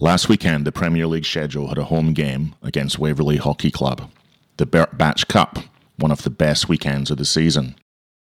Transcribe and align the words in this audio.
Last 0.00 0.28
weekend, 0.28 0.64
the 0.64 0.70
Premier 0.70 1.08
League 1.08 1.24
schedule 1.24 1.66
had 1.66 1.78
a 1.78 1.84
home 1.84 2.12
game 2.12 2.54
against 2.62 3.00
Waverley 3.00 3.36
Hockey 3.36 3.72
Club, 3.72 4.08
the 4.56 4.64
Bert 4.64 4.96
Batch 4.96 5.26
Cup, 5.26 5.58
one 5.96 6.12
of 6.12 6.22
the 6.22 6.30
best 6.30 6.68
weekends 6.68 7.10
of 7.10 7.18
the 7.18 7.24
season. 7.24 7.74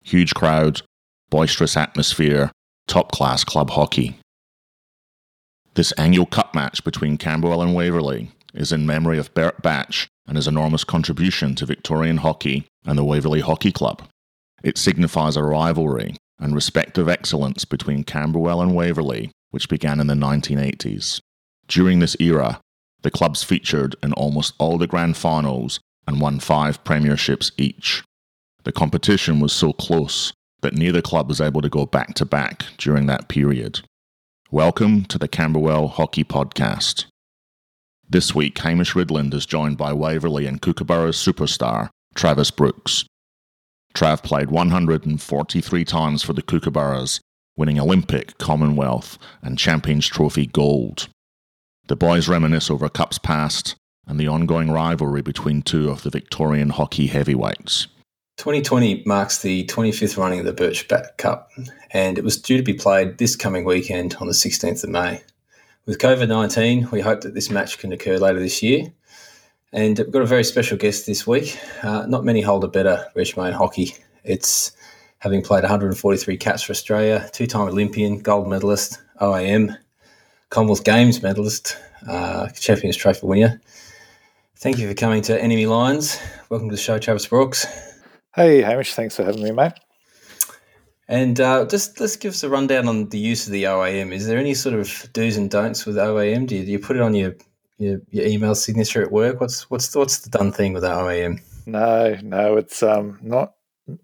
Huge 0.01 0.33
crowd, 0.33 0.83
boisterous 1.29 1.75
atmosphere, 1.75 2.49
top 2.87 3.11
class 3.11 3.43
club 3.43 3.71
hockey. 3.71 4.17
This 5.73 5.91
annual 5.93 6.25
cup 6.25 6.55
match 6.55 6.81
between 6.85 7.17
Camberwell 7.17 7.61
and 7.61 7.75
Waverley 7.75 8.31
is 8.53 8.71
in 8.71 8.85
memory 8.85 9.17
of 9.17 9.33
Bert 9.33 9.61
Batch 9.61 10.07
and 10.25 10.37
his 10.37 10.47
enormous 10.47 10.85
contribution 10.85 11.55
to 11.55 11.65
Victorian 11.65 12.17
hockey 12.17 12.67
and 12.85 12.97
the 12.97 13.03
Waverley 13.03 13.41
Hockey 13.41 13.73
Club. 13.73 14.01
It 14.63 14.77
signifies 14.77 15.35
a 15.35 15.43
rivalry 15.43 16.15
and 16.39 16.55
respective 16.55 17.09
excellence 17.09 17.65
between 17.65 18.05
Camberwell 18.05 18.61
and 18.61 18.73
Waverley, 18.73 19.29
which 19.51 19.67
began 19.67 19.99
in 19.99 20.07
the 20.07 20.13
1980s. 20.13 21.19
During 21.67 21.99
this 21.99 22.15
era, 22.19 22.59
the 23.01 23.09
clubs 23.09 23.43
featured 23.43 23.95
in 24.03 24.13
almost 24.13 24.53
all 24.59 24.77
the 24.77 24.87
grand 24.87 25.17
finals 25.17 25.79
and 26.07 26.21
won 26.21 26.39
five 26.39 26.83
premierships 26.83 27.51
each. 27.57 28.03
The 28.63 28.71
competition 28.71 29.39
was 29.39 29.51
so 29.51 29.73
close 29.73 30.31
that 30.61 30.75
neither 30.75 31.01
club 31.01 31.27
was 31.27 31.41
able 31.41 31.61
to 31.61 31.69
go 31.69 31.85
back 31.85 32.13
to 32.15 32.25
back 32.25 32.65
during 32.77 33.07
that 33.07 33.29
period. 33.29 33.81
Welcome 34.51 35.05
to 35.05 35.17
the 35.17 35.27
Camberwell 35.27 35.87
Hockey 35.87 36.23
Podcast. 36.23 37.05
This 38.07 38.35
week, 38.35 38.59
Hamish 38.59 38.93
Ridland 38.93 39.33
is 39.33 39.47
joined 39.47 39.77
by 39.77 39.91
Waverley 39.91 40.45
and 40.45 40.61
Kookaburra's 40.61 41.17
superstar, 41.17 41.89
Travis 42.13 42.51
Brooks. 42.51 43.05
Trav 43.95 44.21
played 44.21 44.51
143 44.51 45.85
times 45.85 46.21
for 46.21 46.33
the 46.33 46.43
Kookaburras, 46.43 47.19
winning 47.57 47.79
Olympic, 47.79 48.37
Commonwealth, 48.37 49.17
and 49.41 49.57
Champions 49.57 50.05
Trophy 50.05 50.45
gold. 50.45 51.07
The 51.87 51.95
boys 51.95 52.27
reminisce 52.27 52.71
over 52.71 52.87
a 52.87 52.89
cups 52.89 53.19
past 53.19 53.75
and 54.07 54.19
the 54.19 54.27
ongoing 54.27 54.71
rivalry 54.71 55.21
between 55.21 55.61
two 55.61 55.91
of 55.91 56.01
the 56.01 56.09
Victorian 56.09 56.71
hockey 56.71 57.05
heavyweights. 57.05 57.85
2020 58.37 59.03
marks 59.05 59.43
the 59.43 59.65
25th 59.67 60.17
running 60.17 60.39
of 60.39 60.45
the 60.45 60.53
Bert 60.53 60.83
Batch 60.89 61.15
Cup, 61.17 61.51
and 61.91 62.17
it 62.17 62.23
was 62.23 62.41
due 62.41 62.57
to 62.57 62.63
be 62.63 62.73
played 62.73 63.19
this 63.19 63.35
coming 63.35 63.65
weekend 63.65 64.15
on 64.19 64.25
the 64.25 64.33
16th 64.33 64.83
of 64.83 64.89
May. 64.89 65.21
With 65.85 65.99
COVID 65.99 66.27
19, 66.27 66.89
we 66.91 67.01
hope 67.01 67.21
that 67.21 67.35
this 67.35 67.51
match 67.51 67.77
can 67.77 67.91
occur 67.91 68.17
later 68.17 68.39
this 68.39 68.63
year. 68.63 68.91
And 69.71 69.99
we've 69.99 70.11
got 70.11 70.23
a 70.23 70.25
very 70.25 70.43
special 70.43 70.77
guest 70.77 71.05
this 71.05 71.27
week. 71.27 71.59
Uh, 71.83 72.07
not 72.07 72.25
many 72.25 72.41
hold 72.41 72.63
a 72.63 72.67
better 72.67 73.05
resume 73.13 73.47
in 73.47 73.53
hockey. 73.53 73.93
It's 74.23 74.71
having 75.19 75.43
played 75.43 75.61
143 75.61 76.37
caps 76.37 76.63
for 76.63 76.71
Australia, 76.71 77.29
two 77.31 77.45
time 77.45 77.67
Olympian, 77.67 78.19
gold 78.19 78.49
medalist, 78.49 78.99
OAM, 79.21 79.77
Commonwealth 80.49 80.83
Games 80.83 81.21
medalist, 81.21 81.77
uh, 82.07 82.49
Champions 82.49 82.95
Trophy 82.95 83.25
winner. 83.25 83.61
Thank 84.57 84.79
you 84.79 84.87
for 84.87 84.93
coming 84.93 85.21
to 85.23 85.41
Enemy 85.41 85.65
Lines. 85.65 86.19
Welcome 86.49 86.69
to 86.69 86.75
the 86.75 86.81
show, 86.81 86.97
Travis 86.97 87.27
Brooks. 87.27 87.65
Hey, 88.35 88.61
Hamish. 88.61 88.93
Thanks 88.93 89.15
for 89.15 89.23
having 89.23 89.43
me, 89.43 89.51
mate. 89.51 89.73
And 91.07 91.39
uh, 91.39 91.65
just 91.65 91.99
let's 91.99 92.15
give 92.15 92.33
us 92.33 92.43
a 92.43 92.49
rundown 92.49 92.87
on 92.87 93.09
the 93.09 93.19
use 93.19 93.45
of 93.45 93.53
the 93.53 93.63
OAM. 93.63 94.11
Is 94.11 94.27
there 94.27 94.39
any 94.39 94.53
sort 94.53 94.75
of 94.75 95.07
do's 95.13 95.37
and 95.37 95.49
don'ts 95.49 95.85
with 95.85 95.97
OAM? 95.97 96.47
Do 96.47 96.55
you, 96.55 96.65
do 96.65 96.71
you 96.71 96.79
put 96.79 96.95
it 96.95 97.01
on 97.01 97.13
your, 97.13 97.35
your, 97.77 97.99
your 98.09 98.25
email 98.25 98.55
signature 98.55 99.03
at 99.03 99.11
work? 99.11 99.39
What's 99.39 99.69
what's 99.69 99.95
what's 99.95 100.19
the 100.19 100.29
done 100.29 100.51
thing 100.51 100.73
with 100.73 100.83
OAM? 100.83 101.41
No, 101.65 102.17
no, 102.23 102.57
it's 102.57 102.81
um 102.81 103.19
not. 103.21 103.54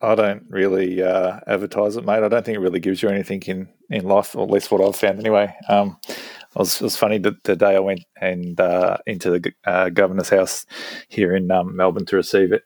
I 0.01 0.13
don't 0.13 0.43
really 0.47 1.01
uh, 1.01 1.39
advertise 1.47 1.97
it, 1.97 2.05
mate. 2.05 2.23
I 2.23 2.27
don't 2.27 2.45
think 2.45 2.55
it 2.55 2.61
really 2.61 2.79
gives 2.79 3.01
you 3.01 3.09
anything 3.09 3.41
in, 3.47 3.67
in 3.89 4.05
life, 4.05 4.35
or 4.35 4.43
at 4.43 4.51
least 4.51 4.71
what 4.71 4.81
I've 4.81 4.95
found 4.95 5.19
anyway. 5.19 5.55
Um, 5.69 5.97
it 6.07 6.17
was, 6.55 6.75
it 6.75 6.83
was 6.83 6.97
funny 6.97 7.17
that 7.19 7.43
the 7.43 7.55
day 7.55 7.75
I 7.75 7.79
went 7.79 8.01
and 8.19 8.59
uh, 8.59 8.97
into 9.07 9.31
the 9.31 9.53
uh, 9.65 9.89
governor's 9.89 10.29
house 10.29 10.65
here 11.09 11.35
in 11.35 11.49
um, 11.49 11.75
Melbourne 11.75 12.05
to 12.05 12.15
receive 12.15 12.51
it, 12.51 12.63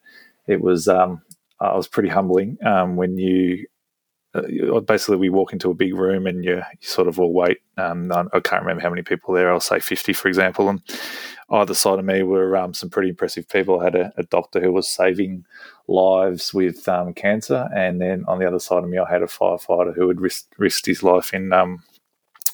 it 0.48 0.60
was 0.60 0.88
um, 0.90 1.22
I 1.62 1.76
was 1.76 1.88
pretty 1.88 2.10
humbling 2.10 2.58
um, 2.66 2.98
when 2.98 3.18
you 3.18 3.66
uh, 4.34 4.82
basically 4.82 5.16
we 5.16 5.30
walk 5.30 5.54
into 5.54 5.72
a 5.72 5.76
big 5.76 5.96
room 5.96 6.28
and 6.28 6.44
you, 6.44 6.56
you 6.58 6.88
sort 6.88 7.08
of 7.08 7.20
all 7.20 7.34
wait. 7.34 7.60
Um, 7.78 8.12
I 8.12 8.40
can't 8.42 8.64
remember 8.64 8.82
how 8.82 8.90
many 8.90 9.04
people 9.04 9.34
there. 9.34 9.52
I'll 9.52 9.62
say 9.62 9.80
fifty, 9.80 10.12
for 10.12 10.28
example. 10.28 10.68
And 10.68 10.82
either 11.50 11.74
side 11.74 12.00
of 12.00 12.06
me 12.06 12.24
were 12.24 12.58
um, 12.58 12.74
some 12.74 12.90
pretty 12.90 13.10
impressive 13.10 13.48
people. 13.48 13.80
I 13.80 13.86
had 13.86 13.96
a, 13.96 14.14
a, 14.18 14.24
doctor 14.24 14.60
who 14.60 14.72
was 14.72 14.88
saving 14.88 15.46
lives 15.88 16.54
with 16.54 16.88
um, 16.90 17.14
cancer, 17.14 17.70
and 17.76 18.02
then 18.02 18.26
on 18.28 18.40
the 18.40 18.48
other 18.48 18.60
side 18.60 18.84
of 18.84 18.90
me, 18.90 18.98
I 18.98 19.10
had 19.10 19.22
a 19.22 19.28
firefighter 19.28 19.96
who 19.96 20.08
had 20.08 20.22
risked, 20.22 20.54
risked 20.58 20.86
his 20.86 21.04
life 21.04 21.34
in 21.34 21.54
um, 21.54 21.84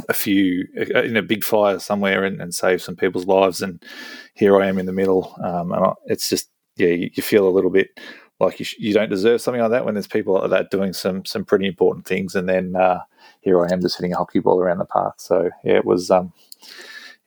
a 0.10 0.14
few 0.14 0.68
uh, 0.96 1.04
in 1.04 1.18
a 1.18 1.22
big 1.22 1.44
fire 1.44 1.80
somewhere 1.80 2.24
and, 2.24 2.42
and 2.42 2.54
saved 2.54 2.82
some 2.82 2.96
people's 2.96 3.28
lives. 3.28 3.62
And 3.62 3.84
here 4.34 4.62
I 4.62 4.68
am 4.68 4.78
in 4.78 4.86
the 4.86 4.94
middle, 4.94 5.36
um, 5.44 5.72
and 5.72 5.86
I, 5.86 5.94
it's 6.06 6.30
just 6.30 6.50
yeah, 6.76 6.90
you, 6.90 7.10
you 7.14 7.24
feel 7.24 7.48
a 7.48 7.50
little 7.50 7.72
bit 7.72 7.90
like 8.40 8.60
you, 8.60 8.66
sh- 8.66 8.80
you 8.80 8.94
don't 8.94 9.10
deserve 9.10 9.42
something 9.42 9.62
like 9.62 9.72
that 9.72 9.86
when 9.86 9.94
there's 9.94 10.08
people 10.08 10.34
like 10.34 10.50
that 10.50 10.72
doing 10.72 10.94
some 10.94 11.24
some 11.26 11.46
pretty 11.46 11.68
important 11.68 12.06
things, 12.06 12.36
and 12.36 12.50
then 12.50 12.76
uh, 12.76 13.00
here 13.42 13.64
I 13.64 13.72
am 13.72 13.82
just 13.82 13.98
hitting 13.98 14.14
a 14.14 14.18
hockey 14.18 14.40
ball 14.40 14.60
around 14.60 14.80
the 14.80 14.86
park. 14.86 15.22
So 15.22 15.50
yeah, 15.64 15.76
it 15.76 15.86
was 15.86 16.12
um, 16.12 16.34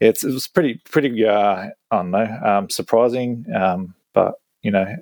yeah, 0.00 0.08
it 0.08 0.24
was 0.24 0.46
pretty 0.46 0.80
pretty 0.84 1.24
uh, 1.24 1.68
I 1.90 1.96
don't 1.96 2.10
know 2.10 2.38
um, 2.44 2.70
surprising, 2.70 3.46
um, 3.54 3.94
but 4.12 4.34
you 4.62 4.70
know 4.70 4.96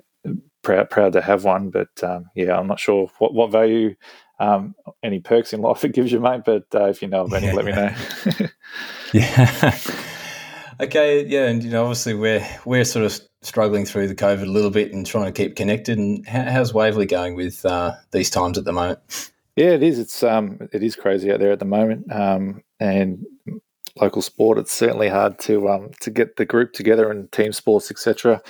proud 0.63 0.89
proud 0.89 1.13
to 1.13 1.21
have 1.21 1.43
one. 1.43 1.69
But 1.69 2.03
um, 2.03 2.29
yeah, 2.35 2.57
I'm 2.57 2.67
not 2.67 2.79
sure 2.79 3.09
what 3.19 3.33
what 3.33 3.51
value. 3.51 3.95
Um, 4.39 4.75
any 5.03 5.19
perks 5.19 5.53
in 5.53 5.61
life 5.61 5.83
it 5.85 5.93
gives 5.93 6.11
you, 6.11 6.19
mate. 6.19 6.41
But 6.45 6.65
uh, 6.73 6.85
if 6.85 7.01
you 7.01 7.07
know 7.07 7.23
of 7.23 7.33
any, 7.33 7.47
yeah. 7.47 7.53
let 7.53 7.65
me 7.65 7.71
know. 7.71 7.95
yeah. 9.13 9.77
okay. 10.81 11.25
Yeah, 11.25 11.45
and 11.45 11.63
you 11.63 11.69
know, 11.69 11.83
obviously, 11.83 12.15
we're 12.15 12.45
we're 12.65 12.85
sort 12.85 13.05
of 13.05 13.19
struggling 13.41 13.85
through 13.85 14.07
the 14.07 14.15
COVID 14.15 14.43
a 14.43 14.51
little 14.51 14.71
bit 14.71 14.93
and 14.93 15.05
trying 15.05 15.25
to 15.25 15.31
keep 15.31 15.55
connected. 15.55 15.97
And 15.97 16.25
how, 16.27 16.43
how's 16.43 16.73
Waverley 16.73 17.05
going 17.05 17.35
with 17.35 17.63
uh, 17.65 17.93
these 18.11 18.29
times 18.29 18.57
at 18.57 18.65
the 18.65 18.73
moment? 18.73 18.99
Yeah, 19.55 19.71
it 19.71 19.83
is. 19.83 19.99
It's 19.99 20.23
um, 20.23 20.67
it 20.71 20.81
is 20.81 20.95
crazy 20.95 21.31
out 21.31 21.39
there 21.39 21.51
at 21.51 21.59
the 21.59 21.65
moment, 21.65 22.11
um, 22.11 22.63
and 22.79 23.23
local 23.95 24.21
sport. 24.21 24.57
It's 24.57 24.71
certainly 24.71 25.09
hard 25.09 25.39
to 25.39 25.69
um, 25.69 25.91
to 26.01 26.09
get 26.09 26.37
the 26.37 26.45
group 26.45 26.73
together 26.73 27.11
and 27.11 27.31
team 27.31 27.53
sports, 27.53 27.91
etc. 27.91 28.41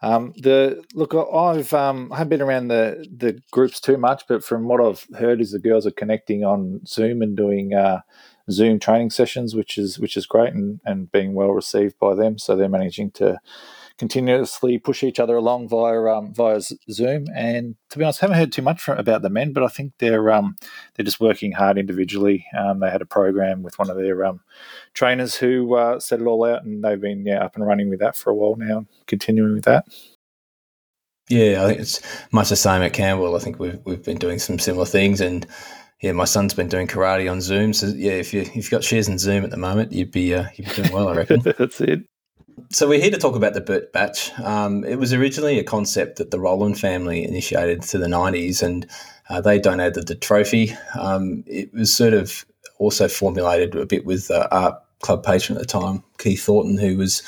Um, 0.00 0.32
the 0.36 0.82
look, 0.94 1.14
I've 1.14 1.72
um, 1.74 2.12
I 2.12 2.18
haven't 2.18 2.30
been 2.30 2.42
around 2.42 2.68
the 2.68 3.06
the 3.14 3.40
groups 3.50 3.80
too 3.80 3.96
much, 3.96 4.24
but 4.28 4.44
from 4.44 4.68
what 4.68 4.80
I've 4.80 5.06
heard, 5.18 5.40
is 5.40 5.52
the 5.52 5.58
girls 5.58 5.86
are 5.86 5.92
connecting 5.92 6.44
on 6.44 6.86
Zoom 6.86 7.22
and 7.22 7.36
doing 7.36 7.74
uh, 7.74 8.00
Zoom 8.50 8.78
training 8.78 9.10
sessions, 9.10 9.54
which 9.54 9.76
is 9.76 9.98
which 9.98 10.16
is 10.16 10.26
great 10.26 10.52
and 10.52 10.80
and 10.84 11.10
being 11.10 11.34
well 11.34 11.50
received 11.50 11.98
by 11.98 12.14
them. 12.14 12.38
So 12.38 12.54
they're 12.54 12.68
managing 12.68 13.10
to 13.12 13.40
continuously 13.98 14.78
push 14.78 15.02
each 15.02 15.20
other 15.20 15.36
along 15.36 15.68
via 15.68 16.02
um, 16.04 16.32
via 16.32 16.60
Zoom. 16.90 17.26
And 17.34 17.74
to 17.90 17.98
be 17.98 18.04
honest, 18.04 18.22
I 18.22 18.26
haven't 18.26 18.38
heard 18.38 18.52
too 18.52 18.62
much 18.62 18.80
from, 18.80 18.98
about 18.98 19.22
the 19.22 19.30
men, 19.30 19.52
but 19.52 19.62
I 19.62 19.68
think 19.68 19.92
they're 19.98 20.30
um, 20.30 20.56
they're 20.94 21.04
just 21.04 21.20
working 21.20 21.52
hard 21.52 21.78
individually. 21.78 22.46
Um, 22.56 22.80
they 22.80 22.90
had 22.90 23.02
a 23.02 23.06
program 23.06 23.62
with 23.62 23.78
one 23.78 23.90
of 23.90 23.96
their 23.96 24.24
um, 24.24 24.40
trainers 24.94 25.36
who 25.36 25.74
uh, 25.74 26.00
set 26.00 26.20
it 26.20 26.26
all 26.26 26.44
out, 26.44 26.64
and 26.64 26.82
they've 26.82 27.00
been 27.00 27.26
yeah, 27.26 27.44
up 27.44 27.56
and 27.56 27.66
running 27.66 27.90
with 27.90 28.00
that 28.00 28.16
for 28.16 28.30
a 28.30 28.34
while 28.34 28.56
now, 28.56 28.86
continuing 29.06 29.54
with 29.54 29.64
that. 29.64 29.86
Yeah, 31.28 31.62
I 31.62 31.68
think 31.68 31.80
it's 31.80 32.00
much 32.32 32.48
the 32.48 32.56
same 32.56 32.82
at 32.82 32.94
Camberwell. 32.94 33.36
I 33.36 33.40
think 33.40 33.58
we've 33.58 33.78
we've 33.84 34.02
been 34.02 34.18
doing 34.18 34.38
some 34.38 34.58
similar 34.58 34.86
things, 34.86 35.20
and 35.20 35.46
yeah, 36.00 36.12
my 36.12 36.24
son's 36.24 36.54
been 36.54 36.68
doing 36.68 36.86
karate 36.86 37.30
on 37.30 37.40
Zoom. 37.40 37.72
So 37.72 37.88
yeah, 37.88 38.12
if 38.12 38.32
you 38.32 38.42
if 38.42 38.54
you've 38.54 38.70
got 38.70 38.84
shares 38.84 39.08
in 39.08 39.18
Zoom 39.18 39.44
at 39.44 39.50
the 39.50 39.56
moment, 39.56 39.92
you'd 39.92 40.12
be 40.12 40.34
uh, 40.34 40.46
you'd 40.54 40.68
be 40.68 40.74
doing 40.74 40.92
well, 40.92 41.08
I 41.08 41.14
reckon. 41.14 41.40
That's 41.58 41.80
it. 41.80 42.04
So 42.70 42.88
we're 42.88 43.00
here 43.00 43.10
to 43.10 43.18
talk 43.18 43.34
about 43.34 43.54
the 43.54 43.60
Bert 43.60 43.92
Batch. 43.92 44.30
Um, 44.40 44.84
it 44.84 44.96
was 44.96 45.12
originally 45.12 45.58
a 45.58 45.64
concept 45.64 46.16
that 46.16 46.30
the 46.30 46.40
Roland 46.40 46.78
family 46.78 47.24
initiated 47.24 47.82
to 47.82 47.98
the 47.98 48.06
90s, 48.06 48.62
and 48.62 48.86
uh, 49.28 49.40
they 49.40 49.58
donated 49.58 50.06
the 50.06 50.14
trophy. 50.14 50.74
Um, 50.98 51.44
it 51.46 51.72
was 51.72 51.94
sort 51.94 52.14
of 52.14 52.44
also 52.78 53.08
formulated 53.08 53.74
a 53.74 53.86
bit 53.86 54.04
with 54.04 54.30
uh, 54.30 54.48
art 54.50 54.82
club 55.00 55.24
patron 55.24 55.56
at 55.56 55.62
the 55.62 55.66
time, 55.66 56.02
Keith 56.18 56.42
Thornton, 56.42 56.78
who 56.78 56.96
was 56.96 57.22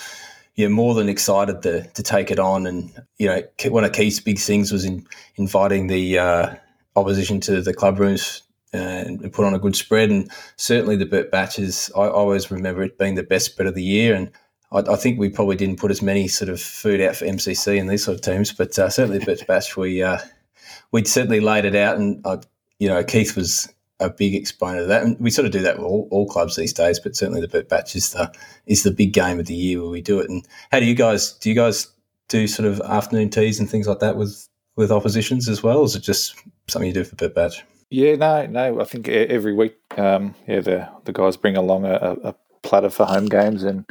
you 0.56 0.69
know, 0.69 0.75
more 0.75 0.94
than 0.94 1.08
excited 1.08 1.62
to, 1.62 1.87
to 1.88 2.02
take 2.02 2.31
it 2.31 2.38
on. 2.38 2.66
And, 2.66 2.93
you 3.19 3.26
know, 3.26 3.43
one 3.70 3.84
of 3.84 3.93
Keith's 3.93 4.20
big 4.20 4.38
things 4.38 4.72
was 4.72 4.84
in 4.84 5.06
inviting 5.37 5.87
the 5.87 6.19
uh, 6.19 6.54
opposition 6.96 7.40
to 7.40 7.62
the 7.62 7.75
club 7.75 7.99
rooms 7.99 8.43
and 8.72 9.32
put 9.32 9.44
on 9.44 9.54
a 9.54 9.58
good 9.58 9.76
spread. 9.76 10.10
And 10.10 10.31
certainly 10.56 10.96
the 10.96 11.06
Bert 11.06 11.31
Batches, 11.31 11.90
I 11.96 12.08
always 12.08 12.50
remember 12.50 12.82
it 12.82 12.99
being 12.99 13.14
the 13.14 13.22
best 13.22 13.46
spread 13.46 13.69
of 13.69 13.75
the 13.75 13.82
year. 13.82 14.14
And 14.14 14.31
I, 14.72 14.78
I, 14.78 14.96
think 14.96 15.19
we 15.19 15.28
probably 15.28 15.56
didn't 15.56 15.78
put 15.78 15.90
as 15.90 16.02
many 16.02 16.28
sort 16.28 16.49
of 16.49 16.61
food 16.61 17.00
out 17.00 17.17
for 17.17 17.25
MCC 17.25 17.78
and 17.81 17.88
these 17.88 18.05
sort 18.05 18.17
of 18.17 18.22
teams, 18.22 18.52
but 18.52 18.78
uh, 18.78 18.88
certainly 18.88 19.19
the 19.19 19.26
Bert 19.26 19.46
Batch, 19.46 19.76
we 19.76 20.02
uh, 20.02 20.19
we'd 20.93 21.08
certainly 21.08 21.40
laid 21.40 21.64
it 21.64 21.75
out, 21.75 21.96
and 21.96 22.25
you 22.78 22.88
know 22.88 23.02
Keith 23.05 23.37
was 23.37 23.72
a 24.00 24.11
big 24.11 24.34
exponent 24.34 24.82
of 24.82 24.88
that, 24.88 25.02
and 25.02 25.19
we 25.20 25.31
sort 25.31 25.46
of 25.46 25.52
do 25.52 25.61
that 25.61 25.76
with 25.76 25.87
all, 25.87 26.08
all 26.11 26.26
clubs 26.26 26.56
these 26.56 26.72
days. 26.72 26.99
But 26.99 27.17
certainly 27.17 27.40
the 27.40 27.49
Bert 27.49 27.69
Batch 27.69 27.94
is 27.94 28.12
the 28.12 28.32
is 28.67 28.82
the 28.82 28.90
big 28.90 29.12
game 29.12 29.38
of 29.38 29.46
the 29.46 29.55
year 29.55 29.81
where 29.81 29.90
we 29.90 30.00
do 30.00 30.20
it. 30.20 30.31
And 30.31 30.46
how 30.73 30.81
do 30.81 30.87
you 30.87 30.94
guys 30.94 31.32
do? 31.32 31.50
You 31.50 31.55
guys 31.55 31.87
do 32.28 32.46
sort 32.46 32.69
of 32.69 32.81
afternoon 32.81 33.31
teas 33.31 33.61
and 33.61 33.69
things 33.69 33.87
like 33.87 33.99
that 34.00 34.16
with 34.16 34.49
with 34.76 34.90
oppositions 34.90 35.49
as 35.49 35.62
well, 35.62 35.84
is 35.84 35.94
it 35.94 36.00
just 36.00 36.34
something 36.69 36.88
you 36.88 36.94
do 36.94 37.05
for 37.05 37.16
Bert 37.16 37.34
Batch? 37.34 37.64
Yeah, 37.90 38.14
no, 38.14 38.46
no. 38.46 38.81
I 38.81 38.84
think 38.84 39.08
every 39.08 39.52
week, 39.52 39.76
um, 39.99 40.34
yeah, 40.46 40.61
the 40.61 40.88
the 41.05 41.12
guys 41.12 41.37
bring 41.37 41.56
along 41.56 41.84
a, 41.84 42.16
a 42.25 42.34
Platter 42.62 42.90
for 42.90 43.06
home 43.06 43.26
games 43.26 43.62
and 43.62 43.84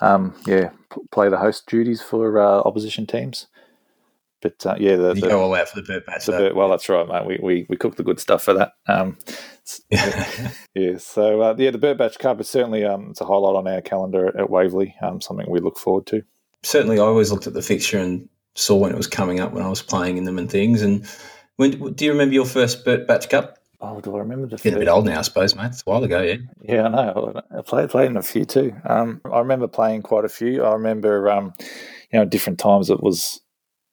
um, 0.00 0.34
yeah, 0.46 0.70
play 1.10 1.28
the 1.28 1.38
host 1.38 1.66
duties 1.66 2.02
for 2.02 2.38
uh, 2.38 2.60
opposition 2.60 3.06
teams. 3.06 3.46
But 4.42 4.66
uh, 4.66 4.76
yeah, 4.78 4.96
the, 4.96 5.14
you 5.14 5.22
the, 5.22 5.28
go 5.28 5.42
all 5.42 5.54
out 5.54 5.68
for 5.68 5.80
the 5.80 5.86
Bert 5.86 6.06
Batch. 6.06 6.26
The 6.26 6.52
well, 6.54 6.68
that's 6.68 6.88
right, 6.88 7.08
mate. 7.08 7.26
We, 7.26 7.38
we 7.42 7.66
we 7.68 7.76
cook 7.76 7.96
the 7.96 8.02
good 8.02 8.20
stuff 8.20 8.42
for 8.42 8.52
that. 8.54 8.72
Um, 8.86 9.16
yeah, 9.90 10.98
so 10.98 11.40
uh, 11.40 11.54
yeah, 11.58 11.70
the 11.70 11.78
Bert 11.78 11.98
Batch 11.98 12.18
Cup 12.18 12.40
is 12.40 12.48
certainly 12.48 12.84
um, 12.84 13.08
it's 13.10 13.20
a 13.20 13.24
highlight 13.24 13.56
on 13.56 13.66
our 13.66 13.80
calendar 13.80 14.28
at, 14.28 14.36
at 14.36 14.50
Waverley. 14.50 14.94
Um, 15.00 15.20
something 15.20 15.46
we 15.48 15.60
look 15.60 15.78
forward 15.78 16.06
to. 16.06 16.22
Certainly, 16.62 16.98
I 16.98 17.02
always 17.02 17.32
looked 17.32 17.46
at 17.46 17.54
the 17.54 17.62
fixture 17.62 17.98
and 17.98 18.28
saw 18.54 18.76
when 18.76 18.92
it 18.92 18.96
was 18.96 19.06
coming 19.06 19.40
up 19.40 19.52
when 19.52 19.64
I 19.64 19.68
was 19.68 19.82
playing 19.82 20.16
in 20.16 20.24
them 20.24 20.38
and 20.38 20.50
things. 20.50 20.82
And 20.82 21.06
when 21.56 21.94
do 21.94 22.04
you 22.04 22.12
remember 22.12 22.34
your 22.34 22.46
first 22.46 22.84
Bert 22.84 23.06
Batch 23.06 23.28
Cup? 23.30 23.58
Oh, 23.80 24.00
do 24.00 24.14
I 24.16 24.20
remember 24.20 24.46
the? 24.46 24.56
Getting 24.56 24.74
a 24.74 24.78
bit 24.78 24.88
old 24.88 25.04
now, 25.04 25.18
I 25.18 25.22
suppose, 25.22 25.54
mate. 25.54 25.66
It's 25.66 25.82
a 25.86 25.90
while 25.90 26.02
ago, 26.02 26.22
yeah. 26.22 26.36
Yeah, 26.62 26.84
I 26.84 26.88
know. 26.88 27.42
I 27.56 27.62
played 27.62 27.90
played 27.90 28.10
in 28.10 28.16
a 28.16 28.22
few 28.22 28.44
too. 28.44 28.74
Um, 28.84 29.20
I 29.30 29.38
remember 29.38 29.68
playing 29.68 30.02
quite 30.02 30.24
a 30.24 30.30
few. 30.30 30.64
I 30.64 30.72
remember, 30.72 31.30
um, 31.30 31.52
you 32.10 32.18
know, 32.18 32.24
different 32.24 32.58
times 32.58 32.90
it 32.90 33.02
was 33.02 33.40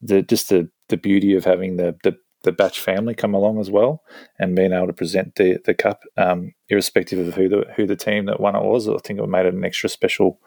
the 0.02 0.22
just 0.22 0.50
the 0.50 0.70
the 0.90 0.98
beauty 0.98 1.36
of 1.36 1.46
having 1.46 1.78
the 1.78 1.96
the 2.04 2.16
the 2.44 2.52
batch 2.52 2.80
family 2.80 3.16
come 3.16 3.34
along 3.34 3.60
as 3.60 3.72
well 3.72 4.04
and 4.38 4.56
being 4.56 4.74
able 4.74 4.88
to 4.88 4.94
present 4.94 5.36
the 5.36 5.58
the 5.66 5.74
cup, 5.74 6.04
um, 6.18 6.54
irrespective 6.70 7.26
of 7.26 7.34
who 7.34 7.50
the 7.50 7.66
who 7.76 7.86
the 7.86 7.96
team 7.96 8.26
that 8.26 8.40
won 8.40 8.56
it 8.56 8.64
was. 8.64 8.88
I 8.88 8.98
think 9.04 9.20
it 9.20 9.28
made 9.28 9.46
it 9.46 9.54
an 9.54 9.66
extra 9.66 9.90
special 9.90 10.40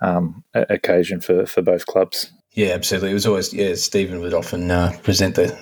um, 0.00 0.44
occasion 0.54 1.20
for 1.20 1.46
for 1.46 1.62
both 1.62 1.86
clubs. 1.86 2.30
Yeah, 2.52 2.68
absolutely. 2.68 3.10
It 3.10 3.14
was 3.14 3.26
always 3.26 3.52
yeah. 3.52 3.74
Stephen 3.74 4.20
would 4.20 4.34
often 4.34 4.70
uh, 4.70 4.96
present 5.02 5.34
the 5.34 5.56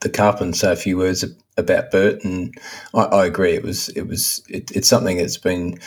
the 0.00 0.08
cup 0.08 0.40
and 0.40 0.56
say 0.56 0.72
a 0.72 0.76
few 0.76 0.96
words 0.96 1.24
about 1.56 1.90
Bert, 1.90 2.22
and 2.24 2.54
I, 2.94 3.02
I 3.02 3.26
agree. 3.26 3.54
It 3.54 3.62
was 3.62 3.88
it 3.90 4.06
was 4.06 4.42
it, 4.48 4.70
it's 4.72 4.88
something 4.88 5.16
that's 5.16 5.38
been 5.38 5.78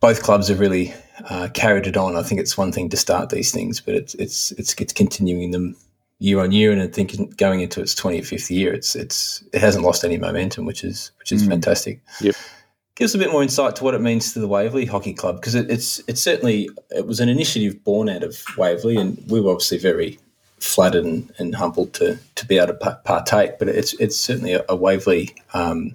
both 0.00 0.22
clubs 0.22 0.48
have 0.48 0.60
really 0.60 0.94
uh, 1.30 1.48
carried 1.54 1.86
it 1.86 1.96
on. 1.96 2.16
I 2.16 2.22
think 2.22 2.40
it's 2.40 2.58
one 2.58 2.72
thing 2.72 2.88
to 2.90 2.96
start 2.96 3.30
these 3.30 3.52
things, 3.52 3.80
but 3.80 3.94
it's 3.94 4.14
it's 4.14 4.52
it's, 4.52 4.74
it's 4.74 4.92
continuing 4.92 5.50
them 5.50 5.76
year 6.18 6.40
on 6.40 6.52
year, 6.52 6.72
and 6.72 6.80
I 6.80 6.86
think 6.86 7.36
going 7.36 7.60
into 7.60 7.80
its 7.80 7.94
twenty 7.94 8.22
fifth 8.22 8.50
year, 8.50 8.72
it's 8.72 8.94
it's 8.94 9.42
it 9.52 9.60
hasn't 9.60 9.84
lost 9.84 10.04
any 10.04 10.18
momentum, 10.18 10.64
which 10.64 10.84
is 10.84 11.10
which 11.18 11.32
is 11.32 11.44
mm. 11.44 11.48
fantastic. 11.48 12.00
Yep. 12.20 12.34
Give 12.94 13.06
us 13.06 13.14
a 13.14 13.18
bit 13.18 13.32
more 13.32 13.42
insight 13.42 13.74
to 13.76 13.84
what 13.84 13.94
it 13.94 14.02
means 14.02 14.34
to 14.34 14.38
the 14.38 14.46
Waverley 14.46 14.84
Hockey 14.84 15.14
Club 15.14 15.36
because 15.36 15.54
it, 15.54 15.70
it's 15.70 16.00
it's 16.06 16.20
certainly 16.20 16.68
it 16.90 17.06
was 17.06 17.20
an 17.20 17.28
initiative 17.28 17.82
born 17.82 18.08
out 18.08 18.22
of 18.22 18.44
Waverley, 18.56 18.96
and 18.96 19.22
we 19.28 19.40
were 19.40 19.50
obviously 19.50 19.78
very 19.78 20.18
flattered 20.62 21.04
and, 21.04 21.32
and 21.38 21.54
humbled 21.54 21.92
to 21.94 22.18
to 22.36 22.46
be 22.46 22.58
able 22.58 22.74
to 22.74 23.00
partake. 23.04 23.58
But 23.58 23.68
it's 23.68 23.94
it's 23.94 24.18
certainly 24.18 24.54
a, 24.54 24.64
a 24.68 24.76
Waverley 24.76 25.34
um, 25.54 25.94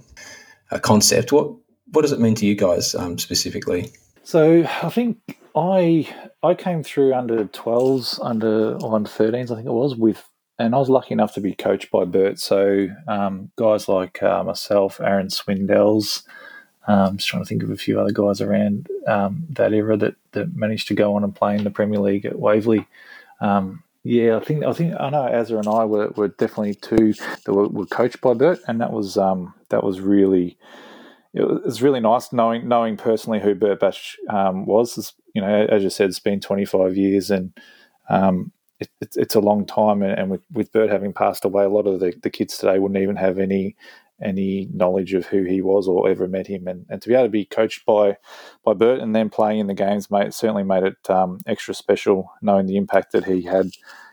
a 0.72 0.80
concept. 0.80 1.32
What 1.32 1.52
what 1.92 2.02
does 2.02 2.12
it 2.12 2.20
mean 2.20 2.36
to 2.36 2.46
you 2.46 2.56
guys 2.56 2.96
um, 2.96 3.18
specifically? 3.18 3.92
So 4.24 4.68
I 4.84 4.90
think 4.90 5.40
I 5.56 6.08
I 6.44 6.54
came 6.54 6.84
through 6.84 7.14
under 7.14 7.46
12s, 7.46 8.20
under 8.24 8.76
or 8.78 8.96
under 8.96 9.10
13s, 9.10 9.52
I 9.52 9.56
think 9.56 9.68
it 9.68 9.72
was, 9.72 9.96
with 9.96 10.24
and 10.60 10.74
I 10.74 10.80
was 10.80 10.90
lucky 10.90 11.14
enough 11.14 11.34
to 11.36 11.42
be 11.42 11.54
coached 11.54 11.92
by 11.92 12.06
Bert. 12.06 12.40
So 12.40 12.88
um, 13.08 13.52
guys 13.58 13.88
like 13.88 14.22
uh, 14.24 14.44
myself, 14.44 15.00
Aaron 15.00 15.28
Swindells, 15.28 16.24
um, 16.88 17.18
just 17.18 17.30
trying 17.30 17.44
to 17.44 17.48
think 17.48 17.64
of 17.64 17.70
a 17.70 17.78
few 17.78 18.00
other 18.00 18.12
guys 18.12 18.42
around 18.42 18.88
um, 19.06 19.46
that 19.52 19.74
era 19.74 19.96
that, 19.98 20.16
that 20.32 20.56
managed 20.56 20.88
to 20.88 20.96
go 20.96 21.16
on 21.16 21.24
and 21.24 21.36
play 21.36 21.56
in 21.56 21.64
the 21.64 21.70
Premier 21.70 22.00
League 22.00 22.26
at 22.26 22.40
Waverley. 22.40 22.88
Um, 23.40 23.84
yeah, 24.08 24.38
I 24.38 24.40
think 24.40 24.64
I 24.64 24.72
think 24.72 24.94
I 24.98 25.10
know 25.10 25.24
Azza 25.30 25.58
and 25.58 25.68
I 25.68 25.84
were, 25.84 26.14
were 26.16 26.30
definitely 26.30 26.76
two 26.76 27.14
that 27.46 27.54
were, 27.54 27.68
were 27.68 27.86
coached 27.86 28.22
by 28.22 28.34
Bert, 28.36 28.60
and 28.66 28.80
that 28.80 28.94
was 28.94 29.18
um, 29.18 29.54
that 29.68 29.84
was 29.84 30.00
really 30.00 30.58
it 31.34 31.42
was 31.42 31.82
really 31.82 32.00
nice 32.00 32.32
knowing 32.32 32.70
knowing 32.70 32.96
personally 32.96 33.42
who 33.42 33.54
Bert 33.54 33.82
Batch 33.82 34.18
um, 34.30 34.66
was. 34.66 35.14
You 35.36 35.42
know, 35.42 35.68
as 35.70 35.84
you 35.84 35.90
said, 35.90 36.08
it's 36.08 36.20
been 36.20 36.40
25 36.40 36.96
years, 36.96 37.30
and 37.30 37.52
um, 38.10 38.54
it, 38.80 38.88
it's, 39.02 39.18
it's 39.18 39.36
a 39.36 39.42
long 39.42 39.66
time. 39.66 40.02
And, 40.02 40.18
and 40.18 40.32
with, 40.32 40.42
with 40.54 40.72
Bert 40.72 40.90
having 40.90 41.12
passed 41.12 41.44
away, 41.44 41.66
a 41.66 41.70
lot 41.70 41.86
of 41.86 42.00
the, 42.00 42.14
the 42.24 42.30
kids 42.30 42.58
today 42.58 42.80
wouldn't 42.80 43.02
even 43.02 43.18
have 43.18 43.38
any 43.38 43.76
any 44.22 44.68
knowledge 44.74 45.14
of 45.14 45.26
who 45.26 45.44
he 45.44 45.62
was 45.62 45.88
or 45.88 46.10
ever 46.10 46.28
met 46.28 46.48
him. 46.48 46.68
And, 46.68 46.86
and 46.90 47.02
to 47.02 47.08
be 47.08 47.14
able 47.14 47.26
to 47.26 47.30
be 47.30 47.46
coached 47.46 47.86
by 47.86 48.18
by 48.64 48.74
Bert 48.74 49.00
and 49.00 49.16
then 49.16 49.30
playing 49.30 49.60
in 49.60 49.68
the 49.68 49.74
games, 49.74 50.10
mate, 50.10 50.34
certainly 50.34 50.64
made 50.64 50.84
it 50.84 51.10
um, 51.10 51.40
extra 51.46 51.74
special, 51.74 52.32
knowing 52.42 52.66
the 52.66 52.78
impact 52.78 53.12
that 53.12 53.26
he 53.26 53.44
had 53.44 53.72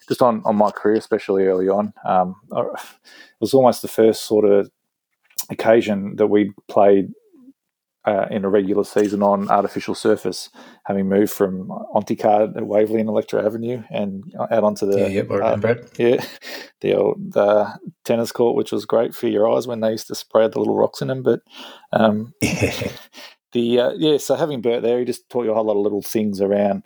just 0.09 0.23
on, 0.23 0.43
on 0.45 0.57
my 0.57 0.71
career, 0.71 0.97
especially 0.97 1.47
early 1.47 1.69
on. 1.69 1.93
Um, 2.05 2.37
it 2.53 2.67
was 3.41 3.55
almost 3.55 3.83
the 3.83 3.89
first 3.89 4.25
sort 4.25 4.45
of 4.45 4.71
occasion 5.51 6.17
that 6.17 6.27
we 6.27 6.53
played 6.69 7.13
uh, 8.05 8.27
in 8.31 8.45
a 8.45 8.49
regular 8.49 8.85
season 8.85 9.23
on 9.23 9.51
artificial 9.51 9.95
surface, 9.95 10.51
having 10.85 11.09
moved 11.09 11.33
from 11.33 11.69
Onticard 11.95 12.57
at 12.57 12.67
Waverley 12.67 13.01
and 13.01 13.09
Electra 13.09 13.45
Avenue 13.45 13.83
and 13.91 14.35
out 14.39 14.63
onto 14.63 14.87
the 14.87 14.99
yeah, 14.99 15.07
yep, 15.07 15.31
I 15.31 15.35
remember 15.37 15.69
uh, 15.69 15.73
it. 15.73 15.99
Yeah, 15.99 16.25
the 16.81 16.95
old 16.95 17.37
uh, 17.37 17.73
tennis 18.05 18.33
court, 18.33 18.57
which 18.57 18.73
was 18.73 18.85
great 18.85 19.15
for 19.15 19.29
your 19.29 19.51
eyes 19.51 19.67
when 19.67 19.81
they 19.81 19.93
used 19.93 20.09
to 20.09 20.15
spray 20.15 20.49
the 20.49 20.59
little 20.59 20.77
rocks 20.77 21.01
in 21.01 21.09
them. 21.09 21.23
But 21.23 21.41
um, 21.93 22.35
the 23.53 23.81
uh, 23.81 23.93
yeah, 23.97 24.19
so 24.19 24.35
having 24.35 24.61
Bert 24.61 24.83
there, 24.83 24.99
he 24.99 25.05
just 25.05 25.29
taught 25.31 25.45
you 25.45 25.53
a 25.53 25.55
whole 25.55 25.65
lot 25.65 25.77
of 25.77 25.83
little 25.83 26.03
things 26.03 26.41
around 26.41 26.83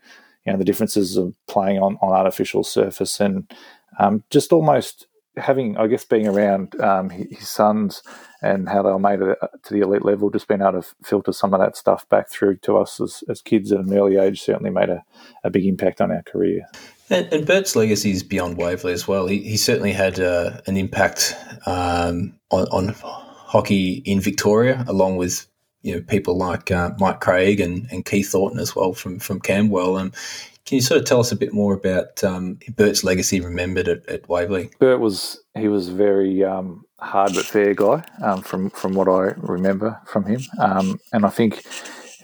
you 0.49 0.53
know 0.53 0.59
the 0.59 0.65
differences 0.65 1.19
of 1.19 1.35
playing 1.47 1.79
on 1.79 1.99
on 2.01 2.13
artificial 2.13 2.65
surface 2.65 3.21
and 3.21 3.53
um, 3.99 4.25
just 4.31 4.51
almost 4.51 5.07
having, 5.39 5.77
I 5.77 5.87
guess, 5.87 6.05
being 6.05 6.29
around 6.29 6.79
um, 6.81 7.11
his 7.11 7.49
sons 7.49 8.03
and 8.43 8.69
how 8.69 8.83
they 8.83 8.91
were 8.91 8.99
made 8.99 9.19
to 9.19 9.75
the 9.75 9.81
elite 9.81 10.05
level, 10.05 10.31
just 10.31 10.49
being 10.49 10.61
able 10.61 10.83
to 10.83 10.89
filter 11.03 11.33
some 11.33 11.55
of 11.55 11.61
that 11.61 11.77
stuff 11.77 12.09
back 12.09 12.31
through 12.31 12.57
to 12.59 12.77
us 12.77 13.01
as, 13.01 13.25
as 13.29 13.43
kids 13.43 13.73
at 13.73 13.81
an 13.81 13.93
early 13.93 14.17
age 14.17 14.43
certainly 14.43 14.71
made 14.71 14.89
a, 14.89 15.03
a 15.45 15.51
big 15.51 15.67
impact 15.67 16.01
on 16.01 16.13
our 16.13 16.23
career. 16.23 16.67
And, 17.11 17.33
and 17.33 17.47
Bert's 17.47 17.75
legacy 17.75 18.11
is 18.11 18.23
beyond 18.23 18.59
Waverley 18.59 18.93
as 18.93 19.09
well. 19.09 19.27
He, 19.27 19.39
he 19.39 19.57
certainly 19.57 19.93
had 19.93 20.21
uh, 20.21 20.61
an 20.67 20.77
impact 20.77 21.35
um, 21.67 22.35
on, 22.51 22.67
on, 22.69 22.95
hockey 23.49 24.03
in 24.05 24.21
Victoria, 24.21 24.85
along 24.89 25.17
with 25.17 25.47
you 25.81 25.95
know 25.95 26.03
people 26.03 26.37
like 26.37 26.71
uh, 26.71 26.91
Mike 26.99 27.21
Craig 27.21 27.61
and, 27.61 27.89
and 27.91 28.05
Keith 28.05 28.31
Thornton 28.31 28.61
as 28.61 28.77
well 28.77 28.93
from 28.93 29.19
from 29.19 29.41
Camberwell. 29.41 29.97
Um, 29.97 30.13
can 30.69 30.75
you 30.75 30.83
sort 30.83 31.01
of 31.01 31.07
tell 31.07 31.19
us 31.19 31.33
a 31.33 31.37
bit 31.37 31.55
more 31.55 31.73
about 31.73 32.23
um, 32.23 32.59
Bert's 32.77 33.03
legacy 33.03 33.41
remembered 33.41 33.89
at, 33.89 34.07
at 34.07 34.29
Waverley? 34.29 34.69
Bert 34.79 35.01
was 35.01 35.41
he 35.57 35.67
was 35.67 35.89
very 35.89 36.45
um, 36.45 36.85
hard 37.01 37.33
but 37.35 37.47
fair 37.47 37.73
guy 37.73 38.05
um, 38.23 38.43
from 38.43 38.69
from 38.69 38.93
what 38.93 39.09
I 39.09 39.33
remember 39.39 39.99
from 40.05 40.27
him, 40.27 40.43
um, 40.59 41.01
and 41.11 41.25
I 41.25 41.31
think 41.31 41.65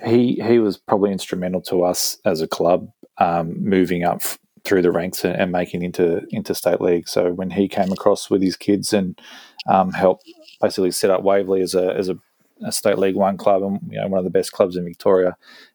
he 0.05 0.35
he 0.47 0.59
was 0.59 0.77
probably 0.77 1.11
instrumental 1.11 1.63
to 1.63 1.85
us 1.85 2.19
as 2.27 2.43
a 2.43 2.47
club 2.47 2.91
um, 3.17 3.65
moving 3.65 4.05
up 4.05 4.17
f- 4.17 4.39
through 4.63 4.83
the 4.83 4.93
ranks 4.93 5.25
and, 5.25 5.35
and, 5.35 5.51
making 5.51 5.83
into 5.83 6.21
into 6.29 6.55
state 6.55 6.83
league. 6.83 7.09
So 7.09 7.33
when 7.33 7.51
he 7.51 7.67
came 7.67 7.93
across 7.93 8.29
with 8.29 8.43
his 8.43 8.59
kids 8.59 8.93
and 8.93 9.19
um, 9.67 9.93
helped 9.93 10.31
basically 10.61 10.91
set 10.91 11.09
up 11.09 11.23
Waverley 11.23 11.63
as 11.63 11.75
a 11.75 11.95
as 11.95 12.11
a, 12.11 12.19
a 12.63 12.73
state 12.73 12.99
league 12.99 13.17
one 13.17 13.39
club 13.39 13.63
and 13.63 13.81
you 13.89 13.99
know 13.99 14.09
one 14.09 14.19
of 14.19 14.25
the 14.25 14.31
best 14.31 14.53
clubs 14.53 14.77
in 14.77 14.85
Victoria, 14.85 15.35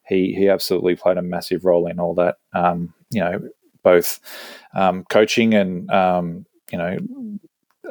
he 0.10 0.34
he 0.34 0.50
absolutely 0.50 0.96
played 0.96 1.18
a 1.18 1.22
massive 1.22 1.64
role 1.64 1.88
in 1.88 2.00
all 2.00 2.16
that. 2.16 2.38
Um, 2.54 2.94
you 3.12 3.22
know, 3.22 3.40
both 3.84 4.20
um, 4.74 5.06
coaching 5.10 5.54
and 5.54 5.90
um, 5.92 6.46
you 6.72 6.78
know 6.78 6.98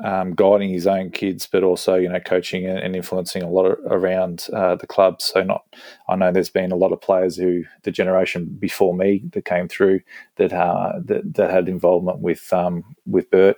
um, 0.05 0.35
guiding 0.35 0.71
his 0.71 0.87
own 0.87 1.11
kids, 1.11 1.49
but 1.51 1.63
also 1.63 1.95
you 1.95 2.09
know 2.09 2.21
coaching 2.21 2.67
and, 2.67 2.95
influencing 2.95 3.43
a 3.43 3.51
lot 3.51 3.67
of, 3.67 3.79
around 3.87 4.47
uh, 4.53 4.75
the 4.77 4.87
club. 4.87 5.21
So 5.21 5.43
not, 5.43 5.65
I 6.09 6.17
know 6.17 6.33
there's 6.33 6.51
been 6.51 6.73
a 6.73 6.77
lot 6.77 6.93
of 6.93 7.01
players 7.01 7.37
who 7.37 7.65
the 7.83 7.91
generation 7.91 8.47
before 8.59 8.95
me 8.95 9.23
that 9.33 9.45
came 9.45 9.69
through 9.69 10.01
that 10.37 10.53
uh, 10.53 11.01
that, 11.05 11.35
that 11.35 11.51
had 11.51 11.69
involvement 11.69 12.21
with 12.21 12.53
um, 12.53 12.85
with 13.07 13.31
Bert. 13.31 13.57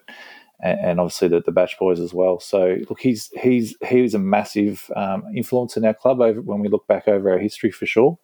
And, 0.62 1.00
obviously 1.00 1.28
the, 1.28 1.40
the 1.40 1.52
Batch 1.52 1.78
Boys 1.78 1.98
as 1.98 2.12
well. 2.12 2.38
So 2.38 2.76
look, 2.90 3.00
he's 3.00 3.30
he's 3.40 3.74
he's 3.82 4.12
a 4.12 4.18
massive 4.18 4.90
um, 4.94 5.24
influence 5.34 5.74
in 5.74 5.86
our 5.86 5.94
club 5.94 6.20
over 6.20 6.42
when 6.42 6.60
we 6.60 6.68
look 6.68 6.86
back 6.86 7.08
over 7.08 7.30
our 7.30 7.38
history 7.38 7.70
for 7.70 7.86
sure. 7.86 8.18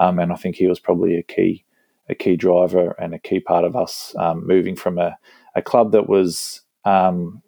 Um, 0.00 0.18
and 0.18 0.32
I 0.32 0.36
think 0.36 0.56
he 0.56 0.66
was 0.66 0.80
probably 0.80 1.16
a 1.16 1.22
key 1.22 1.64
a 2.08 2.14
key 2.14 2.36
driver 2.36 2.90
and 2.98 3.14
a 3.14 3.20
key 3.20 3.38
part 3.38 3.64
of 3.64 3.76
us 3.76 4.14
um, 4.18 4.44
moving 4.44 4.74
from 4.74 4.98
a, 4.98 5.16
a 5.54 5.62
club 5.62 5.92
that 5.92 6.08
was 6.08 6.62
um, 6.84 7.40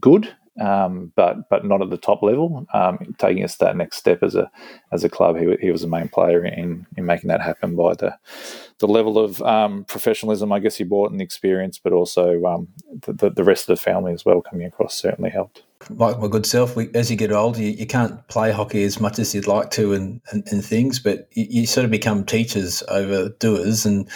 good, 0.00 0.34
um, 0.58 1.12
but 1.16 1.48
but 1.50 1.66
not 1.66 1.82
at 1.82 1.90
the 1.90 1.98
top 1.98 2.22
level, 2.22 2.66
um, 2.72 3.14
taking 3.18 3.44
us 3.44 3.56
that 3.56 3.76
next 3.76 3.98
step 3.98 4.22
as 4.22 4.34
a 4.34 4.50
as 4.90 5.04
a 5.04 5.10
club. 5.10 5.36
He, 5.36 5.54
he 5.60 5.70
was 5.70 5.84
a 5.84 5.88
main 5.88 6.08
player 6.08 6.46
in 6.46 6.86
in 6.96 7.04
making 7.04 7.28
that 7.28 7.42
happen 7.42 7.76
by 7.76 7.94
the 7.94 8.16
the 8.78 8.88
level 8.88 9.18
of 9.18 9.42
um, 9.42 9.84
professionalism 9.84 10.50
I 10.52 10.60
guess 10.60 10.76
he 10.76 10.84
brought 10.84 11.10
and 11.10 11.20
the 11.20 11.24
experience, 11.24 11.78
but 11.78 11.92
also 11.92 12.40
the, 13.06 13.30
the 13.30 13.44
rest 13.44 13.68
of 13.68 13.76
the 13.76 13.82
family 13.82 14.14
as 14.14 14.24
well 14.24 14.40
coming 14.40 14.66
across 14.66 14.94
certainly 14.94 15.30
helped 15.30 15.62
like 15.90 16.18
my 16.18 16.28
good 16.28 16.46
self, 16.46 16.76
we, 16.76 16.88
as 16.94 17.10
you 17.10 17.16
get 17.16 17.32
older, 17.32 17.60
you, 17.60 17.70
you, 17.70 17.86
can't 17.86 18.26
play 18.28 18.52
hockey 18.52 18.84
as 18.84 19.00
much 19.00 19.18
as 19.18 19.34
you'd 19.34 19.46
like 19.46 19.70
to 19.72 19.92
and, 19.92 20.20
and, 20.30 20.46
and 20.50 20.64
things, 20.64 20.98
but 20.98 21.28
you, 21.32 21.46
you, 21.48 21.66
sort 21.66 21.84
of 21.84 21.90
become 21.90 22.24
teachers 22.24 22.82
over 22.88 23.28
doers. 23.28 23.86
And 23.86 24.08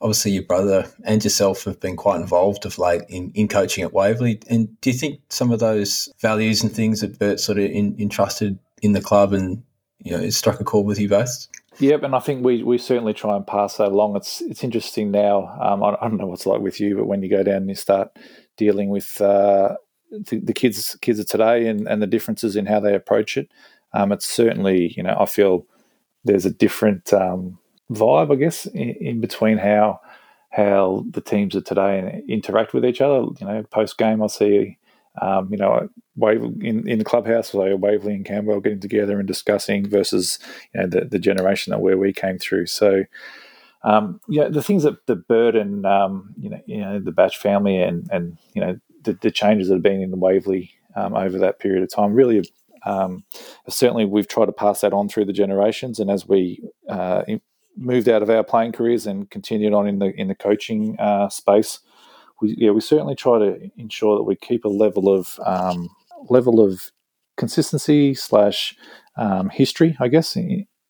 obviously, 0.00 0.32
your 0.32 0.44
brother 0.44 0.86
and 1.04 1.22
yourself 1.22 1.64
have 1.64 1.80
been 1.80 1.96
quite 1.96 2.20
involved 2.20 2.64
of 2.66 2.78
late 2.78 3.02
in, 3.08 3.32
in 3.34 3.48
coaching 3.48 3.84
at 3.84 3.92
Waverley. 3.92 4.40
And 4.48 4.80
do 4.80 4.90
you 4.90 4.96
think 4.96 5.20
some 5.28 5.50
of 5.50 5.60
those 5.60 6.08
values 6.20 6.62
and 6.62 6.72
things 6.72 7.00
that 7.00 7.18
Bert 7.18 7.40
sort 7.40 7.58
of 7.58 7.64
in, 7.64 7.96
entrusted 7.98 8.58
in 8.82 8.92
the 8.92 9.00
club 9.00 9.32
and 9.32 9.62
you 10.02 10.16
know 10.16 10.28
struck 10.30 10.60
a 10.60 10.64
chord 10.64 10.86
with 10.86 10.98
you 10.98 11.08
both? 11.08 11.48
Yep, 11.78 12.04
and 12.04 12.14
I 12.14 12.20
think 12.20 12.42
we, 12.42 12.62
we 12.62 12.78
certainly 12.78 13.12
try 13.12 13.36
and 13.36 13.46
pass 13.46 13.76
that 13.76 13.88
along. 13.88 14.16
It's 14.16 14.40
it's 14.40 14.64
interesting 14.64 15.10
now. 15.10 15.46
Um, 15.60 15.82
I, 15.82 15.96
I, 16.00 16.08
don't 16.08 16.16
know 16.16 16.26
what's 16.26 16.46
like 16.46 16.60
with 16.60 16.80
you, 16.80 16.96
but 16.96 17.06
when 17.06 17.22
you 17.22 17.28
go 17.28 17.42
down 17.42 17.56
and 17.56 17.68
you 17.68 17.74
start 17.74 18.16
dealing 18.56 18.88
with 18.88 19.20
uh, 19.20 19.76
the, 20.10 20.52
kids 20.52 20.96
kids 21.00 21.18
of 21.18 21.26
today 21.26 21.66
and, 21.66 21.86
and 21.88 22.02
the 22.02 22.06
differences 22.06 22.56
in 22.56 22.66
how 22.66 22.80
they 22.80 22.94
approach 22.94 23.36
it, 23.36 23.50
um, 23.92 24.12
it's 24.12 24.26
certainly 24.26 24.92
you 24.96 25.02
know 25.02 25.16
I 25.18 25.26
feel 25.26 25.66
there's 26.24 26.46
a 26.46 26.50
different 26.50 27.12
um, 27.12 27.58
vibe, 27.90 28.32
I 28.32 28.36
guess, 28.36 28.66
in, 28.66 28.90
in, 29.00 29.20
between 29.20 29.58
how 29.58 30.00
how 30.50 31.04
the 31.10 31.20
teams 31.20 31.54
of 31.54 31.64
today 31.64 32.22
interact 32.28 32.74
with 32.74 32.84
each 32.84 33.00
other. 33.00 33.26
You 33.40 33.46
know, 33.46 33.62
post 33.70 33.98
game, 33.98 34.22
I 34.22 34.26
see 34.26 34.78
um, 35.20 35.48
you 35.50 35.56
know, 35.56 35.88
in, 36.20 36.88
in 36.88 36.98
the 36.98 37.04
clubhouse, 37.04 37.50
so 37.50 37.76
Waverley 37.76 38.14
and 38.14 38.24
Camberwell 38.24 38.60
getting 38.60 38.80
together 38.80 39.18
and 39.18 39.26
discussing 39.26 39.88
versus 39.88 40.38
you 40.74 40.80
know 40.80 40.86
the, 40.86 41.04
the 41.06 41.18
generation 41.18 41.70
that 41.70 41.80
where 41.80 41.98
we 41.98 42.12
came 42.12 42.38
through. 42.38 42.66
So, 42.66 43.04
um, 43.82 44.20
yeah, 44.28 44.48
the 44.48 44.62
things 44.62 44.82
that 44.82 45.06
the 45.06 45.16
burden, 45.16 45.86
um, 45.86 46.34
you 46.38 46.50
know, 46.50 46.60
you 46.66 46.80
know, 46.80 46.98
the 46.98 47.12
Batch 47.12 47.38
family 47.38 47.80
and 47.80 48.08
and 48.12 48.36
you 48.54 48.60
know 48.60 48.78
the, 49.06 49.18
the 49.22 49.30
changes 49.30 49.68
that 49.68 49.76
have 49.76 49.82
been 49.82 50.02
in 50.02 50.10
the 50.10 50.16
Waverley 50.16 50.72
um, 50.94 51.14
over 51.14 51.38
that 51.38 51.58
period 51.58 51.82
of 51.82 51.90
time 51.90 52.12
really. 52.12 52.48
Um, 52.84 53.24
certainly, 53.68 54.04
we've 54.04 54.28
tried 54.28 54.46
to 54.46 54.52
pass 54.52 54.82
that 54.82 54.92
on 54.92 55.08
through 55.08 55.24
the 55.24 55.32
generations, 55.32 55.98
and 55.98 56.08
as 56.08 56.28
we 56.28 56.62
uh, 56.88 57.22
moved 57.76 58.08
out 58.08 58.22
of 58.22 58.30
our 58.30 58.44
playing 58.44 58.72
careers 58.72 59.06
and 59.06 59.28
continued 59.28 59.72
on 59.72 59.88
in 59.88 59.98
the 59.98 60.14
in 60.14 60.28
the 60.28 60.36
coaching 60.36 60.96
uh, 61.00 61.28
space, 61.28 61.80
we 62.40 62.54
yeah 62.56 62.70
we 62.70 62.80
certainly 62.80 63.16
try 63.16 63.40
to 63.40 63.70
ensure 63.76 64.16
that 64.16 64.22
we 64.22 64.36
keep 64.36 64.64
a 64.64 64.68
level 64.68 65.12
of 65.12 65.40
um, 65.44 65.88
level 66.28 66.60
of 66.60 66.92
consistency 67.36 68.14
slash 68.14 68.76
um, 69.16 69.48
history, 69.50 69.96
I 70.00 70.08
guess, 70.08 70.36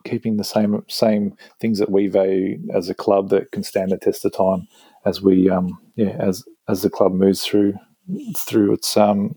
keeping 0.04 0.36
the 0.36 0.44
same 0.44 0.84
same 0.88 1.36
things 1.60 1.78
that 1.78 1.90
we 1.90 2.08
value 2.08 2.58
as 2.74 2.88
a 2.88 2.94
club 2.94 3.30
that 3.30 3.52
can 3.52 3.62
stand 3.62 3.90
the 3.90 3.98
test 3.98 4.24
of 4.24 4.32
time 4.32 4.68
as 5.04 5.22
we 5.22 5.50
um, 5.50 5.78
yeah 5.96 6.16
as 6.18 6.44
as 6.68 6.82
the 6.82 6.90
club 6.90 7.12
moves 7.12 7.44
through 7.44 7.74
through 8.36 8.72
its 8.74 8.96
um, 8.96 9.34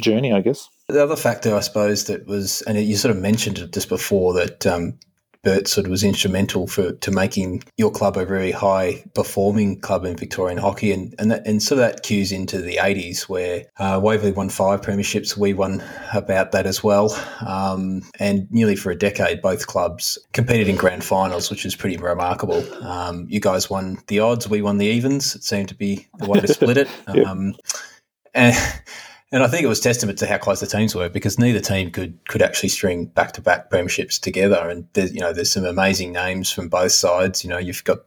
journey, 0.00 0.32
I 0.32 0.40
guess. 0.40 0.68
The 0.88 1.02
other 1.02 1.16
factor, 1.16 1.54
I 1.54 1.60
suppose, 1.60 2.04
that 2.06 2.26
was, 2.26 2.62
and 2.62 2.78
you 2.78 2.96
sort 2.96 3.14
of 3.14 3.22
mentioned 3.22 3.58
it 3.58 3.72
just 3.72 3.88
before, 3.88 4.34
that 4.34 4.66
um, 4.66 4.98
Bert 5.42 5.68
sort 5.68 5.86
of 5.86 5.90
was 5.90 6.04
instrumental 6.04 6.66
for 6.66 6.92
to 6.92 7.10
making 7.10 7.62
your 7.78 7.90
club 7.90 8.18
a 8.18 8.26
very 8.26 8.50
high 8.50 9.02
performing 9.14 9.80
club 9.80 10.04
in 10.04 10.14
Victorian 10.14 10.58
hockey, 10.58 10.92
and 10.92 11.14
and, 11.18 11.30
that, 11.30 11.46
and 11.46 11.62
sort 11.62 11.80
of 11.80 11.86
that 11.86 12.02
cues 12.02 12.30
into 12.30 12.60
the 12.60 12.76
'80s 12.76 13.22
where 13.22 13.64
uh, 13.78 13.98
Waverley 14.02 14.32
won 14.32 14.50
five 14.50 14.82
premierships. 14.82 15.38
We 15.38 15.54
won 15.54 15.82
about 16.12 16.52
that 16.52 16.66
as 16.66 16.84
well, 16.84 17.10
um, 17.46 18.02
and 18.18 18.50
nearly 18.50 18.76
for 18.76 18.90
a 18.90 18.98
decade, 18.98 19.40
both 19.40 19.66
clubs 19.66 20.18
competed 20.34 20.68
in 20.68 20.76
grand 20.76 21.04
finals, 21.04 21.48
which 21.48 21.64
is 21.64 21.74
pretty 21.74 21.96
remarkable. 21.96 22.62
Um, 22.84 23.26
you 23.30 23.40
guys 23.40 23.70
won 23.70 23.96
the 24.08 24.20
odds, 24.20 24.46
we 24.46 24.60
won 24.60 24.76
the 24.76 24.86
evens. 24.86 25.34
It 25.34 25.42
seemed 25.42 25.68
to 25.70 25.74
be 25.74 26.06
the 26.18 26.28
way 26.28 26.40
to 26.40 26.48
split 26.48 26.76
it. 26.76 26.88
yep. 27.14 27.26
um, 27.26 27.54
and 28.40 28.56
and 29.32 29.42
I 29.44 29.48
think 29.48 29.62
it 29.62 29.68
was 29.68 29.80
testament 29.80 30.18
to 30.18 30.26
how 30.26 30.38
close 30.38 30.60
the 30.60 30.66
teams 30.66 30.94
were 30.94 31.08
because 31.08 31.38
neither 31.38 31.60
team 31.60 31.90
could 31.90 32.18
could 32.28 32.42
actually 32.42 32.70
string 32.70 33.06
back 33.06 33.32
to 33.32 33.40
back 33.40 33.70
premierships 33.70 34.20
together. 34.20 34.68
And 34.68 34.86
there's 34.94 35.12
you 35.12 35.20
know 35.20 35.32
there's 35.32 35.52
some 35.52 35.64
amazing 35.64 36.12
names 36.12 36.50
from 36.50 36.68
both 36.68 36.92
sides. 36.92 37.44
You 37.44 37.50
know 37.50 37.58
you've 37.58 37.84
got 37.84 37.98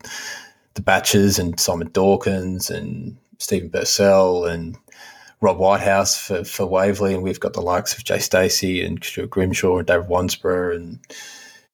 the 0.74 0.82
Batches 0.82 1.40
and 1.40 1.60
Simon 1.60 1.90
Dawkins 1.94 2.70
and 2.70 3.16
Stephen 3.38 3.70
Purcell 3.70 4.46
and 4.46 4.76
Rob 5.40 5.58
Whitehouse 5.58 6.18
for, 6.18 6.44
for 6.44 6.66
Waverley, 6.66 7.14
and 7.14 7.22
we've 7.22 7.40
got 7.40 7.54
the 7.54 7.62
likes 7.62 7.96
of 7.96 8.04
Jay 8.06 8.20
Stacey 8.20 8.84
and 8.84 9.04
Stuart 9.04 9.30
Grimshaw 9.30 9.78
and 9.78 9.88
David 9.88 10.08
Wansborough 10.08 10.76
and 10.76 11.00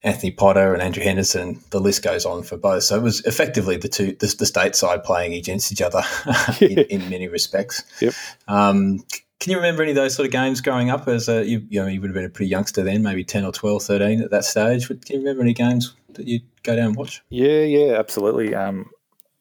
Anthony 0.04 0.32
Potter 0.32 0.74
and 0.74 0.82
Andrew 0.82 1.04
Henderson. 1.04 1.62
The 1.72 1.80
list 1.80 2.04
goes 2.04 2.26
on 2.26 2.44
for 2.44 2.58
both. 2.58 2.84
So 2.84 2.96
it 2.96 3.04
was 3.04 3.26
effectively 3.26 3.78
the 3.78 3.90
two 3.90 4.16
the, 4.20 4.34
the 4.40 4.46
state 4.46 4.76
side 4.76 5.04
playing 5.04 5.34
against 5.34 5.72
each 5.72 5.82
other 5.82 6.02
in, 6.62 6.80
in, 6.80 7.10
many 7.10 7.28
respects. 7.28 7.84
Yep. 8.02 8.14
Um, 8.48 9.04
can 9.40 9.52
you 9.52 9.58
remember 9.58 9.84
any 9.84 9.92
of 9.92 9.96
those 9.96 10.16
sort 10.16 10.26
of 10.26 10.32
games 10.32 10.60
growing 10.60 10.90
up 10.90 11.08
as 11.08 11.30
a, 11.30 11.46
you, 11.46 11.66
you 11.70 11.82
know, 11.82 11.88
you 11.88 12.02
would 12.02 12.10
have 12.10 12.16
been 12.16 12.26
a 12.26 12.30
pretty 12.30 12.50
youngster 12.50 12.84
then, 12.84 13.02
maybe 13.02 13.24
10 13.24 13.46
or 13.46 13.54
12, 13.54 13.84
13 13.84 14.22
at 14.22 14.32
that 14.32 14.44
stage. 14.44 14.88
Can 14.88 15.00
you 15.08 15.20
remember 15.20 15.42
any 15.44 15.54
games 15.54 15.96
that 16.14 16.28
you'd 16.28 16.44
go 16.64 16.76
down 16.76 16.88
and 16.88 16.96
watch? 16.98 17.22
Yeah, 17.30 17.62
yeah, 17.62 17.98
absolutely. 17.98 18.54
Um, 18.54 18.90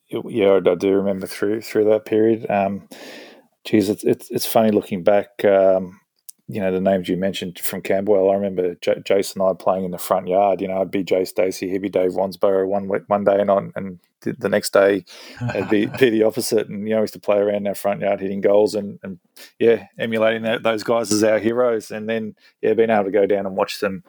yeah, 0.09 0.61
I 0.65 0.75
do 0.75 0.93
remember 0.93 1.27
through 1.27 1.61
through 1.63 1.85
that 1.91 2.05
period. 2.05 2.49
Um, 2.49 2.89
geez, 3.65 3.91
it's, 3.91 4.05
it's, 4.05 4.31
it's 4.31 4.47
funny 4.47 4.71
looking 4.71 5.03
back. 5.03 5.45
Um, 5.45 6.01
you 6.49 6.61
know 6.61 6.73
the 6.73 6.81
names 6.81 7.09
you 7.09 7.17
mentioned 7.17 7.59
from 7.59 7.83
Camberwell. 7.83 8.31
I 8.31 8.35
remember 8.35 8.75
J- 8.77 9.03
Jason 9.05 9.43
and 9.43 9.51
I 9.51 9.55
playing 9.55 9.85
in 9.85 9.91
the 9.91 9.99
front 9.99 10.29
yard. 10.29 10.61
You 10.61 10.69
know, 10.69 10.81
I'd 10.81 10.91
be 10.91 11.05
Jay 11.05 11.25
Stacey, 11.25 11.69
he'd 11.69 11.83
be 11.83 11.91
Dave 11.91 12.13
Wansborough 12.13 12.67
one 12.67 12.89
one 12.89 13.25
day, 13.25 13.39
and 13.39 13.51
on 13.51 13.73
and 13.77 14.01
the 14.23 14.49
next 14.49 14.73
day 14.73 15.05
it'd 15.55 15.69
be, 15.69 15.87
be 15.99 16.11
the 16.11 16.25
opposite. 16.25 16.69
And 16.69 16.89
you 16.89 16.95
know, 16.95 17.01
we 17.01 17.03
used 17.03 17.13
to 17.15 17.21
play 17.21 17.39
around 17.39 17.69
our 17.69 17.75
front 17.75 18.01
yard 18.01 18.21
hitting 18.21 18.41
goals 18.41 18.75
and, 18.75 18.99
and 19.03 19.19
yeah, 19.59 19.87
emulating 19.99 20.43
that, 20.43 20.63
those 20.63 20.83
guys 20.83 21.13
as 21.13 21.23
our 21.23 21.39
heroes. 21.39 21.91
And 21.91 22.09
then 22.09 22.35
yeah, 22.63 22.75
being 22.75 22.91
able 22.91 23.05
to 23.05 23.11
go 23.11 23.27
down 23.27 23.47
and 23.47 23.57
watch 23.57 23.81
them 23.81 24.03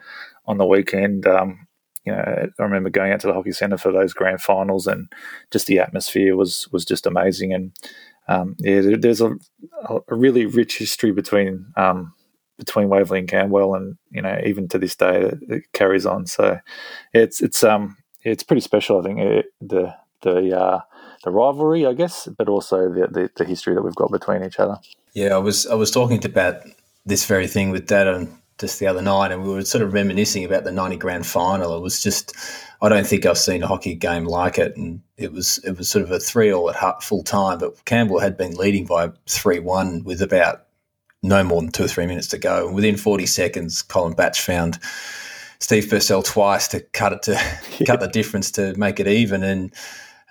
on 0.46 0.58
the 0.58 0.66
weekend. 0.66 1.28
Um, 1.28 1.68
you 2.06 2.14
know, 2.14 2.22
I 2.58 2.64
remember 2.64 2.90
going 2.90 3.12
out 3.12 3.20
to 3.22 3.28
the 3.28 3.34
hockey 3.34 3.52
centre 3.52 3.78
for 3.78 3.92
those 3.92 4.14
grand 4.14 4.42
finals, 4.42 4.88
and 4.88 5.12
just 5.52 5.68
the 5.68 5.80
atmosphere 5.80 6.36
was 6.36 6.68
was 6.72 6.86
just 6.86 7.06
amazing. 7.06 7.54
And 7.54 7.72
um, 8.28 8.56
yeah, 8.60 8.96
there's 8.98 9.22
a, 9.22 9.32
a 9.90 10.16
really 10.16 10.46
rich 10.46 10.78
history 10.78 11.12
between 11.12 11.66
um, 11.76 12.14
between 12.60 12.90
Waverley 12.90 13.22
and 13.22 13.28
Camberwell, 13.28 13.74
and 13.74 13.98
you 14.12 14.22
know 14.22 14.40
even 14.46 14.68
to 14.68 14.78
this 14.78 14.96
day 14.96 15.22
it, 15.22 15.40
it 15.50 15.64
carries 15.74 16.06
on. 16.06 16.28
So 16.28 16.60
it's 17.14 17.42
it's 17.42 17.64
um 17.64 17.98
it's 18.22 18.44
pretty 18.44 18.62
special. 18.62 19.00
I 19.00 19.04
think 19.04 19.20
it, 19.20 19.46
the 19.62 19.96
the 20.22 20.60
uh, 20.60 20.82
the 21.24 21.32
rivalry, 21.32 21.86
I 21.86 21.94
guess, 21.94 22.28
but 22.38 22.48
also 22.48 22.90
the, 22.90 23.08
the, 23.08 23.30
the 23.36 23.46
history 23.46 23.74
that 23.74 23.82
we've 23.82 23.96
got 23.96 24.12
between 24.12 24.44
each 24.44 24.60
other. 24.60 24.78
Yeah, 25.14 25.36
I 25.36 25.40
was 25.40 25.66
I 25.66 25.76
was 25.76 25.90
talking 25.90 26.24
about 26.26 26.62
this 27.06 27.26
very 27.26 27.48
thing 27.48 27.72
with 27.72 27.88
Dad 27.88 28.08
on 28.08 28.38
just 28.60 28.80
the 28.80 28.88
other 28.88 29.02
night, 29.02 29.32
and 29.32 29.44
we 29.44 29.50
were 29.50 29.64
sort 29.64 29.84
of 29.84 29.94
reminiscing 29.94 30.44
about 30.44 30.66
the 30.66 30.72
ninety 30.72 30.98
grand 30.98 31.26
final. 31.26 31.76
It 31.76 31.82
was 31.82 32.04
just 32.04 32.36
I 32.82 32.90
don't 32.90 33.08
think 33.08 33.26
I've 33.26 33.38
seen 33.38 33.64
a 33.64 33.68
hockey 33.68 33.96
game 33.96 34.26
like 34.26 34.58
it, 34.58 34.76
and 34.76 35.02
it 35.18 35.32
was 35.32 35.60
it 35.64 35.78
was 35.78 35.90
sort 35.90 36.04
of 36.04 36.12
a 36.12 36.20
three 36.20 36.52
all 36.52 36.70
at 36.70 37.04
full 37.04 37.24
time. 37.24 37.60
But 37.60 37.84
Camberwell 37.86 38.22
had 38.22 38.38
been 38.38 38.56
leading 38.56 38.86
by 38.86 39.12
three 39.28 39.60
one 39.60 40.04
with 40.04 40.22
about 40.22 40.66
no 41.22 41.44
more 41.44 41.62
than 41.62 41.72
two 41.72 41.84
or 41.84 41.88
three 41.88 42.06
minutes 42.06 42.28
to 42.30 42.38
go. 42.38 42.68
And 42.68 42.76
within 42.76 42.98
40 42.98 43.26
seconds, 43.26 43.82
Colin 43.82 44.14
Batch 44.14 44.42
found 44.42 44.80
Steve 45.60 45.90
Purcell 45.90 46.24
twice 46.24 46.68
to 46.70 46.80
cut 46.80 47.14
it 47.14 47.22
to 47.24 47.32
yeah. 47.80 47.86
cut 47.86 48.00
the 48.00 48.08
difference 48.08 48.52
to 48.52 48.74
make 48.78 49.00
it 49.00 49.08
even. 49.08 49.44
And 49.44 49.74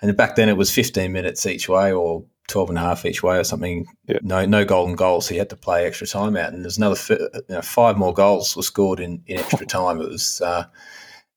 and 0.01 0.15
back 0.15 0.35
then 0.35 0.49
it 0.49 0.57
was 0.57 0.71
15 0.71 1.11
minutes 1.11 1.45
each 1.45 1.67
way 1.67 1.91
or 1.91 2.23
12 2.47 2.69
and 2.69 2.77
a 2.77 2.81
half 2.81 3.05
each 3.05 3.21
way 3.21 3.37
or 3.37 3.43
something. 3.43 3.85
Yeah. 4.07 4.19
No 4.21 4.45
no 4.45 4.65
golden 4.65 4.95
goal, 4.95 5.21
so 5.21 5.33
you 5.33 5.39
had 5.39 5.49
to 5.49 5.55
play 5.55 5.85
extra 5.85 6.07
time 6.07 6.35
out. 6.35 6.53
And 6.53 6.63
there's 6.63 6.77
another 6.77 6.99
you 7.09 7.43
know, 7.49 7.61
five 7.61 7.97
more 7.97 8.13
goals 8.13 8.55
were 8.55 8.63
scored 8.63 8.99
in, 8.99 9.21
in 9.27 9.39
extra 9.39 9.65
time. 9.67 10.01
It 10.01 10.09
was 10.09 10.41
uh, 10.41 10.63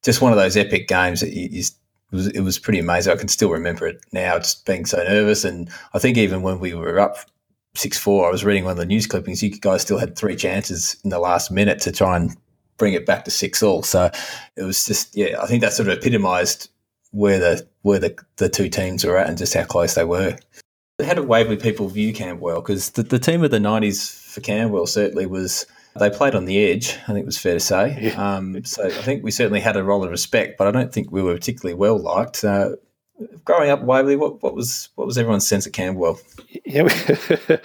just 0.02 0.22
one 0.22 0.32
of 0.32 0.38
those 0.38 0.56
epic 0.56 0.88
games 0.88 1.20
that 1.20 1.32
you, 1.32 1.48
you 1.50 1.62
it 2.12 2.16
was, 2.16 2.26
it 2.28 2.40
was 2.40 2.58
pretty 2.58 2.78
amazing. 2.78 3.12
I 3.12 3.16
can 3.16 3.28
still 3.28 3.50
remember 3.50 3.86
it 3.86 4.04
now, 4.12 4.38
just 4.38 4.66
being 4.66 4.84
so 4.84 4.98
nervous. 4.98 5.44
And 5.44 5.70
I 5.94 5.98
think 5.98 6.18
even 6.18 6.42
when 6.42 6.60
we 6.60 6.74
were 6.74 7.00
up 7.00 7.16
six 7.74 7.98
four. 7.98 8.26
I 8.26 8.30
was 8.30 8.44
reading 8.44 8.64
one 8.64 8.72
of 8.72 8.78
the 8.78 8.86
news 8.86 9.06
clippings. 9.06 9.42
You 9.42 9.50
guys 9.50 9.82
still 9.82 9.98
had 9.98 10.16
three 10.16 10.36
chances 10.36 10.96
in 11.04 11.10
the 11.10 11.18
last 11.18 11.50
minute 11.50 11.80
to 11.80 11.92
try 11.92 12.16
and 12.16 12.36
bring 12.76 12.94
it 12.94 13.06
back 13.06 13.24
to 13.24 13.30
six 13.30 13.62
all. 13.62 13.82
So 13.82 14.10
it 14.56 14.62
was 14.62 14.84
just 14.84 15.16
yeah. 15.16 15.40
I 15.40 15.46
think 15.46 15.62
that 15.62 15.72
sort 15.72 15.88
of 15.88 15.98
epitomised 15.98 16.70
where 17.12 17.38
the 17.38 17.66
where 17.82 17.98
the, 17.98 18.16
the 18.36 18.48
two 18.48 18.68
teams 18.68 19.04
were 19.04 19.18
at 19.18 19.28
and 19.28 19.38
just 19.38 19.54
how 19.54 19.64
close 19.64 19.94
they 19.94 20.04
were. 20.04 20.36
How 21.04 21.14
did 21.14 21.26
Waverley 21.26 21.56
people 21.56 21.88
view 21.88 22.12
Camberwell? 22.12 22.60
Because 22.60 22.90
the, 22.90 23.02
the 23.02 23.18
team 23.18 23.42
of 23.42 23.50
the 23.50 23.60
nineties 23.60 24.10
for 24.10 24.40
Camberwell 24.40 24.86
certainly 24.86 25.26
was 25.26 25.66
they 25.98 26.10
played 26.10 26.34
on 26.34 26.44
the 26.44 26.64
edge. 26.64 26.96
I 27.04 27.06
think 27.06 27.20
it 27.20 27.26
was 27.26 27.38
fair 27.38 27.54
to 27.54 27.60
say. 27.60 28.12
Um, 28.12 28.64
so 28.64 28.86
I 28.86 28.90
think 28.90 29.22
we 29.22 29.30
certainly 29.30 29.60
had 29.60 29.76
a 29.76 29.82
role 29.82 30.04
of 30.04 30.10
respect, 30.10 30.56
but 30.58 30.66
I 30.66 30.70
don't 30.70 30.92
think 30.92 31.10
we 31.10 31.22
were 31.22 31.34
particularly 31.34 31.74
well 31.74 31.98
liked. 31.98 32.44
Uh, 32.44 32.76
growing 33.44 33.70
up 33.70 33.82
Waverley, 33.82 34.16
what, 34.16 34.42
what 34.42 34.54
was 34.54 34.88
what 34.94 35.06
was 35.06 35.18
everyone's 35.18 35.46
sense 35.46 35.66
of 35.66 35.72
Camberwell? 35.72 36.18
Yeah, 36.64 36.88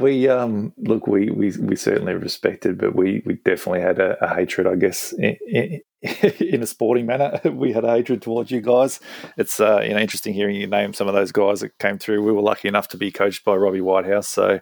we, 0.00 0.28
um, 0.28 0.72
look, 0.78 1.06
we, 1.06 1.30
we 1.30 1.52
we 1.58 1.76
certainly 1.76 2.14
respected, 2.14 2.78
but 2.78 2.94
we, 2.94 3.22
we 3.24 3.34
definitely 3.34 3.80
had 3.80 3.98
a, 3.98 4.22
a 4.24 4.34
hatred, 4.34 4.66
I 4.66 4.74
guess, 4.74 5.12
in, 5.12 5.80
in, 6.40 6.62
a 6.62 6.66
sporting 6.66 7.04
manner. 7.04 7.40
We 7.50 7.72
had 7.72 7.84
a 7.84 7.90
hatred 7.90 8.22
towards 8.22 8.50
you 8.50 8.62
guys. 8.62 9.00
It's 9.36 9.60
uh, 9.60 9.80
you 9.82 9.90
know 9.90 9.98
interesting 9.98 10.32
hearing 10.32 10.56
you 10.56 10.66
name 10.66 10.94
some 10.94 11.08
of 11.08 11.14
those 11.14 11.30
guys 11.30 11.60
that 11.60 11.78
came 11.78 11.98
through. 11.98 12.24
We 12.24 12.32
were 12.32 12.40
lucky 12.40 12.68
enough 12.68 12.88
to 12.88 12.96
be 12.96 13.10
coached 13.10 13.44
by 13.44 13.54
Robbie 13.54 13.82
Whitehouse, 13.82 14.28
so 14.28 14.60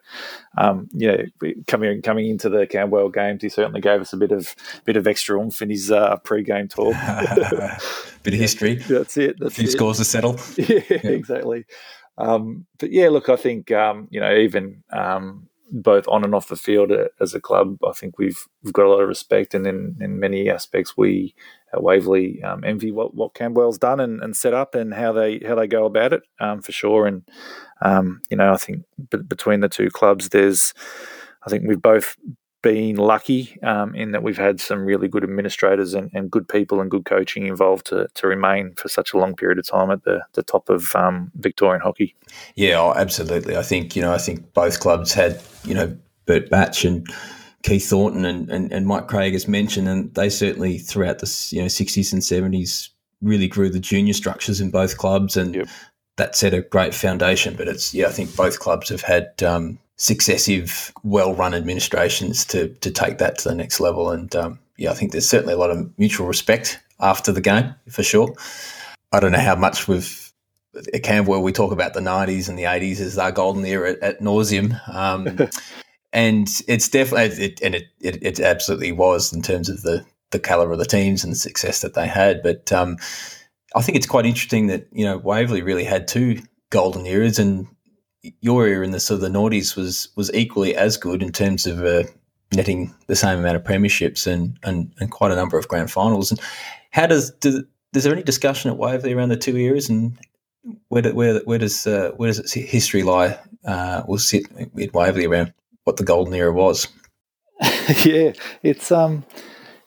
um, 0.57 0.89
yeah, 0.93 1.23
coming 1.69 2.03
coming 2.03 2.29
into 2.29 2.49
the 2.49 2.67
Camberwell 2.67 3.11
games, 3.11 3.43
he 3.43 3.49
certainly 3.49 3.81
gave 3.81 4.01
us 4.01 4.13
a 4.13 4.17
bit 4.17 4.33
of 4.33 4.57
bit 4.85 4.97
of 4.97 5.07
extra 5.07 5.39
oomph 5.39 5.63
in 5.63 5.71
his 5.71 5.93
uh, 5.93 6.17
pre-game 6.17 6.67
talk. 6.67 6.95
bit 8.25 8.35
of 8.35 8.41
history. 8.41 8.75
That's 8.75 9.17
it. 9.17 9.37
That's 9.39 9.53
a 9.53 9.55
few 9.55 9.69
it. 9.69 9.73
scores 9.73 9.99
to 9.99 10.05
settle. 10.05 10.41
Yeah, 10.57 10.81
yeah. 10.91 11.11
exactly. 11.11 11.67
Um, 12.19 12.67
but 12.79 12.93
yeah, 12.93 13.09
look, 13.09 13.29
I 13.29 13.37
think 13.37 13.71
um, 13.73 14.09
you 14.11 14.21
know 14.21 14.37
even 14.37 14.83
um, 14.93 15.49
both 15.71 16.07
on 16.09 16.25
and 16.25 16.35
off 16.35 16.49
the 16.49 16.57
field 16.57 16.91
uh, 16.93 17.09
as 17.21 17.35
a 17.35 17.41
club, 17.41 17.79
I 17.87 17.93
think 17.93 18.19
we've 18.19 18.47
we've 18.63 18.73
got 18.73 18.87
a 18.87 18.91
lot 18.91 19.01
of 19.01 19.09
respect, 19.09 19.55
and 19.55 19.67
in, 19.67 19.97
in 20.01 20.21
many 20.21 20.51
aspects, 20.51 20.97
we 20.97 21.35
at 21.73 21.83
Waverley 21.83 22.43
um, 22.43 22.65
envy 22.65 22.91
what, 22.91 23.15
what 23.15 23.35
Camberwell's 23.35 23.79
done 23.79 24.01
and, 24.01 24.23
and 24.23 24.37
set 24.37 24.55
up 24.55 24.75
and 24.75 24.95
how 24.95 25.13
they 25.13 25.39
how 25.47 25.55
they 25.55 25.67
go 25.67 25.85
about 25.85 26.13
it 26.13 26.23
um, 26.41 26.63
for 26.63 26.73
sure. 26.73 27.07
And 27.07 27.23
um, 27.83 28.21
you 28.31 28.37
know, 28.37 28.53
I 28.53 28.57
think 28.57 28.85
b- 29.11 29.19
between 29.19 29.61
the 29.61 29.69
two 29.69 29.91
clubs, 29.91 30.31
there's 30.31 30.75
I 31.47 31.51
think 31.51 31.65
we've 31.67 31.81
both 31.81 32.17
been 32.69 32.97
lucky 32.97 33.59
um, 33.63 33.95
in 33.95 34.13
that 34.13 34.23
we've 34.23 34.37
had 34.37 34.61
some 34.61 34.85
really 34.85 35.09
good 35.09 35.25
administrators 35.25 35.95
and, 35.95 36.11
and, 36.13 36.31
good 36.31 36.47
people 36.47 36.83
and 36.83 36.91
good 36.91 37.07
coaching 37.07 37.47
involved 37.47 37.87
to, 37.87 38.07
to 38.13 38.27
remain 38.27 38.75
for 38.75 38.89
such 38.89 39.15
a 39.15 39.17
long 39.17 39.35
period 39.35 39.59
of 39.59 39.67
time 39.67 39.91
at 39.91 40.05
the, 40.05 40.21
the 40.35 40.43
top 40.43 40.69
of 40.69 40.95
um, 40.95 41.31
Victorian 41.37 41.81
hockey. 41.81 42.15
Yeah, 42.57 42.79
oh, 42.79 42.93
absolutely. 42.95 43.57
I 43.57 43.63
think 43.63 43.97
you 43.97 44.03
know 44.03 44.13
I 44.13 44.19
think 44.19 44.53
both 44.53 44.81
clubs 44.81 45.15
had 45.15 45.41
you 45.65 45.75
know 45.75 45.97
Bert 46.27 46.51
Batch 46.51 46.85
and 46.85 47.07
Keith 47.63 47.89
Thornton 47.89 48.27
and, 48.27 48.51
and, 48.51 48.71
and 48.71 48.87
Mike 48.87 49.09
Craig 49.09 49.35
as 49.35 49.49
mentioned, 49.49 49.89
and 49.89 50.15
they 50.15 50.29
certainly 50.29 50.77
throughout 50.77 51.21
the 51.21 51.49
you 51.51 51.63
know 51.63 51.69
sixties 51.69 52.13
and 52.13 52.23
seventies 52.23 52.91
really 53.23 53.49
grew 53.49 53.71
the 53.71 53.81
junior 53.81 54.13
structures 54.13 54.61
in 54.61 54.71
both 54.71 54.99
clubs, 54.99 55.39
and 55.39 55.55
yep. 55.55 55.69
that 56.19 56.37
set 56.37 56.53
a 56.53 56.61
great 56.61 56.95
foundation. 56.95 57.55
But 57.57 57.69
it's 57.69 57.95
yeah, 57.95 58.09
I 58.09 58.13
think 58.13 58.37
both 58.37 58.61
clubs 58.61 58.91
have 58.91 59.01
had 59.01 59.43
um, 59.43 59.79
successive, 59.99 60.93
well-run 61.03 61.55
administrations 61.55 62.45
to 62.47 62.69
to 62.69 62.91
take 62.91 63.19
that 63.19 63.39
to 63.39 63.49
the 63.49 63.55
next 63.55 63.81
level, 63.81 64.11
and 64.11 64.35
um, 64.35 64.59
yeah, 64.77 64.91
I 64.91 64.95
think 64.95 65.13
there's 65.13 65.29
certainly 65.29 65.55
a 65.55 65.59
lot 65.59 65.71
of 65.71 65.99
mutual 65.99 66.27
respect 66.27 66.81
after 67.01 67.33
the 67.33 67.41
game 67.41 67.75
for 67.91 68.03
sure. 68.03 68.35
I 69.13 69.21
don't 69.21 69.33
know 69.33 69.39
how 69.39 69.57
much 69.57 69.89
we've 69.89 70.33
at 70.93 71.03
Camberwell 71.03 71.43
we 71.43 71.53
talk 71.53 71.73
about 71.73 71.95
the 71.95 72.01
90s 72.01 72.49
and 72.49 72.59
the 72.59 72.65
80s 72.65 73.01
as 73.01 73.19
our 73.19 73.33
golden 73.33 73.65
era 73.65 73.93
at, 73.93 74.03
at 74.03 74.21
nauseum. 74.21 74.79
Um, 74.95 75.49
and 76.13 76.49
it's 76.67 76.89
definitely 76.89 77.45
it, 77.45 77.61
and 77.63 77.75
it, 77.75 77.85
it, 78.01 78.19
it 78.23 78.41
absolutely 78.41 78.93
was 78.93 79.33
in 79.33 79.43
terms 79.43 79.69
of 79.69 79.83
the 79.83 80.05
the 80.31 80.39
caliber 80.39 80.73
of 80.73 80.79
the 80.79 80.85
teams 80.85 81.25
and 81.25 81.33
the 81.33 81.37
success 81.37 81.81
that 81.81 81.95
they 81.95 82.07
had. 82.07 82.43
But 82.43 82.71
um, 82.73 82.99
I 83.75 83.81
think 83.81 83.97
it's 83.97 84.07
quite 84.07 84.27
interesting 84.27 84.67
that 84.69 84.87
you 84.93 85.05
know 85.05 85.19
Waverley 85.19 85.63
really 85.63 85.85
had 85.85 86.07
two 86.07 86.41
golden 86.71 87.07
eras, 87.07 87.39
and 87.39 87.67
your 88.41 88.67
era 88.67 88.85
in 88.85 88.91
the 88.91 89.01
sort 89.01 89.23
of 89.23 89.33
the 89.33 89.39
noughties 89.39 89.77
was 89.77 90.09
was 90.17 90.33
equally 90.35 90.75
as 90.75 90.97
good 90.97 91.23
in 91.23 91.33
terms 91.33 91.67
of 91.67 91.85
uh, 91.85 92.05
netting 92.53 92.95
the 93.07 93.17
same 93.17 93.39
amount 93.39 93.57
of 93.57 93.65
premierships 93.65 94.27
and, 94.27 94.59
and 94.63 94.93
and 95.01 95.11
quite 95.11 95.31
a 95.31 95.37
number 95.37 95.59
of 95.59 95.69
grand 95.69 95.91
finals. 95.91 96.31
And 96.31 96.41
how 96.91 97.07
does 97.07 97.31
do, 97.33 97.65
is 97.95 98.05
there 98.05 98.13
any 98.13 98.23
discussion 98.23 98.71
at 98.71 98.79
Waverley 98.79 99.13
around 99.13 99.29
the 99.29 99.37
two 99.37 99.57
eras 99.57 99.89
and 99.89 100.19
where 100.89 101.03
do, 101.03 101.15
where 101.15 101.41
where 101.41 101.59
does 101.59 101.87
uh, 101.87 102.13
where 102.17 102.33
does 102.33 102.53
history 102.53 103.03
lie? 103.03 103.39
Uh, 103.65 104.03
will 104.07 104.19
sit 104.19 104.47
at 104.59 104.95
Waverley 104.95 105.27
around 105.27 105.53
what 105.85 105.97
the 105.97 106.05
golden 106.05 106.35
era 106.35 106.53
was. 106.53 106.89
yeah, 108.05 108.33
it's 108.63 108.93
um, 108.93 109.25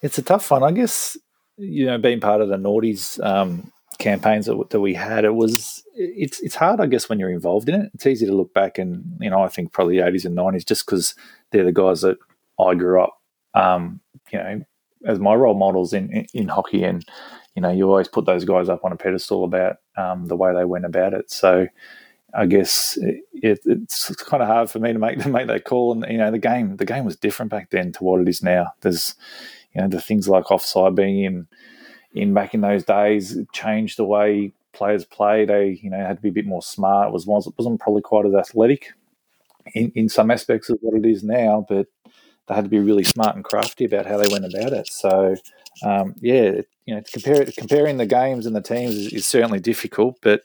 it's 0.02 0.18
a 0.18 0.24
tough 0.24 0.50
one. 0.52 0.64
I 0.64 0.72
guess 0.72 1.18
you 1.58 1.86
know, 1.86 1.98
being 1.98 2.20
part 2.20 2.42
of 2.42 2.50
the 2.50 2.58
noughties 2.58 3.24
um, 3.24 3.72
campaigns 4.02 4.48
that, 4.48 4.70
that 4.72 4.80
we 4.80 4.94
had, 4.94 5.24
it 5.24 5.36
was 5.36 5.84
it's 5.96 6.40
it's 6.42 6.56
hard, 6.56 6.82
I 6.82 6.88
guess, 6.88 7.08
when 7.08 7.20
you're 7.20 7.30
involved 7.30 7.70
in 7.70 7.82
it. 7.82 7.92
It's 7.94 8.08
easy 8.08 8.26
to 8.26 8.36
look 8.36 8.54
back 8.54 8.78
and 8.78 9.18
you 9.20 9.30
know, 9.30 9.42
I 9.42 9.48
think 9.48 9.72
probably 9.72 9.98
the 9.98 10.04
80s 10.04 10.26
and 10.26 10.38
90s, 10.38 10.66
just 10.66 10.86
because 10.86 11.16
they're 11.52 11.64
the 11.64 11.72
guys 11.72 12.02
that 12.02 12.18
I 12.60 12.74
grew 12.76 13.02
up, 13.02 13.18
um, 13.54 14.02
you 14.32 14.40
know, 14.40 14.62
as 15.06 15.20
my 15.20 15.34
role 15.34 15.56
models 15.56 15.94
in, 15.94 16.12
in, 16.12 16.28
in 16.34 16.48
hockey, 16.48 16.84
and 16.84 17.06
you 17.56 17.62
know, 17.62 17.72
you 17.72 17.88
always 17.88 18.08
put 18.08 18.26
those 18.26 18.46
guys 18.46 18.70
up 18.70 18.84
on 18.84 18.92
a 18.92 18.98
pedestal 18.98 19.44
about 19.44 19.78
um, 19.98 20.26
the 20.26 20.36
way 20.36 20.54
they 20.54 20.66
went 20.66 20.86
about 20.86 21.14
it. 21.14 21.32
So 21.32 21.68
I 22.34 22.46
guess 22.46 22.98
it, 23.02 23.24
it's 23.34 24.16
kind 24.16 24.42
of 24.42 24.48
hard 24.48 24.70
for 24.70 24.80
me 24.80 24.94
to 24.94 25.00
make 25.00 25.20
to 25.24 25.30
make 25.30 25.48
that 25.48 25.66
call. 25.66 25.94
And 25.94 26.06
you 26.12 26.18
know, 26.18 26.32
the 26.32 26.40
game 26.40 26.78
the 26.78 26.86
game 26.86 27.06
was 27.06 27.16
different 27.16 27.52
back 27.52 27.70
then 27.70 27.92
to 27.94 28.04
what 28.04 28.22
it 28.22 28.28
is 28.28 28.44
now. 28.44 28.74
There's 28.82 29.16
you 29.74 29.82
know 29.82 29.88
the 29.88 30.02
things 30.02 30.28
like 30.28 30.52
offside 30.52 30.96
being 30.96 31.24
in 31.24 31.48
in 32.14 32.34
back 32.34 32.54
in 32.54 32.62
those 32.62 32.84
days 32.84 33.38
changed 33.54 33.98
the 33.98 34.06
way 34.06 34.54
players 34.74 35.06
play. 35.06 35.46
They 35.46 35.80
you 35.82 35.90
know 35.90 35.98
had 35.98 36.18
to 36.18 36.22
be 36.22 36.30
a 36.30 36.34
bit 36.34 36.46
more 36.46 36.62
smart. 36.62 37.10
It 37.10 37.14
was 37.14 37.26
wasn't 37.26 37.80
probably 37.80 38.02
quite 38.02 38.26
as 38.26 38.34
athletic 38.34 38.94
in 39.74 39.92
in 39.96 40.10
some 40.10 40.32
aspects 40.32 40.70
of 40.70 40.80
what 40.82 40.98
it 40.98 41.06
is 41.06 41.24
now, 41.24 41.66
but 41.68 41.88
they 42.48 42.56
had 42.56 42.66
to 42.66 42.70
be 42.70 42.80
really 42.80 43.04
smart 43.04 43.36
and 43.36 43.46
crafty 43.46 43.86
about 43.86 44.06
how 44.06 44.18
they 44.18 44.28
went 44.28 44.46
about 44.46 44.74
it. 44.74 44.88
So 44.88 45.36
um, 45.84 46.16
yeah, 46.22 46.62
you 46.86 46.96
know, 46.96 47.02
compare, 47.12 47.46
comparing 47.58 47.98
the 47.98 48.06
games 48.06 48.46
and 48.46 48.56
the 48.56 48.62
teams 48.62 48.96
is, 48.96 49.14
is 49.14 49.26
certainly 49.26 49.60
difficult, 49.60 50.18
but 50.22 50.44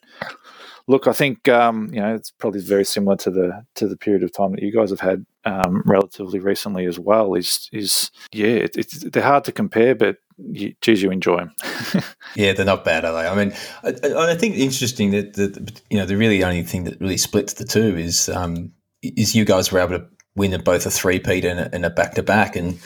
look, 0.89 1.07
I 1.07 1.13
think 1.13 1.49
um, 1.49 1.91
you 1.93 2.01
know 2.01 2.15
it's 2.15 2.31
probably 2.31 2.61
very 2.61 2.85
similar 2.85 3.17
to 3.19 3.31
the 3.31 3.65
to 3.77 3.89
the 3.89 3.97
period 3.97 4.23
of 4.23 4.33
time 4.33 4.53
that 4.53 4.63
you 4.63 4.73
guys 4.73 4.91
have 4.91 5.01
had 5.01 5.25
um, 5.45 5.83
relatively 5.87 6.39
recently 6.39 6.87
as 6.87 6.99
well. 6.99 7.35
Is 7.35 7.69
is 7.73 8.11
yeah, 8.33 8.47
it, 8.47 8.77
it's 8.77 9.05
they're 9.11 9.23
hard 9.23 9.45
to 9.45 9.53
compare, 9.53 9.95
but 9.95 10.17
you, 10.39 10.75
geez, 10.81 11.03
you 11.03 11.11
enjoy 11.11 11.39
them. 11.39 11.55
yeah, 12.37 12.53
they're 12.53 12.67
not 12.67 12.85
bad, 12.85 13.05
are 13.05 13.13
they? 13.13 13.29
I 13.29 13.35
mean, 13.35 13.55
I, 13.83 14.33
I 14.33 14.35
think 14.35 14.57
interesting 14.57 15.11
that 15.11 15.35
the 15.35 15.81
you 15.91 15.99
know 15.99 16.07
the 16.07 16.17
really 16.17 16.43
only 16.45 16.63
thing 16.63 16.85
that 16.85 17.01
really 17.01 17.17
splits 17.17 17.55
the 17.55 17.65
two 17.65 17.97
is 17.97 18.29
um, 18.29 18.73
is 19.03 19.35
you 19.35 19.45
guys 19.45 19.73
were 19.73 19.81
able 19.81 19.99
to 19.99 20.07
win 20.35 20.53
at 20.53 20.65
both 20.65 20.85
a 20.87 20.91
three 20.91 21.19
peat 21.19 21.45
and 21.45 21.85
a 21.85 21.91
back 21.91 22.15
to 22.15 22.23
back, 22.23 22.57
and 22.57 22.79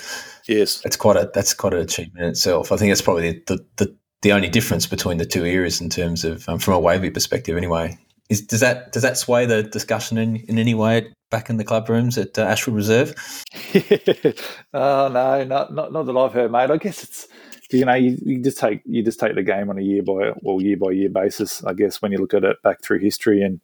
yes, 0.46 0.80
that's 0.80 0.96
quite 0.96 1.16
a 1.16 1.30
that's 1.34 1.54
quite 1.54 1.74
an 1.74 1.80
achievement 1.80 2.24
in 2.24 2.30
itself. 2.30 2.72
I 2.72 2.76
think 2.76 2.90
that's 2.90 3.02
probably 3.02 3.42
the, 3.46 3.64
the 3.76 3.96
the 4.22 4.32
only 4.32 4.48
difference 4.48 4.86
between 4.86 5.18
the 5.18 5.26
two 5.26 5.44
eras 5.44 5.80
in 5.80 5.88
terms 5.88 6.24
of 6.24 6.48
um, 6.48 6.58
from 6.58 6.74
a 6.74 6.80
Wavy 6.80 7.10
perspective 7.10 7.56
anyway. 7.56 7.98
Is, 8.28 8.40
does 8.42 8.60
that 8.60 8.92
does 8.92 9.02
that 9.02 9.16
sway 9.16 9.46
the 9.46 9.62
discussion 9.62 10.18
in, 10.18 10.36
in 10.36 10.58
any 10.58 10.74
way 10.74 11.12
back 11.30 11.50
in 11.50 11.56
the 11.56 11.64
club 11.64 11.88
rooms 11.88 12.16
at 12.16 12.38
uh, 12.38 12.42
Ashwood 12.42 12.76
Reserve? 12.76 13.14
oh 14.72 15.08
no, 15.08 15.44
not, 15.44 15.74
not 15.74 15.92
not 15.92 16.06
that 16.06 16.16
I've 16.16 16.32
heard, 16.32 16.52
mate. 16.52 16.70
I 16.70 16.76
guess 16.76 17.02
it's 17.02 17.28
you 17.72 17.84
know 17.84 17.94
you, 17.94 18.16
you, 18.22 18.42
just 18.42 18.58
take 18.58 18.82
you 18.84 19.02
just 19.02 19.18
take 19.18 19.34
the 19.34 19.42
game 19.42 19.68
on 19.70 19.78
a 19.78 19.82
year 19.82 20.02
by 20.02 20.32
well 20.42 20.60
year 20.60 20.76
by 20.76 20.92
year 20.92 21.08
basis. 21.08 21.64
I 21.64 21.72
guess 21.72 22.00
when 22.00 22.12
you 22.12 22.18
look 22.18 22.34
at 22.34 22.44
it 22.44 22.62
back 22.62 22.82
through 22.82 23.00
history 23.00 23.42
and 23.42 23.60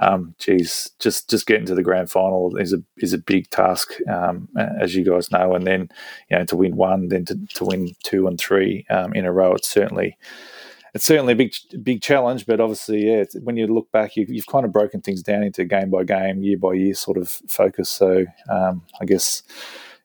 um, 0.00 0.34
geez, 0.38 0.90
just 0.98 1.28
just 1.28 1.46
getting 1.46 1.66
to 1.66 1.74
the 1.74 1.82
grand 1.82 2.10
final 2.10 2.56
is 2.56 2.72
a 2.72 2.82
is 2.98 3.12
a 3.12 3.18
big 3.18 3.50
task, 3.50 3.94
um, 4.08 4.48
as 4.80 4.94
you 4.94 5.04
guys 5.04 5.30
know. 5.30 5.54
And 5.54 5.66
then 5.66 5.88
you 6.30 6.38
know 6.38 6.44
to 6.44 6.56
win 6.56 6.76
one, 6.76 7.08
then 7.08 7.24
to, 7.26 7.38
to 7.54 7.64
win 7.64 7.94
two 8.02 8.26
and 8.26 8.38
three 8.38 8.86
um, 8.90 9.12
in 9.14 9.24
a 9.24 9.32
row, 9.32 9.54
it's 9.54 9.68
certainly 9.68 10.16
it's 10.94 11.04
certainly 11.04 11.32
a 11.32 11.36
big 11.36 11.54
big 11.82 12.02
challenge. 12.02 12.46
But 12.46 12.60
obviously, 12.60 13.08
yeah, 13.08 13.24
when 13.42 13.56
you 13.56 13.66
look 13.66 13.90
back, 13.92 14.16
you, 14.16 14.26
have 14.34 14.46
kind 14.46 14.64
of 14.64 14.72
broken 14.72 15.00
things 15.00 15.22
down 15.22 15.42
into 15.42 15.64
game 15.64 15.90
by 15.90 16.04
game, 16.04 16.42
year 16.42 16.58
by 16.58 16.74
year 16.74 16.94
sort 16.94 17.18
of 17.18 17.28
focus. 17.48 17.88
So 17.88 18.24
um, 18.48 18.82
I 19.00 19.04
guess 19.04 19.42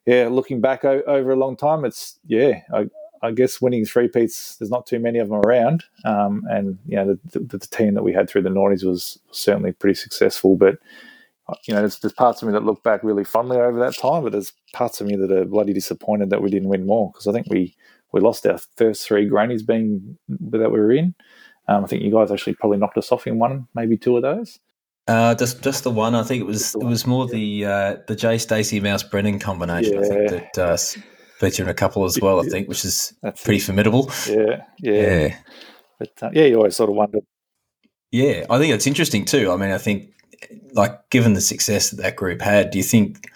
yeah, 0.06 0.28
looking 0.30 0.60
back 0.60 0.84
o- 0.84 1.02
over 1.06 1.32
a 1.32 1.36
long 1.36 1.56
time, 1.56 1.84
it's 1.84 2.18
yeah. 2.26 2.62
I, 2.72 2.88
I 3.24 3.32
guess 3.32 3.60
winning 3.60 3.84
three 3.84 4.08
peats, 4.08 4.56
there's 4.56 4.70
not 4.70 4.86
too 4.86 4.98
many 4.98 5.18
of 5.18 5.28
them 5.28 5.38
around. 5.38 5.84
Um, 6.04 6.44
and, 6.48 6.78
you 6.86 6.96
know, 6.96 7.18
the, 7.32 7.38
the, 7.38 7.58
the, 7.58 7.66
team 7.66 7.94
that 7.94 8.02
we 8.02 8.12
had 8.12 8.28
through 8.28 8.42
the 8.42 8.50
noughties 8.50 8.84
was 8.84 9.18
certainly 9.30 9.72
pretty 9.72 9.94
successful. 9.94 10.56
But, 10.56 10.78
you 11.66 11.72
know, 11.72 11.80
there's, 11.80 11.98
there's, 12.00 12.12
parts 12.12 12.42
of 12.42 12.48
me 12.48 12.52
that 12.52 12.64
look 12.64 12.82
back 12.82 13.02
really 13.02 13.24
fondly 13.24 13.56
over 13.56 13.78
that 13.80 13.96
time, 13.96 14.22
but 14.22 14.32
there's 14.32 14.52
parts 14.74 15.00
of 15.00 15.06
me 15.06 15.16
that 15.16 15.32
are 15.32 15.46
bloody 15.46 15.72
disappointed 15.72 16.30
that 16.30 16.42
we 16.42 16.50
didn't 16.50 16.68
win 16.68 16.86
more 16.86 17.10
because 17.12 17.26
I 17.26 17.32
think 17.32 17.46
we, 17.48 17.74
we 18.12 18.20
lost 18.20 18.46
our 18.46 18.58
first 18.76 19.06
three 19.06 19.26
grannies 19.26 19.62
being 19.62 20.18
that 20.28 20.70
we 20.70 20.78
were 20.78 20.92
in. 20.92 21.14
Um, 21.66 21.84
I 21.84 21.86
think 21.86 22.02
you 22.02 22.12
guys 22.12 22.30
actually 22.30 22.54
probably 22.54 22.76
knocked 22.76 22.98
us 22.98 23.10
off 23.10 23.26
in 23.26 23.38
one, 23.38 23.68
maybe 23.74 23.96
two 23.96 24.16
of 24.16 24.22
those. 24.22 24.60
Uh, 25.06 25.34
just 25.34 25.62
just 25.62 25.84
the 25.84 25.90
one. 25.90 26.14
I 26.14 26.22
think 26.22 26.40
it 26.40 26.46
was 26.46 26.74
it 26.74 26.84
was 26.84 27.06
more 27.06 27.26
the 27.26 27.66
uh, 27.66 27.96
the 28.06 28.16
Jay 28.16 28.38
Stacey 28.38 28.80
Mouse 28.80 29.02
Brennan 29.02 29.38
combination. 29.38 29.94
Yeah. 29.94 30.00
I 30.00 30.04
think 30.08 30.30
that 30.30 30.58
uh, 30.58 30.76
featuring 31.44 31.68
a 31.68 31.74
couple 31.74 32.04
as 32.04 32.18
well, 32.20 32.40
I 32.40 32.48
think, 32.48 32.68
which 32.68 32.84
is 32.84 33.14
That's 33.22 33.42
pretty 33.42 33.58
it. 33.58 33.62
formidable. 33.62 34.10
Yeah, 34.28 34.64
yeah. 34.78 34.92
yeah. 34.92 35.36
But 35.98 36.22
uh, 36.22 36.30
yeah, 36.32 36.44
you 36.44 36.56
always 36.56 36.76
sort 36.76 36.90
of 36.90 36.96
wonder. 36.96 37.18
Yeah, 38.10 38.46
I 38.48 38.58
think 38.58 38.72
it's 38.72 38.86
interesting 38.86 39.24
too. 39.24 39.50
I 39.50 39.56
mean, 39.56 39.70
I 39.70 39.78
think, 39.78 40.12
like, 40.72 41.10
given 41.10 41.34
the 41.34 41.40
success 41.40 41.90
that 41.90 42.02
that 42.02 42.16
group 42.16 42.40
had, 42.40 42.70
do 42.70 42.78
you 42.78 42.84
think, 42.84 43.30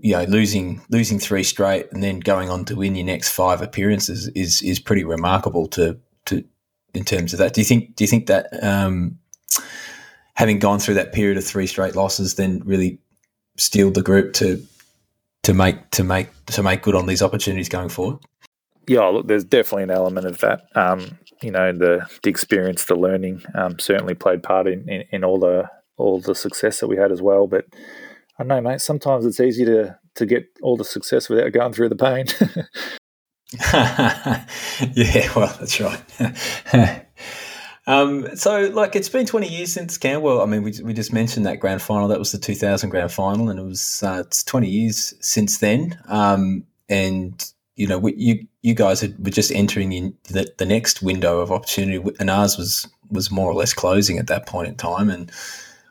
you 0.00 0.12
know, 0.12 0.24
losing 0.24 0.80
losing 0.90 1.18
three 1.18 1.42
straight 1.42 1.86
and 1.92 2.02
then 2.02 2.20
going 2.20 2.50
on 2.50 2.64
to 2.66 2.76
win 2.76 2.94
your 2.94 3.06
next 3.06 3.30
five 3.30 3.62
appearances 3.62 4.28
is 4.28 4.62
is 4.62 4.78
pretty 4.78 5.04
remarkable 5.04 5.66
to 5.68 5.98
to 6.26 6.44
in 6.94 7.04
terms 7.04 7.32
of 7.32 7.38
that. 7.38 7.54
Do 7.54 7.60
you 7.60 7.64
think 7.64 7.96
do 7.96 8.04
you 8.04 8.08
think 8.08 8.26
that 8.26 8.46
um, 8.62 9.18
having 10.34 10.58
gone 10.58 10.78
through 10.78 10.94
that 10.94 11.12
period 11.12 11.36
of 11.38 11.44
three 11.44 11.66
straight 11.66 11.96
losses 11.96 12.34
then 12.34 12.62
really 12.64 12.98
steeled 13.56 13.94
the 13.94 14.02
group 14.02 14.32
to 14.34 14.64
to 15.42 15.54
make 15.54 15.90
to 15.90 16.04
make 16.04 16.28
to 16.46 16.62
make 16.62 16.82
good 16.82 16.94
on 16.94 17.06
these 17.06 17.22
opportunities 17.22 17.68
going 17.68 17.88
forward? 17.88 18.18
Yeah, 18.88 19.02
look, 19.06 19.28
there's 19.28 19.44
definitely 19.44 19.84
an 19.84 19.90
element 19.90 20.26
of 20.26 20.38
that. 20.38 20.62
Um, 20.74 21.18
you 21.40 21.50
know, 21.50 21.72
the 21.72 22.06
the 22.22 22.30
experience, 22.30 22.84
the 22.84 22.96
learning, 22.96 23.42
um, 23.54 23.78
certainly 23.78 24.14
played 24.14 24.42
part 24.42 24.66
in, 24.66 24.88
in, 24.88 25.04
in, 25.10 25.24
all 25.24 25.38
the 25.38 25.68
all 25.96 26.20
the 26.20 26.34
success 26.34 26.80
that 26.80 26.88
we 26.88 26.96
had 26.96 27.12
as 27.12 27.22
well. 27.22 27.46
But 27.46 27.66
I 28.38 28.44
don't 28.44 28.48
know, 28.48 28.60
mate. 28.60 28.80
Sometimes 28.80 29.24
it's 29.26 29.40
easy 29.40 29.64
to 29.64 29.98
to 30.14 30.26
get 30.26 30.46
all 30.62 30.76
the 30.76 30.84
success 30.84 31.28
without 31.28 31.52
going 31.52 31.72
through 31.72 31.88
the 31.88 31.96
pain. 31.96 32.26
yeah, 34.94 35.30
well, 35.36 35.54
that's 35.58 35.78
right. 35.78 36.02
Um, 37.86 38.36
so, 38.36 38.70
like, 38.72 38.94
it's 38.94 39.08
been 39.08 39.26
20 39.26 39.48
years 39.48 39.72
since 39.72 39.98
Camberwell. 39.98 40.40
I 40.40 40.46
mean, 40.46 40.62
we, 40.62 40.72
we 40.84 40.92
just 40.92 41.12
mentioned 41.12 41.46
that 41.46 41.58
grand 41.58 41.82
final. 41.82 42.08
That 42.08 42.18
was 42.18 42.32
the 42.32 42.38
2000 42.38 42.90
grand 42.90 43.10
final, 43.10 43.48
and 43.48 43.58
it 43.58 43.64
was 43.64 44.02
uh, 44.02 44.22
it's 44.26 44.44
20 44.44 44.68
years 44.68 45.14
since 45.20 45.58
then. 45.58 45.98
Um, 46.06 46.64
and 46.88 47.44
you 47.74 47.86
know, 47.86 47.98
we, 47.98 48.14
you 48.14 48.46
you 48.60 48.74
guys 48.74 49.02
were 49.02 49.30
just 49.30 49.50
entering 49.50 49.92
in 49.92 50.14
the, 50.24 50.52
the 50.58 50.66
next 50.66 51.02
window 51.02 51.40
of 51.40 51.50
opportunity, 51.50 52.02
and 52.20 52.30
ours 52.30 52.56
was 52.56 52.86
was 53.10 53.30
more 53.30 53.50
or 53.50 53.54
less 53.54 53.74
closing 53.74 54.18
at 54.18 54.28
that 54.28 54.46
point 54.46 54.68
in 54.68 54.76
time. 54.76 55.10
And 55.10 55.30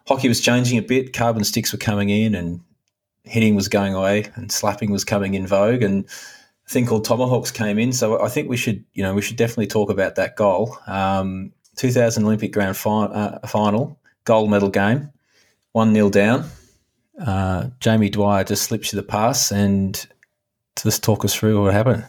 hockey 0.08 0.28
was 0.28 0.40
changing 0.40 0.78
a 0.78 0.82
bit. 0.82 1.14
Carbon 1.14 1.44
sticks 1.44 1.74
were 1.74 1.80
coming 1.80 2.10
in, 2.10 2.36
and 2.36 2.62
hitting 3.24 3.56
was 3.56 3.68
going 3.68 3.94
away, 3.94 4.32
and 4.36 4.52
slapping 4.52 4.92
was 4.92 5.04
coming 5.04 5.34
in 5.34 5.46
vogue, 5.46 5.84
and 5.84 6.06
a 6.06 6.70
thing 6.70 6.86
called 6.86 7.04
tomahawks 7.04 7.52
came 7.52 7.78
in. 7.78 7.92
So 7.92 8.22
I 8.22 8.30
think 8.30 8.50
we 8.50 8.58
should, 8.58 8.86
you 8.94 9.04
know, 9.04 9.14
we 9.14 9.22
should 9.22 9.38
definitely 9.38 9.68
talk 9.68 9.90
about 9.90 10.16
that 10.16 10.38
goal. 10.38 10.78
Um, 10.88 11.52
2000 11.78 12.24
Olympic 12.24 12.52
Grand 12.52 12.78
uh, 12.86 13.40
Final, 13.48 14.00
gold 14.26 14.50
medal 14.50 14.70
game, 14.70 15.12
1 15.74 15.94
0 15.94 16.10
down. 16.10 16.50
Uh, 17.20 17.70
Jamie 17.80 18.10
Dwyer 18.10 18.44
just 18.44 18.64
slips 18.64 18.92
you 18.92 18.98
the 18.98 19.04
pass 19.04 19.52
and 19.52 20.08
just 20.82 21.04
talk 21.04 21.24
us 21.24 21.34
through 21.34 21.64
what 21.64 21.74
happened. 21.74 22.06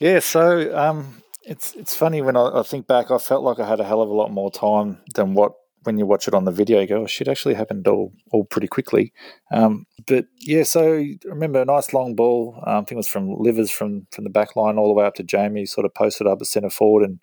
Yeah, 0.00 0.20
so 0.20 0.76
um, 0.76 1.22
it's 1.44 1.74
it's 1.74 1.94
funny 1.94 2.22
when 2.22 2.36
I, 2.36 2.60
I, 2.60 2.62
think 2.62 2.86
back, 2.86 3.10
I 3.10 3.18
felt 3.18 3.42
like 3.42 3.58
I 3.58 3.68
had 3.68 3.80
a 3.80 3.84
hell 3.84 4.02
of 4.02 4.08
a 4.08 4.14
lot 4.14 4.30
more 4.30 4.50
time 4.50 4.98
than 5.14 5.34
what 5.34 5.52
when 5.84 5.98
you 5.98 6.06
watch 6.06 6.26
it 6.26 6.34
on 6.34 6.44
the 6.44 6.50
video. 6.50 6.80
You 6.80 6.86
go, 6.86 7.02
oh, 7.02 7.06
shit, 7.06 7.28
actually 7.28 7.54
happened 7.54 7.86
all 7.88 8.12
all 8.30 8.44
pretty 8.44 8.66
quickly. 8.66 9.12
Um, 9.52 9.86
but 10.06 10.26
yeah, 10.40 10.64
so 10.64 11.04
remember 11.24 11.62
a 11.62 11.64
nice 11.64 11.92
long 11.92 12.14
ball. 12.14 12.62
Um, 12.66 12.76
I 12.76 12.78
think 12.80 12.92
it 12.92 12.96
was 12.96 13.08
from 13.08 13.34
Livers 13.38 13.70
from 13.70 14.06
from 14.10 14.24
the 14.24 14.30
back 14.30 14.56
line 14.56 14.78
all 14.78 14.88
the 14.88 14.94
way 14.94 15.06
up 15.06 15.14
to 15.14 15.22
Jamie. 15.22 15.66
Sort 15.66 15.84
of 15.84 15.94
posted 15.94 16.26
up 16.26 16.40
at 16.40 16.46
centre 16.46 16.70
forward 16.70 17.04
and 17.04 17.22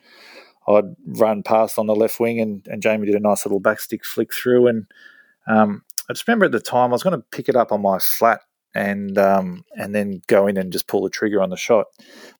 I'd 0.67 0.95
run 1.06 1.43
past 1.43 1.80
on 1.80 1.88
the 1.88 1.95
left 1.95 2.19
wing, 2.19 2.39
and, 2.39 2.65
and 2.67 2.82
Jamie 2.82 3.08
did 3.08 3.15
a 3.15 3.19
nice 3.19 3.45
little 3.45 3.60
backstick 3.60 4.06
flick 4.06 4.34
through. 4.34 4.67
And 4.67 4.86
um, 5.47 5.84
I 6.10 6.13
just 6.13 6.28
remember 6.28 6.45
at 6.45 6.52
the 6.52 6.60
time 6.60 6.89
I 6.89 6.93
was 6.93 7.04
going 7.04 7.19
to 7.19 7.26
pick 7.32 7.50
it 7.50 7.56
up 7.56 7.71
on 7.71 7.82
my 7.82 8.00
flat 8.00 8.41
and 8.74 9.17
um, 9.17 9.65
and 9.76 9.93
then 9.93 10.21
go 10.28 10.47
in 10.47 10.58
and 10.58 10.71
just 10.71 10.88
pull 10.88 11.04
the 11.04 11.10
trigger 11.10 11.41
on 11.41 11.50
the 11.50 11.58
shot. 11.58 11.88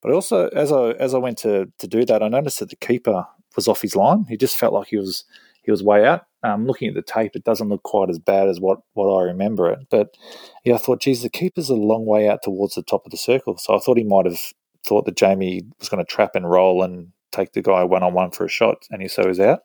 But 0.02 0.12
also, 0.12 0.48
as 0.50 0.72
I 0.72 0.92
as 0.92 1.14
I 1.14 1.18
went 1.18 1.38
to 1.40 1.72
to 1.78 1.88
do 1.88 2.06
that, 2.06 2.24
I 2.24 2.28
noticed 2.28 2.60
that 2.60 2.70
the 2.70 2.76
keeper 2.76 3.26
was 3.56 3.68
off 3.68 3.82
his 3.82 3.96
line. 3.96 4.26
He 4.30 4.38
just 4.38 4.58
felt 4.58 4.74
like 4.74 4.88
he 4.88 4.98
was 4.98 5.26
he 5.64 5.72
was 5.72 5.84
way 5.84 6.06
out. 6.06 6.26
Um, 6.44 6.66
looking 6.66 6.88
at 6.88 6.96
the 6.96 7.02
tape, 7.02 7.36
it 7.36 7.44
doesn't 7.44 7.70
look 7.70 7.84
quite 7.84 8.10
as 8.10 8.18
bad 8.18 8.48
as 8.48 8.60
what, 8.60 8.80
what 8.94 9.14
I 9.14 9.24
remember 9.26 9.70
it. 9.70 9.80
But 9.92 10.16
yeah, 10.64 10.76
I 10.76 10.78
thought, 10.80 11.02
geez, 11.02 11.22
the 11.22 11.30
keeper's 11.30 11.70
a 11.70 11.76
long 11.76 12.06
way 12.06 12.28
out 12.28 12.42
towards 12.42 12.74
the 12.74 12.82
top 12.82 13.06
of 13.06 13.12
the 13.12 13.18
circle. 13.18 13.58
So 13.58 13.76
I 13.76 13.80
thought 13.80 13.98
he 13.98 14.04
might 14.04 14.26
have 14.26 14.40
thought 14.84 15.06
that 15.06 15.18
Jamie 15.18 15.62
was 15.80 15.88
going 15.88 16.04
to 16.04 16.12
trap 16.12 16.32
and 16.34 16.50
roll 16.50 16.82
and 16.82 17.12
take 17.32 17.54
the 17.54 17.62
guy 17.62 17.84
one 17.84 18.04
on 18.04 18.14
one 18.14 18.32
for 18.32 18.46
a 18.46 18.50
shot, 18.50 18.86
and 18.90 19.02
he 19.02 19.08
so 19.08 19.24
is 19.24 19.40
out. 19.40 19.60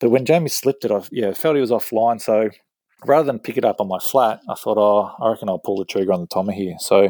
But 0.00 0.10
when 0.10 0.24
Jamie 0.24 0.48
slipped 0.48 0.84
it, 0.84 0.90
I 0.90 1.02
yeah 1.10 1.32
felt 1.32 1.56
he 1.56 1.60
was 1.60 1.70
offline. 1.70 2.20
So 2.20 2.50
rather 3.04 3.26
than 3.26 3.38
pick 3.38 3.56
it 3.56 3.64
up 3.64 3.80
on 3.80 3.88
my 3.88 3.98
flat, 3.98 4.40
I 4.48 4.54
thought, 4.54 4.78
oh, 4.78 5.12
I 5.22 5.30
reckon 5.30 5.48
I'll 5.48 5.58
pull 5.58 5.78
the 5.78 5.84
trigger 5.84 6.12
on 6.12 6.20
the 6.20 6.26
Tommy 6.26 6.54
here. 6.54 6.76
So 6.78 7.08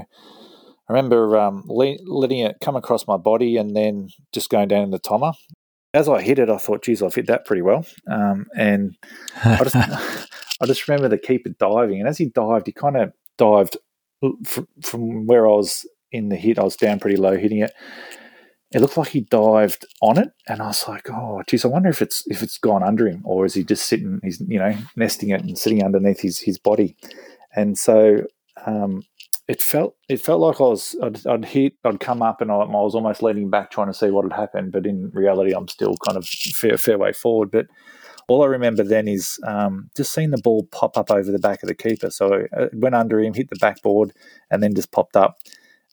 I 0.88 0.92
remember 0.92 1.36
um, 1.36 1.64
letting 1.66 2.38
it 2.38 2.56
come 2.60 2.76
across 2.76 3.06
my 3.06 3.16
body 3.16 3.56
and 3.56 3.74
then 3.74 4.08
just 4.32 4.50
going 4.50 4.68
down 4.68 4.84
in 4.84 4.90
the 4.90 5.00
Tommer. 5.00 5.34
As 5.94 6.08
I 6.08 6.20
hit 6.20 6.38
it, 6.38 6.50
I 6.50 6.58
thought, 6.58 6.84
geez, 6.84 7.02
I've 7.02 7.14
hit 7.14 7.26
that 7.28 7.46
pretty 7.46 7.62
well. 7.62 7.86
Um, 8.10 8.46
and 8.54 8.96
I 9.44 9.64
just, 9.64 9.76
I 10.60 10.66
just 10.66 10.86
remember 10.86 11.08
the 11.08 11.18
keeper 11.18 11.50
diving. 11.58 12.00
And 12.00 12.08
as 12.08 12.18
he 12.18 12.26
dived, 12.26 12.66
he 12.66 12.72
kind 12.72 12.96
of 12.96 13.12
dived 13.38 13.76
from 14.82 15.26
where 15.26 15.46
I 15.46 15.52
was 15.52 15.86
in 16.12 16.28
the 16.28 16.36
hit. 16.36 16.58
I 16.58 16.64
was 16.64 16.76
down 16.76 17.00
pretty 17.00 17.16
low 17.16 17.36
hitting 17.36 17.60
it 17.60 17.72
it 18.72 18.80
looked 18.80 18.96
like 18.96 19.08
he 19.08 19.20
dived 19.20 19.86
on 20.02 20.18
it, 20.18 20.30
and 20.48 20.60
I 20.60 20.68
was 20.68 20.88
like, 20.88 21.08
"Oh, 21.08 21.42
geez, 21.46 21.64
I 21.64 21.68
wonder 21.68 21.88
if 21.88 22.02
it's 22.02 22.24
if 22.26 22.42
it's 22.42 22.58
gone 22.58 22.82
under 22.82 23.06
him, 23.06 23.22
or 23.24 23.44
is 23.44 23.54
he 23.54 23.62
just 23.62 23.86
sitting? 23.86 24.20
He's 24.22 24.40
you 24.40 24.58
know 24.58 24.76
nesting 24.96 25.30
it 25.30 25.42
and 25.42 25.58
sitting 25.58 25.84
underneath 25.84 26.20
his 26.20 26.40
his 26.40 26.58
body." 26.58 26.96
And 27.54 27.78
so 27.78 28.24
um, 28.66 29.02
it 29.48 29.62
felt 29.62 29.96
it 30.08 30.20
felt 30.20 30.40
like 30.40 30.60
I 30.60 30.64
was 30.64 30.96
I'd, 31.02 31.26
I'd, 31.26 31.44
hit, 31.44 31.74
I'd 31.84 32.00
come 32.00 32.22
up, 32.22 32.40
and 32.40 32.50
I, 32.50 32.56
was 32.56 32.94
almost 32.94 33.22
leaning 33.22 33.50
back 33.50 33.70
trying 33.70 33.86
to 33.86 33.94
see 33.94 34.10
what 34.10 34.24
had 34.24 34.32
happened. 34.32 34.72
But 34.72 34.86
in 34.86 35.10
reality, 35.12 35.52
I'm 35.52 35.68
still 35.68 35.96
kind 36.04 36.18
of 36.18 36.26
fair 36.26 36.76
fair 36.76 36.98
way 36.98 37.12
forward. 37.12 37.52
But 37.52 37.66
all 38.28 38.42
I 38.42 38.46
remember 38.46 38.82
then 38.82 39.06
is 39.06 39.38
um, 39.46 39.90
just 39.96 40.12
seeing 40.12 40.30
the 40.30 40.38
ball 40.38 40.64
pop 40.72 40.98
up 40.98 41.12
over 41.12 41.30
the 41.30 41.38
back 41.38 41.62
of 41.62 41.68
the 41.68 41.74
keeper. 41.74 42.10
So 42.10 42.46
it 42.50 42.74
went 42.74 42.96
under 42.96 43.20
him, 43.20 43.34
hit 43.34 43.50
the 43.50 43.56
backboard, 43.56 44.12
and 44.50 44.62
then 44.62 44.74
just 44.74 44.90
popped 44.90 45.16
up. 45.16 45.36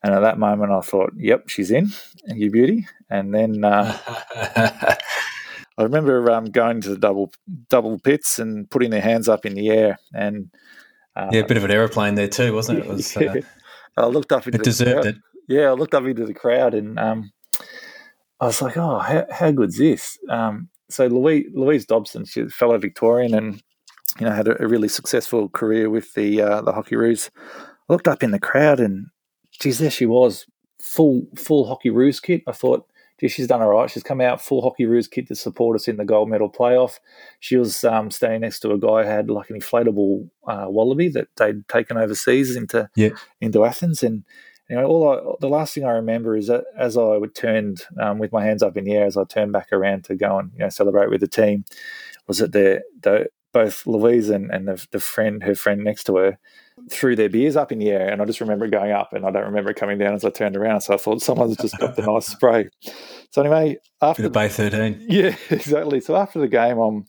And 0.04 0.14
at 0.14 0.20
that 0.20 0.38
moment, 0.38 0.72
I 0.72 0.82
thought, 0.82 1.14
"Yep, 1.18 1.48
she's 1.48 1.72
in, 1.72 1.92
you 2.28 2.52
beauty." 2.52 2.88
And 3.10 3.34
then 3.34 3.64
uh, 3.64 3.98
I 5.78 5.84
remember 5.84 6.30
um, 6.30 6.46
going 6.46 6.82
to 6.82 6.90
the 6.90 6.98
double 6.98 7.32
double 7.70 7.98
pits 8.00 8.38
and 8.38 8.70
putting 8.70 8.92
their 8.92 9.02
hands 9.02 9.30
up 9.30 9.46
in 9.46 9.54
the 9.54 9.70
air, 9.70 9.98
and 10.14 10.50
uh, 11.16 11.30
yeah, 11.32 11.42
a 11.42 11.48
bit 11.48 11.58
of 11.58 11.64
an 11.64 11.72
aeroplane 11.72 12.16
there 12.16 12.28
too, 12.28 12.54
wasn't 12.54 12.80
it? 12.80 12.86
it 12.86 12.90
was, 12.90 13.18
uh, 13.18 13.36
I 13.98 14.06
looked 14.06 14.32
up 14.32 14.46
into 14.46 14.60
it 14.60 14.64
deserved 14.64 15.06
it. 15.06 15.16
Yeah, 15.48 15.70
I 15.70 15.74
looked 15.74 15.94
up 15.94 16.04
into 16.04 16.26
the 16.26 16.34
crowd, 16.34 16.74
and 16.74 17.00
um, 17.00 17.32
I 18.40 18.48
was 18.48 18.62
like, 18.62 18.78
"Oh, 18.78 19.00
how, 19.00 19.26
how 19.32 19.52
good's 19.52 19.78
this?" 19.78 20.18
Um, 20.30 20.70
so 20.90 21.08
Louise, 21.08 21.46
Louise 21.54 21.86
Dobson, 21.86 22.26
she's 22.26 22.48
a 22.48 22.50
fellow 22.50 22.78
Victorian, 22.78 23.34
and 23.34 23.62
you 24.20 24.26
know 24.26 24.32
had 24.32 24.48
a, 24.48 24.62
a 24.62 24.68
really 24.68 24.88
successful 24.88 25.50
career 25.50 25.90
with 25.90 26.14
the 26.14 26.42
uh, 26.42 26.62
the 26.62 26.74
Hockeyroos. 26.74 27.30
I 27.90 27.94
looked 27.94 28.08
up 28.08 28.22
in 28.22 28.32
the 28.32 28.40
crowd, 28.40 28.80
and 28.80 29.08
geez, 29.64 29.80
there 29.80 29.90
she 29.90 30.06
was, 30.06 30.46
full 30.80 31.26
full 31.36 31.66
Hockeyroos 31.66 32.22
kit. 32.22 32.44
I 32.48 32.52
thought, 32.52 32.86
geez, 33.20 33.32
she's 33.32 33.48
done 33.48 33.62
all 33.62 33.70
right. 33.70 33.90
She's 33.90 34.04
come 34.04 34.22
out 34.22 34.42
full 34.42 34.62
Hockeyroos 34.62 35.10
kit 35.10 35.28
to 35.28 35.36
support 35.36 35.76
us 35.76 35.88
in 35.88 35.98
the 35.98 36.06
gold 36.06 36.30
medal 36.30 36.52
playoff. 36.52 37.00
She 37.40 37.56
was 37.56 37.84
um, 37.84 38.12
standing 38.12 38.42
next 38.42 38.60
to 38.60 38.72
a 38.72 38.78
guy 38.78 39.04
who 39.04 39.10
had 39.10 39.30
like 39.30 39.50
an 39.50 39.60
inflatable 39.60 40.30
uh, 40.48 40.66
wallaby 40.68 41.10
that 41.10 41.30
they'd 41.38 41.68
taken 41.70 41.98
overseas 41.98 42.56
into 42.56 42.90
yeah. 42.96 43.12
into 43.40 43.64
Athens, 43.64 44.04
and 44.04 44.24
you 44.70 44.76
know, 44.76 44.86
all 44.86 45.10
I, 45.10 45.36
the 45.40 45.50
last 45.50 45.74
thing 45.74 45.86
I 45.86 45.92
remember 45.92 46.36
is 46.36 46.48
that 46.48 46.66
as 46.78 46.98
I 46.98 47.18
would 47.18 47.36
turned 47.36 47.84
um, 48.02 48.20
with 48.20 48.32
my 48.32 48.44
hands 48.44 48.62
up 48.62 48.76
in 48.76 48.84
the 48.84 48.94
air 48.94 49.06
as 49.06 49.18
I 49.18 49.24
turned 49.24 49.54
back 49.54 49.72
around 49.72 50.04
to 50.06 50.16
go 50.16 50.40
and 50.40 50.52
you 50.54 50.60
know 50.60 50.70
celebrate 50.70 51.10
with 51.10 51.22
the 51.22 51.28
team, 51.28 51.64
was 52.28 52.40
that 52.40 52.52
the 52.52 52.82
the 53.02 53.28
both 53.54 53.86
Louise 53.88 54.30
and, 54.30 54.52
and 54.52 54.68
the, 54.68 54.86
the 54.92 55.00
friend, 55.00 55.44
her 55.44 55.56
friend 55.56 55.84
next 55.84 56.06
to 56.06 56.18
her, 56.18 56.38
threw 56.90 57.16
their 57.16 57.30
beers 57.30 57.56
up 57.56 57.72
in 57.72 57.80
the 57.80 57.92
air. 57.92 58.10
And 58.10 58.22
I 58.22 58.26
just 58.26 58.42
remember 58.42 58.66
it 58.66 58.72
going 58.72 58.92
up 58.92 59.14
and 59.14 59.26
I 59.26 59.32
don't 59.32 59.46
remember 59.46 59.72
it 59.72 59.78
coming 59.78 59.98
down 59.98 60.16
as 60.16 60.26
I 60.26 60.30
turned 60.30 60.58
around. 60.58 60.82
So 60.82 60.94
I 60.94 60.98
thought 60.98 61.22
someone's 61.22 61.58
just 61.58 61.78
got 61.80 61.96
the 61.96 62.02
nice 62.02 62.26
spray. 62.26 62.70
So 63.32 63.42
anyway, 63.42 63.78
after 64.02 64.24
the 64.24 64.30
Bay 64.30 64.50
13. 64.50 65.06
Yeah, 65.10 65.36
exactly. 65.50 66.02
So 66.02 66.16
after 66.16 66.40
the 66.40 66.48
game, 66.48 66.80
I'm, 66.80 67.06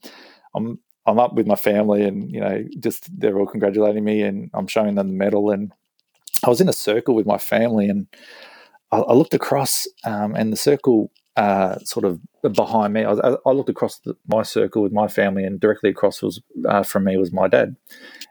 I'm, 0.54 0.78
I'm 1.06 1.18
up 1.18 1.34
with 1.34 1.46
my 1.46 1.56
family 1.56 2.04
and, 2.04 2.30
you 2.30 2.40
know, 2.40 2.64
just 2.78 3.08
they're 3.18 3.38
all 3.38 3.46
congratulating 3.46 4.04
me 4.04 4.22
and 4.22 4.50
I'm 4.54 4.66
showing 4.66 4.94
them 4.94 5.08
the 5.08 5.14
medal. 5.14 5.50
And 5.50 5.72
I 6.44 6.50
was 6.50 6.60
in 6.60 6.68
a 6.68 6.74
circle 6.74 7.14
with 7.14 7.26
my 7.26 7.38
family 7.38 7.88
and 7.88 8.06
I, 8.92 8.98
I 8.98 9.12
looked 9.14 9.34
across 9.34 9.86
um, 10.04 10.34
and 10.34 10.52
the 10.52 10.56
circle 10.56 11.10
uh, 11.36 11.78
sort 11.80 12.04
of 12.04 12.20
behind 12.52 12.92
me. 12.92 13.04
I, 13.04 13.12
I 13.12 13.50
looked 13.50 13.68
across 13.68 13.98
the, 14.00 14.16
my 14.26 14.42
circle 14.42 14.82
with 14.82 14.92
my 14.92 15.08
family, 15.08 15.44
and 15.44 15.60
directly 15.60 15.90
across 15.90 16.22
was 16.22 16.40
uh, 16.68 16.82
from 16.82 17.04
me 17.04 17.16
was 17.16 17.32
my 17.32 17.48
dad, 17.48 17.76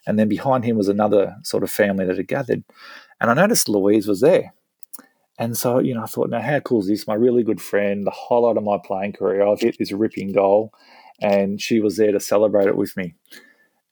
and 0.07 0.17
then 0.17 0.29
behind 0.29 0.63
him 0.63 0.77
was 0.77 0.87
another 0.87 1.35
sort 1.43 1.63
of 1.63 1.71
family 1.71 2.05
that 2.05 2.17
had 2.17 2.27
gathered, 2.27 2.63
and 3.19 3.29
I 3.29 3.33
noticed 3.33 3.69
Louise 3.69 4.07
was 4.07 4.21
there. 4.21 4.53
And 5.39 5.57
so, 5.57 5.79
you 5.79 5.95
know, 5.95 6.03
I 6.03 6.05
thought, 6.05 6.29
now 6.29 6.41
how 6.41 6.59
cool 6.59 6.81
is 6.81 6.87
this? 6.87 7.07
My 7.07 7.15
really 7.15 7.43
good 7.43 7.59
friend, 7.59 8.05
the 8.05 8.11
highlight 8.11 8.55
of 8.55 8.63
my 8.63 8.77
playing 8.83 9.13
career. 9.13 9.45
I've 9.45 9.59
hit 9.59 9.77
this 9.79 9.91
ripping 9.91 10.31
goal, 10.31 10.71
and 11.19 11.59
she 11.59 11.79
was 11.79 11.97
there 11.97 12.11
to 12.11 12.19
celebrate 12.19 12.67
it 12.67 12.77
with 12.77 12.95
me. 12.95 13.15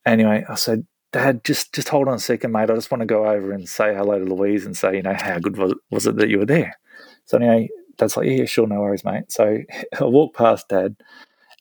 Anyway, 0.06 0.46
I 0.48 0.56
said, 0.56 0.86
Dad, 1.12 1.44
just 1.44 1.74
just 1.74 1.90
hold 1.90 2.08
on 2.08 2.14
a 2.14 2.20
second, 2.20 2.52
mate. 2.54 2.70
I 2.70 2.76
just 2.76 2.90
want 2.90 3.02
to 3.02 3.08
go 3.08 3.28
over 3.28 3.52
and 3.52 3.68
say 3.68 3.94
hello 3.94 4.18
to 4.24 4.34
Louise 4.34 4.66
and 4.66 4.78
say, 4.78 4.96
you 4.96 5.02
know, 5.02 5.16
how 5.18 5.40
good 5.40 5.58
was, 5.58 5.74
was 5.90 6.08
it 6.08 6.16
that 6.18 6.30
you 6.30 6.40
were 6.40 6.46
there? 6.46 6.78
So 7.26 7.38
anyway, 7.38 7.70
Dad's 8.02 8.18
like, 8.18 8.28
yeah, 8.28 8.46
sure, 8.46 8.66
no 8.66 8.82
worries, 8.82 9.06
mate. 9.06 9.32
So 9.32 9.60
I 10.00 10.04
walk 10.06 10.36
past 10.36 10.68
Dad 10.70 10.96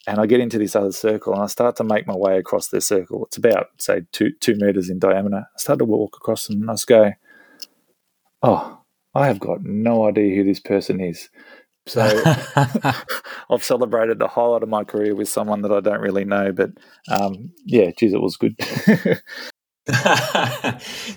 and 0.06 0.18
I 0.18 0.24
get 0.24 0.40
into 0.40 0.58
this 0.58 0.74
other 0.74 0.90
circle 0.90 1.34
and 1.34 1.42
I 1.42 1.46
start 1.46 1.76
to 1.76 1.84
make 1.84 2.06
my 2.06 2.16
way 2.16 2.38
across 2.38 2.68
this 2.68 2.86
circle. 2.86 3.26
It's 3.26 3.36
about, 3.36 3.68
say, 3.76 4.02
two, 4.12 4.32
two 4.40 4.54
meters 4.54 4.88
in 4.88 4.98
diameter. 4.98 5.44
I 5.54 5.58
start 5.58 5.80
to 5.80 5.84
walk 5.84 6.16
across 6.16 6.48
and 6.48 6.68
I 6.70 6.72
just 6.72 6.86
go, 6.86 7.12
oh, 8.42 8.80
I 9.14 9.26
have 9.26 9.38
got 9.38 9.62
no 9.62 10.08
idea 10.08 10.34
who 10.34 10.44
this 10.44 10.60
person 10.60 10.98
is. 10.98 11.28
So 11.86 12.00
I've 13.50 13.62
celebrated 13.62 14.18
the 14.18 14.28
highlight 14.28 14.62
of 14.62 14.70
my 14.70 14.84
career 14.84 15.14
with 15.14 15.28
someone 15.28 15.60
that 15.60 15.72
I 15.72 15.80
don't 15.80 16.00
really 16.00 16.24
know, 16.24 16.52
but 16.52 16.70
um, 17.10 17.52
yeah, 17.66 17.90
geez, 17.90 18.14
it 18.14 18.22
was 18.22 18.38
good. 18.38 18.56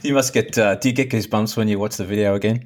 you 0.01 0.13
must 0.13 0.33
get. 0.33 0.57
Uh, 0.57 0.75
do 0.75 0.89
you 0.89 0.95
get 0.95 1.09
goosebumps 1.09 1.55
when 1.55 1.69
you 1.69 1.79
watch 1.79 1.95
the 1.97 2.05
video 2.05 2.35
again? 2.35 2.63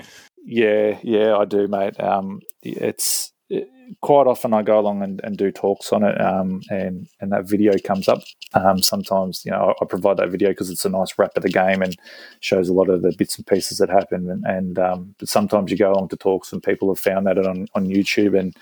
Yeah, 0.50 0.98
yeah, 1.04 1.36
I 1.36 1.44
do, 1.44 1.68
mate. 1.68 2.00
Um, 2.00 2.40
it's 2.64 3.34
it, 3.50 3.70
quite 4.00 4.28
often 4.28 4.54
I 4.54 4.62
go 4.62 4.80
along 4.80 5.04
and, 5.04 5.20
and 5.26 5.38
do 5.38 5.52
talks 5.52 5.92
on 5.92 6.06
it, 6.06 6.20
um, 6.22 6.62
and 6.70 7.10
and 7.20 7.34
that 7.34 7.50
video 7.50 7.74
comes 7.84 8.08
up. 8.08 8.22
Um, 8.54 8.82
sometimes, 8.82 9.44
you 9.46 9.52
know, 9.52 9.76
I, 9.78 9.84
I 9.84 9.86
provide 9.86 10.16
that 10.18 10.30
video 10.30 10.50
because 10.50 10.70
it's 10.70 10.86
a 10.86 10.90
nice 10.90 11.18
wrap 11.18 11.32
of 11.36 11.44
the 11.44 11.50
game 11.50 11.82
and 11.82 11.98
shows 12.40 12.70
a 12.70 12.74
lot 12.74 12.90
of 12.90 13.02
the 13.02 13.14
bits 13.18 13.38
and 13.38 13.46
pieces 13.46 13.80
that 13.80 13.90
happen. 13.90 14.30
And, 14.30 14.46
and 14.46 14.80
um, 14.80 15.16
but 15.20 15.28
sometimes 15.28 15.70
you 15.70 15.78
go 15.78 15.92
along 15.92 16.08
to 16.10 16.18
talks, 16.18 16.54
and 16.54 16.64
people 16.64 16.90
have 16.90 17.00
found 17.00 17.28
that 17.28 17.38
on 17.38 17.68
on 17.76 17.88
YouTube 17.88 18.40
and 18.40 18.56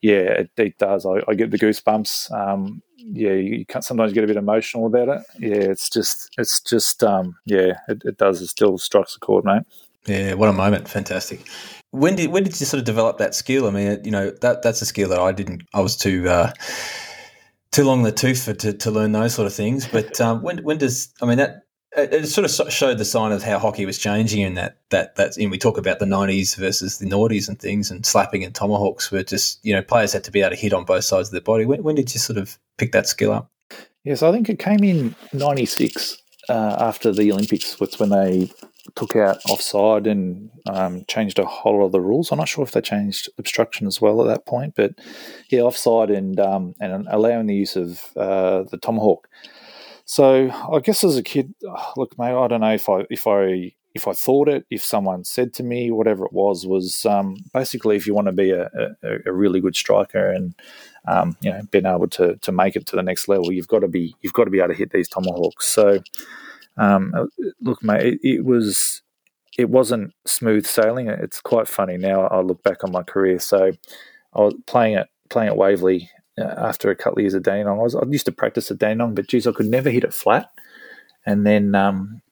yeah, 0.00 0.40
it, 0.42 0.50
it 0.56 0.78
does. 0.78 1.06
I, 1.06 1.20
I, 1.28 1.34
get 1.34 1.52
the 1.52 1.58
goosebumps. 1.58 2.32
Um, 2.32 2.82
yeah, 2.96 3.34
you 3.34 3.64
can 3.64 3.82
sometimes 3.82 4.12
get 4.12 4.24
a 4.24 4.26
bit 4.26 4.36
emotional 4.36 4.86
about 4.86 5.08
it. 5.08 5.22
Yeah, 5.38 5.70
it's 5.70 5.88
just, 5.88 6.34
it's 6.38 6.60
just, 6.60 7.04
um, 7.04 7.36
yeah, 7.46 7.74
it, 7.86 8.02
it 8.04 8.16
does. 8.16 8.42
It 8.42 8.48
still 8.48 8.78
strikes 8.78 9.14
a 9.14 9.20
chord, 9.20 9.44
mate. 9.44 9.62
Yeah, 10.06 10.34
what 10.34 10.48
a 10.48 10.52
moment! 10.52 10.88
Fantastic. 10.88 11.46
When 11.90 12.16
did 12.16 12.30
when 12.30 12.44
did 12.44 12.58
you 12.58 12.66
sort 12.66 12.78
of 12.78 12.84
develop 12.84 13.18
that 13.18 13.34
skill? 13.34 13.66
I 13.66 13.70
mean, 13.70 14.00
you 14.04 14.10
know 14.10 14.30
that 14.40 14.62
that's 14.62 14.82
a 14.82 14.86
skill 14.86 15.08
that 15.10 15.20
I 15.20 15.32
didn't. 15.32 15.62
I 15.74 15.80
was 15.80 15.96
too 15.96 16.28
uh, 16.28 16.52
too 17.70 17.84
long 17.84 18.02
the 18.02 18.12
tooth 18.12 18.44
for 18.44 18.54
to, 18.54 18.72
to 18.72 18.90
learn 18.90 19.12
those 19.12 19.34
sort 19.34 19.46
of 19.46 19.54
things. 19.54 19.86
But 19.86 20.20
um, 20.20 20.42
when 20.42 20.62
when 20.64 20.78
does 20.78 21.12
I 21.20 21.26
mean 21.26 21.38
that 21.38 21.62
it 21.94 22.26
sort 22.26 22.44
of 22.44 22.72
showed 22.72 22.98
the 22.98 23.04
sign 23.04 23.32
of 23.32 23.42
how 23.42 23.58
hockey 23.58 23.84
was 23.84 23.98
changing 23.98 24.40
in 24.40 24.54
that 24.54 24.78
that 24.90 25.16
that 25.16 25.36
and 25.36 25.50
we 25.50 25.58
talk 25.58 25.76
about 25.76 25.98
the 25.98 26.06
90s 26.06 26.56
versus 26.56 26.98
the 26.98 27.06
noughties 27.06 27.48
and 27.48 27.58
things 27.58 27.90
and 27.90 28.06
slapping 28.06 28.42
and 28.44 28.54
tomahawks 28.54 29.10
were 29.10 29.22
just 29.22 29.62
you 29.64 29.74
know 29.74 29.82
players 29.82 30.12
had 30.12 30.24
to 30.24 30.30
be 30.30 30.40
able 30.40 30.50
to 30.50 30.56
hit 30.56 30.72
on 30.72 30.84
both 30.84 31.04
sides 31.04 31.28
of 31.28 31.32
their 31.32 31.42
body 31.42 31.66
when, 31.66 31.82
when 31.82 31.94
did 31.94 32.12
you 32.14 32.18
sort 32.18 32.38
of 32.38 32.58
pick 32.78 32.92
that 32.92 33.06
skill 33.06 33.32
up 33.32 33.50
yes 34.04 34.22
i 34.22 34.32
think 34.32 34.48
it 34.48 34.58
came 34.58 34.82
in 34.82 35.14
96 35.34 36.16
uh, 36.48 36.76
after 36.78 37.12
the 37.12 37.30
olympics 37.30 37.78
was 37.78 37.98
when 37.98 38.08
they 38.08 38.50
took 38.96 39.14
out 39.14 39.38
offside 39.48 40.06
and 40.06 40.50
um, 40.68 41.04
changed 41.06 41.38
a 41.38 41.44
whole 41.44 41.78
lot 41.78 41.86
of 41.86 41.92
the 41.92 42.00
rules 42.00 42.32
i'm 42.32 42.38
not 42.38 42.48
sure 42.48 42.64
if 42.64 42.72
they 42.72 42.80
changed 42.80 43.28
obstruction 43.38 43.86
as 43.86 44.00
well 44.00 44.20
at 44.20 44.26
that 44.26 44.44
point 44.44 44.74
but 44.74 44.92
yeah 45.50 45.60
offside 45.60 46.10
and 46.10 46.40
um, 46.40 46.74
and 46.80 47.06
allowing 47.10 47.46
the 47.46 47.54
use 47.54 47.76
of 47.76 48.10
uh, 48.16 48.64
the 48.64 48.78
tomahawk 48.78 49.28
so 50.04 50.50
I 50.50 50.80
guess 50.80 51.04
as 51.04 51.16
a 51.16 51.22
kid, 51.22 51.54
look, 51.96 52.18
mate, 52.18 52.34
I 52.34 52.48
don't 52.48 52.60
know 52.60 52.74
if 52.74 52.88
I 52.88 53.06
if 53.08 53.26
I 53.26 53.72
if 53.94 54.08
I 54.08 54.12
thought 54.12 54.48
it, 54.48 54.64
if 54.70 54.82
someone 54.82 55.24
said 55.24 55.52
to 55.54 55.62
me, 55.62 55.90
whatever 55.90 56.24
it 56.24 56.32
was, 56.32 56.66
was 56.66 57.04
um, 57.06 57.36
basically 57.52 57.96
if 57.96 58.06
you 58.06 58.14
want 58.14 58.26
to 58.26 58.32
be 58.32 58.50
a, 58.50 58.68
a, 59.02 59.18
a 59.26 59.32
really 59.32 59.60
good 59.60 59.76
striker 59.76 60.30
and 60.30 60.54
um, 61.06 61.36
you 61.40 61.50
know 61.50 61.62
being 61.70 61.86
able 61.86 62.08
to 62.08 62.36
to 62.36 62.52
make 62.52 62.76
it 62.76 62.86
to 62.86 62.96
the 62.96 63.02
next 63.02 63.28
level, 63.28 63.52
you've 63.52 63.68
got 63.68 63.80
to 63.80 63.88
be 63.88 64.14
you've 64.20 64.32
got 64.32 64.44
to 64.44 64.50
be 64.50 64.58
able 64.58 64.68
to 64.68 64.74
hit 64.74 64.90
these 64.90 65.08
tomahawks. 65.08 65.66
So 65.66 66.02
um, 66.76 67.12
uh, 67.16 67.26
look, 67.60 67.82
mate, 67.82 68.14
it, 68.14 68.20
it 68.22 68.44
was 68.44 69.02
it 69.58 69.68
wasn't 69.68 70.12
smooth 70.24 70.66
sailing. 70.66 71.08
It's 71.08 71.40
quite 71.40 71.68
funny 71.68 71.98
now. 71.98 72.22
I 72.22 72.40
look 72.40 72.62
back 72.62 72.84
on 72.84 72.92
my 72.92 73.02
career. 73.02 73.38
So 73.38 73.72
I 74.34 74.40
was 74.40 74.54
playing 74.66 74.96
at 74.96 75.08
playing 75.28 75.50
at 75.50 75.56
Waverley 75.56 76.10
uh, 76.38 76.54
after 76.56 76.90
a 76.90 76.96
couple 76.96 77.18
of 77.18 77.22
years 77.22 77.34
of 77.34 77.42
Dandenong. 77.42 77.78
I, 77.78 77.82
was, 77.82 77.94
I 77.94 78.04
used 78.08 78.26
to 78.26 78.32
practice 78.32 78.70
at 78.70 78.78
Dandenong, 78.78 79.14
but 79.14 79.28
geez, 79.28 79.46
I 79.46 79.52
could 79.52 79.66
never 79.66 79.90
hit 79.90 80.04
it 80.04 80.14
flat. 80.14 80.50
And 81.26 81.46
then 81.46 81.74
um, 81.74 82.22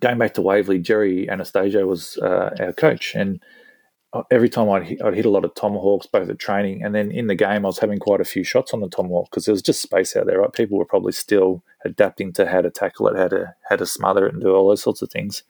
going 0.00 0.18
back 0.18 0.34
to 0.34 0.42
Waverley, 0.42 0.78
Jerry 0.78 1.28
Anastasio 1.28 1.86
was 1.86 2.16
uh, 2.18 2.54
our 2.60 2.72
coach, 2.72 3.14
and 3.14 3.40
every 4.30 4.48
time 4.48 4.68
I'd 4.70 4.84
hit, 4.84 5.02
I'd 5.02 5.14
hit 5.14 5.26
a 5.26 5.30
lot 5.30 5.44
of 5.44 5.54
tomahawks, 5.54 6.06
both 6.06 6.28
at 6.28 6.38
training 6.38 6.82
and 6.82 6.94
then 6.94 7.10
in 7.10 7.28
the 7.28 7.34
game, 7.34 7.64
I 7.64 7.68
was 7.68 7.78
having 7.78 7.98
quite 7.98 8.20
a 8.20 8.24
few 8.24 8.44
shots 8.44 8.74
on 8.74 8.80
the 8.80 8.88
tomahawk 8.88 9.30
because 9.30 9.44
there 9.44 9.52
was 9.52 9.62
just 9.62 9.80
space 9.80 10.16
out 10.16 10.26
there. 10.26 10.40
Right, 10.40 10.52
people 10.52 10.78
were 10.78 10.84
probably 10.84 11.12
still 11.12 11.62
adapting 11.84 12.32
to 12.34 12.46
how 12.46 12.60
to 12.60 12.70
tackle 12.70 13.08
it, 13.08 13.16
how 13.16 13.28
to 13.28 13.54
how 13.68 13.76
to 13.76 13.86
smother 13.86 14.26
it, 14.26 14.34
and 14.34 14.42
do 14.42 14.54
all 14.54 14.68
those 14.68 14.82
sorts 14.82 15.02
of 15.02 15.10
things. 15.10 15.44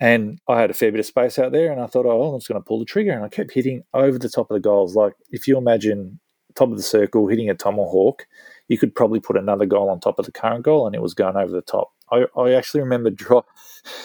And 0.00 0.38
I 0.48 0.60
had 0.60 0.70
a 0.70 0.74
fair 0.74 0.92
bit 0.92 1.00
of 1.00 1.06
space 1.06 1.38
out 1.38 1.50
there, 1.50 1.72
and 1.72 1.80
I 1.80 1.86
thought, 1.86 2.06
oh, 2.06 2.32
I'm 2.32 2.38
just 2.38 2.48
going 2.48 2.60
to 2.60 2.64
pull 2.64 2.78
the 2.78 2.84
trigger, 2.84 3.12
and 3.12 3.24
I 3.24 3.28
kept 3.28 3.52
hitting 3.52 3.82
over 3.92 4.18
the 4.18 4.28
top 4.28 4.50
of 4.50 4.54
the 4.54 4.60
goals. 4.60 4.94
Like 4.94 5.14
if 5.30 5.48
you 5.48 5.58
imagine 5.58 6.20
top 6.54 6.70
of 6.70 6.76
the 6.76 6.82
circle, 6.82 7.28
hitting 7.28 7.50
a 7.50 7.54
tomahawk, 7.54 8.26
you 8.68 8.78
could 8.78 8.94
probably 8.94 9.20
put 9.20 9.36
another 9.36 9.66
goal 9.66 9.88
on 9.88 10.00
top 10.00 10.18
of 10.18 10.26
the 10.26 10.32
current 10.32 10.64
goal, 10.64 10.86
and 10.86 10.94
it 10.94 11.02
was 11.02 11.14
going 11.14 11.36
over 11.36 11.52
the 11.52 11.62
top. 11.62 11.92
I, 12.10 12.26
I 12.36 12.52
actually 12.52 12.80
remember 12.80 13.10
dri- 13.10 13.40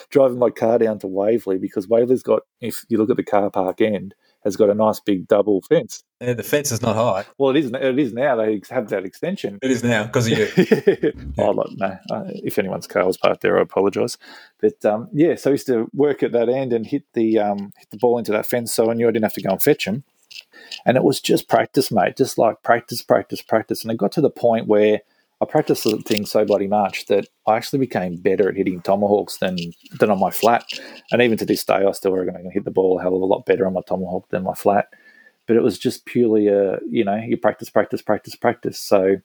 driving 0.09 0.39
my 0.39 0.49
car 0.49 0.79
down 0.79 0.99
to 0.99 1.07
Waverley 1.07 1.57
because 1.57 1.87
Waverley's 1.87 2.23
got, 2.23 2.43
if 2.61 2.85
you 2.89 2.97
look 2.97 3.09
at 3.09 3.17
the 3.17 3.23
car 3.23 3.49
park 3.49 3.81
end, 3.81 4.15
has 4.43 4.57
got 4.57 4.69
a 4.69 4.73
nice 4.73 4.99
big 4.99 5.27
double 5.27 5.61
fence. 5.61 6.03
Yeah, 6.19 6.33
the 6.33 6.43
fence 6.43 6.71
is 6.71 6.81
not 6.81 6.95
high. 6.95 7.25
Well, 7.37 7.55
it 7.55 7.63
is. 7.63 7.71
It 7.73 7.99
is 7.99 8.13
now. 8.13 8.35
They 8.35 8.61
have 8.69 8.89
that 8.89 9.05
extension. 9.05 9.59
It 9.61 9.71
is 9.71 9.83
now 9.83 10.05
because 10.05 10.29
of 10.29 10.37
you. 10.37 11.13
oh, 11.37 11.51
look, 11.51 11.69
no. 11.77 11.97
Uh, 12.11 12.23
if 12.27 12.59
anyone's 12.59 12.87
car 12.87 13.05
was 13.05 13.17
parked 13.17 13.41
there, 13.41 13.57
I 13.57 13.61
apologise. 13.61 14.17
But 14.59 14.83
um, 14.85 15.09
yeah, 15.13 15.35
so 15.35 15.49
I 15.49 15.53
used 15.53 15.67
to 15.67 15.89
work 15.93 16.23
at 16.23 16.33
that 16.33 16.49
end 16.49 16.73
and 16.73 16.85
hit 16.85 17.03
the 17.13 17.39
um, 17.39 17.71
hit 17.77 17.89
the 17.89 17.97
ball 17.97 18.17
into 18.17 18.31
that 18.33 18.45
fence, 18.45 18.73
so 18.73 18.91
I 18.91 18.93
knew 18.93 19.07
I 19.07 19.11
didn't 19.11 19.23
have 19.23 19.33
to 19.33 19.41
go 19.41 19.51
and 19.51 19.63
fetch 19.63 19.87
him. 19.87 20.03
And 20.85 20.97
it 20.97 21.03
was 21.03 21.21
just 21.21 21.47
practice, 21.47 21.91
mate, 21.91 22.17
just 22.17 22.37
like 22.37 22.63
practice, 22.63 23.01
practice, 23.01 23.41
practice. 23.41 23.83
And 23.83 23.91
it 23.91 23.97
got 23.97 24.11
to 24.13 24.21
the 24.21 24.29
point 24.29 24.67
where 24.67 25.01
I 25.43 25.45
practiced 25.45 25.84
the 25.84 25.97
thing 25.97 26.25
so 26.25 26.45
bloody 26.45 26.67
much 26.67 27.08
that 27.08 27.27
I 27.45 27.58
actually 27.58 27.79
became 27.79 28.15
better 28.15 28.47
at 28.47 28.56
hitting 28.56 28.82
tomahawks 28.82 29.38
than 29.38 29.58
than 29.99 30.10
on 30.10 30.19
my 30.19 30.32
flat. 30.32 30.65
And 31.12 31.21
even 31.21 31.38
to 31.38 31.45
this 31.45 31.65
day, 31.65 31.86
I 31.86 31.91
still 31.91 32.13
reckon 32.13 32.38
I 32.38 32.41
can 32.41 32.51
hit 32.51 32.63
the 32.63 32.71
ball 32.71 32.97
a 32.97 33.01
hell 33.01 33.15
of 33.15 33.21
a 33.21 33.25
lot 33.25 33.45
better 33.45 33.67
on 33.67 33.73
my 33.73 33.82
tomahawk 33.86 34.29
than 34.29 34.43
my 34.43 34.53
flat. 34.53 34.88
But 35.45 35.58
it 35.58 35.62
was 35.62 35.77
just 35.77 36.06
purely 36.06 36.47
a, 36.47 36.79
you 36.89 37.03
know, 37.03 37.15
you 37.15 37.36
practice, 37.36 37.69
practice, 37.69 38.01
practice, 38.01 38.36
practice. 38.36 38.79
So, 38.79 39.17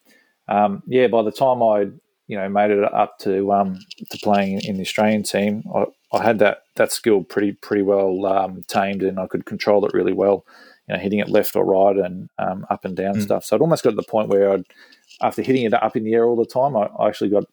um, 0.48 0.82
yeah, 0.88 1.06
by 1.06 1.22
the 1.22 1.30
time 1.30 1.62
I, 1.62 1.86
you 2.26 2.36
know, 2.36 2.48
made 2.48 2.72
it 2.72 2.82
up 2.92 3.18
to 3.20 3.52
um, 3.52 3.78
to 4.10 4.18
playing 4.18 4.60
in 4.62 4.76
the 4.76 4.82
Australian 4.82 5.22
team, 5.22 5.62
I, 5.72 5.84
I 6.12 6.24
had 6.24 6.40
that 6.40 6.64
that 6.74 6.90
skill 6.90 7.22
pretty 7.22 7.52
pretty 7.52 7.82
well 7.82 8.26
um, 8.26 8.64
tamed, 8.66 9.04
and 9.04 9.20
I 9.20 9.28
could 9.28 9.46
control 9.46 9.86
it 9.86 9.94
really 9.94 10.12
well 10.12 10.44
you 10.88 10.94
know, 10.94 11.00
hitting 11.00 11.18
it 11.18 11.28
left 11.28 11.54
or 11.54 11.64
right 11.64 11.96
and 11.96 12.30
um, 12.38 12.66
up 12.70 12.84
and 12.84 12.96
down 12.96 13.16
mm. 13.16 13.22
stuff. 13.22 13.44
So 13.44 13.56
it 13.56 13.62
almost 13.62 13.84
got 13.84 13.90
to 13.90 13.96
the 13.96 14.02
point 14.02 14.28
where 14.28 14.52
I'd, 14.52 14.64
after 15.20 15.42
hitting 15.42 15.64
it 15.64 15.74
up 15.74 15.96
in 15.96 16.04
the 16.04 16.14
air 16.14 16.24
all 16.24 16.36
the 16.36 16.46
time, 16.46 16.76
I, 16.76 16.88
I 16.98 17.08
actually 17.08 17.30
got 17.30 17.44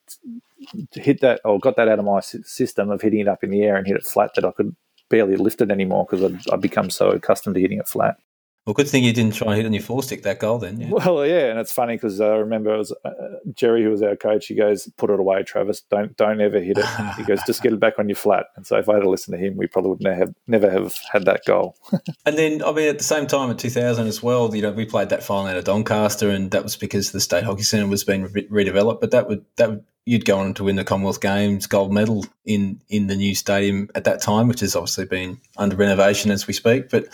to 0.92 1.02
hit 1.02 1.22
that 1.22 1.42
or 1.44 1.60
got 1.60 1.76
that 1.76 1.88
out 1.88 2.00
of 2.00 2.06
my 2.06 2.20
system 2.22 2.90
of 2.90 3.02
hitting 3.02 3.20
it 3.20 3.28
up 3.28 3.44
in 3.44 3.50
the 3.50 3.64
air 3.64 3.76
and 3.76 3.86
hit 3.86 3.98
it 3.98 4.06
flat 4.06 4.32
that 4.36 4.46
I 4.46 4.52
could 4.52 4.76
barely 5.10 5.36
lift 5.36 5.62
it 5.62 5.72
anymore 5.72 6.08
because 6.10 6.24
I'd, 6.24 6.54
I'd 6.54 6.62
become 6.62 6.90
so 6.90 7.10
accustomed 7.10 7.56
to 7.56 7.62
hitting 7.62 7.80
it 7.80 7.88
flat. 7.88 8.18
Well, 8.66 8.74
good 8.74 8.90
thing 8.90 9.04
you 9.04 9.14
didn't 9.14 9.36
try 9.36 9.50
and 9.50 9.58
hit 9.58 9.66
on 9.68 9.74
your 9.74 9.84
four 9.84 10.02
stick 10.02 10.24
that 10.24 10.40
goal 10.40 10.58
then. 10.58 10.80
Yeah. 10.80 10.90
Well, 10.90 11.24
yeah, 11.24 11.52
and 11.52 11.60
it's 11.60 11.72
funny 11.72 11.98
because 11.98 12.20
I 12.20 12.36
remember 12.38 12.74
it 12.74 12.78
was 12.80 12.92
uh, 13.06 13.12
Jerry 13.54 13.84
who 13.84 13.92
was 13.92 14.02
our 14.02 14.16
coach. 14.16 14.48
He 14.48 14.56
goes, 14.56 14.90
"Put 14.98 15.12
it 15.12 15.20
away, 15.20 15.44
Travis. 15.44 15.82
Don't 15.82 16.18
don't 16.18 16.42
ever 16.42 16.60
hit 16.60 16.80
it." 16.80 16.86
he 17.16 17.24
goes, 17.24 17.40
"Just 17.46 17.62
get 17.62 17.74
it 17.74 17.80
back 17.80 18.00
on 18.00 18.10
your 18.10 18.16
flat." 18.16 18.48
And 18.56 18.66
so 18.66 18.78
if 18.78 18.90
I 18.90 18.96
had 18.96 19.06
listened 19.06 19.38
to 19.38 19.46
him, 19.46 19.56
we 19.56 19.68
probably 19.68 19.92
would 19.92 20.02
never 20.02 20.16
have 20.16 20.34
never 20.48 20.72
have 20.72 20.96
had 21.12 21.26
that 21.26 21.46
goal. 21.46 21.76
and 22.26 22.40
then 22.40 22.64
I 22.64 22.72
mean, 22.72 22.90
at 22.90 22.98
the 22.98 23.04
same 23.04 23.28
time 23.28 23.52
in 23.52 23.58
2000 23.58 24.08
as 24.08 24.24
well, 24.24 24.56
you 24.56 24.64
know, 24.64 24.72
we 24.72 24.86
played 24.86 25.10
that 25.10 25.24
final 25.24 25.46
out 25.46 25.58
of 25.58 25.66
Doncaster, 25.66 26.32
and 26.32 26.50
that 26.50 26.64
was 26.64 26.76
because 26.76 27.12
the 27.12 27.22
state 27.22 27.44
hockey 27.44 27.64
centre 27.64 27.86
was 27.86 28.04
being 28.04 28.24
re- 28.32 28.48
redeveloped. 28.48 29.00
But 29.00 29.12
that 29.12 29.28
would 29.28 29.46
that 29.58 29.70
would 29.70 29.84
you'd 30.06 30.26
go 30.26 30.40
on 30.40 30.56
to 30.56 30.64
win 30.64 30.76
the 30.76 30.84
Commonwealth 30.84 31.22
Games 31.22 31.68
gold 31.68 31.94
medal 31.94 32.26
in 32.46 32.82
in 32.90 33.06
the 33.06 33.16
new 33.16 33.36
stadium 33.36 33.90
at 33.94 34.06
that 34.06 34.24
time, 34.24 34.48
which 34.48 34.62
has 34.62 34.76
obviously 34.76 35.06
been 35.06 35.40
under 35.56 35.76
renovation 35.76 36.32
as 36.32 36.48
we 36.48 36.54
speak, 36.54 36.90
but 36.90 37.06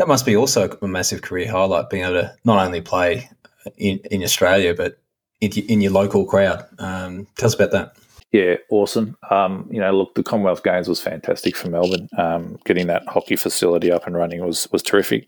that 0.00 0.08
must 0.08 0.24
be 0.24 0.34
also 0.34 0.66
a 0.80 0.88
massive 0.88 1.20
career 1.20 1.50
highlight 1.50 1.90
being 1.90 2.04
able 2.04 2.14
to 2.14 2.34
not 2.42 2.64
only 2.64 2.80
play 2.80 3.28
in, 3.76 3.98
in 4.10 4.22
Australia 4.22 4.72
but 4.72 4.98
in, 5.42 5.52
in 5.52 5.82
your 5.82 5.92
local 5.92 6.24
crowd. 6.24 6.66
Um, 6.78 7.26
tell 7.36 7.48
us 7.48 7.54
about 7.54 7.72
that. 7.72 7.96
Yeah, 8.32 8.54
awesome. 8.70 9.18
Um, 9.30 9.68
you 9.70 9.78
know, 9.78 9.92
look, 9.92 10.14
the 10.14 10.22
Commonwealth 10.22 10.62
Games 10.62 10.88
was 10.88 11.00
fantastic 11.00 11.54
for 11.54 11.68
Melbourne. 11.68 12.08
Um, 12.16 12.58
getting 12.64 12.86
that 12.86 13.06
hockey 13.08 13.36
facility 13.36 13.92
up 13.92 14.06
and 14.06 14.16
running 14.16 14.42
was 14.42 14.70
was 14.72 14.82
terrific. 14.82 15.26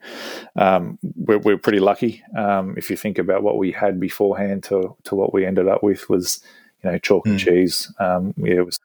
Um, 0.57 0.99
we're, 1.17 1.39
we're, 1.39 1.59
pretty 1.59 1.81
lucky. 1.81 2.23
Um, 2.35 2.75
if 2.79 2.89
you 2.89 2.97
think 2.97 3.19
about 3.19 3.43
what 3.43 3.59
we 3.59 3.73
had 3.73 4.01
beforehand 4.01 4.63
to 4.65 4.97
to 5.05 5.15
what 5.15 5.35
we 5.35 5.45
ended 5.45 5.69
up 5.69 5.83
with 5.83 6.09
was, 6.09 6.43
you 6.83 6.91
know, 6.91 6.99
chalk 6.99 7.27
and 7.27 7.39
mm. 7.39 7.45
cheese. 7.45 7.93
Um, 7.99 8.35
yeah, 8.37 8.57
it 8.57 8.67
was 8.67 8.81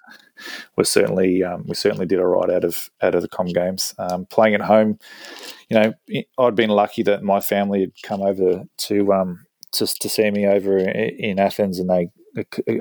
we 0.76 0.84
certainly 0.84 1.44
um, 1.44 1.66
we 1.68 1.76
certainly 1.76 2.06
did 2.06 2.20
all 2.20 2.28
right 2.28 2.50
out 2.50 2.64
of 2.64 2.90
out 3.02 3.16
of 3.16 3.22
the 3.22 3.28
Com 3.28 3.48
Games. 3.48 3.94
Um, 3.98 4.26
playing 4.26 4.56
at 4.56 4.62
home, 4.62 5.00
you 5.70 5.80
know, 5.80 5.94
I'd 6.38 6.56
been 6.56 6.70
lucky 6.70 7.04
that 7.04 7.24
my 7.24 7.40
family 7.40 7.82
had 7.82 7.94
come 8.04 8.22
over 8.22 8.64
to 8.78 9.14
um, 9.14 9.46
to, 9.74 9.88
to 9.88 10.10
see 10.10 10.30
me 10.32 10.48
over 10.48 10.78
in 10.78 11.40
Athens, 11.40 11.80
and 11.80 11.90
they 11.90 12.10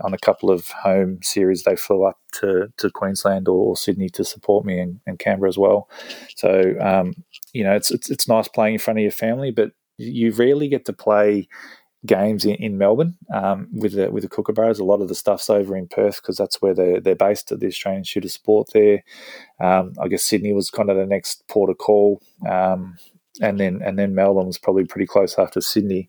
on 0.02 0.12
a 0.12 0.18
couple 0.18 0.50
of 0.50 0.68
home 0.68 1.18
series 1.22 1.62
they 1.62 1.76
flew 1.76 2.05
up 2.05 2.18
to, 2.31 2.70
to 2.76 2.90
Queensland 2.90 3.48
or, 3.48 3.74
Sydney 3.74 4.11
to 4.11 4.22
support 4.24 4.66
me 4.66 4.79
and, 4.79 5.00
and 5.07 5.18
Canberra 5.18 5.48
as 5.48 5.57
well. 5.57 5.88
So 6.37 6.74
um, 6.81 7.14
you 7.52 7.64
know, 7.64 7.74
it's, 7.74 7.90
it's 7.90 8.11
it's 8.11 8.29
nice 8.29 8.48
playing 8.48 8.74
in 8.74 8.81
front 8.81 8.98
of 8.98 9.02
your 9.02 9.12
family, 9.12 9.50
but 9.50 9.72
you 9.96 10.31
rarely 10.33 10.68
get 10.68 10.85
to 10.87 10.92
play 10.92 11.48
games 12.07 12.45
in, 12.45 12.55
in 12.57 12.79
Melbourne 12.79 13.16
um, 13.33 13.69
with 13.73 13.95
the 13.95 14.11
with 14.11 14.23
the 14.23 14.29
Kookaburras. 14.29 14.81
A 14.81 14.85
lot 14.85 15.01
of 15.01 15.09
the 15.09 15.14
stuff's 15.14 15.51
over 15.51 15.77
in 15.77 15.88
Perth 15.88 16.23
because 16.23 16.37
that's 16.37 16.62
where 16.62 16.75
they're 16.75 17.01
they're 17.01 17.14
based 17.14 17.53
at 17.53 17.61
the 17.61 17.66
Australian 17.66 18.05
Shooter 18.05 18.29
Sport 18.29 18.71
there. 18.73 19.03
Um, 19.61 19.95
I 20.01 20.09
guess 20.09 20.25
Sydney 20.25 20.53
was 20.53 20.71
kind 20.71 20.90
of 20.90 20.97
the 20.97 21.07
next 21.07 21.47
port 21.49 21.71
of 21.71 21.79
call, 21.79 22.23
um, 22.49 22.97
and 23.40 23.61
then 23.61 23.83
and 23.83 23.99
then 23.99 24.14
Melbourne 24.14 24.47
was 24.47 24.59
probably 24.59 24.85
pretty 24.85 25.07
close 25.07 25.38
after 25.38 25.61
Sydney. 25.61 26.09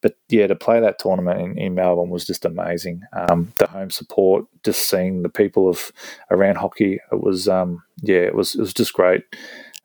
But 0.00 0.16
yeah, 0.28 0.46
to 0.46 0.54
play 0.54 0.80
that 0.80 0.98
tournament 0.98 1.40
in, 1.40 1.58
in 1.58 1.74
Melbourne 1.74 2.10
was 2.10 2.26
just 2.26 2.44
amazing. 2.44 3.02
Um, 3.12 3.52
the 3.58 3.66
home 3.66 3.90
support, 3.90 4.44
just 4.64 4.88
seeing 4.88 5.22
the 5.22 5.28
people 5.28 5.68
of 5.68 5.90
around 6.30 6.56
hockey, 6.56 7.00
it 7.10 7.20
was 7.20 7.48
um, 7.48 7.82
yeah, 8.02 8.20
it 8.20 8.34
was 8.34 8.54
it 8.54 8.60
was 8.60 8.74
just 8.74 8.92
great. 8.92 9.24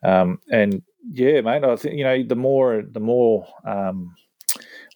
Um, 0.03 0.39
and 0.51 0.83
yeah, 1.11 1.41
mate, 1.41 1.63
I 1.63 1.75
think 1.75 1.97
you 1.97 2.03
know 2.03 2.23
the 2.23 2.35
more 2.35 2.81
the 2.81 2.99
more 2.99 3.47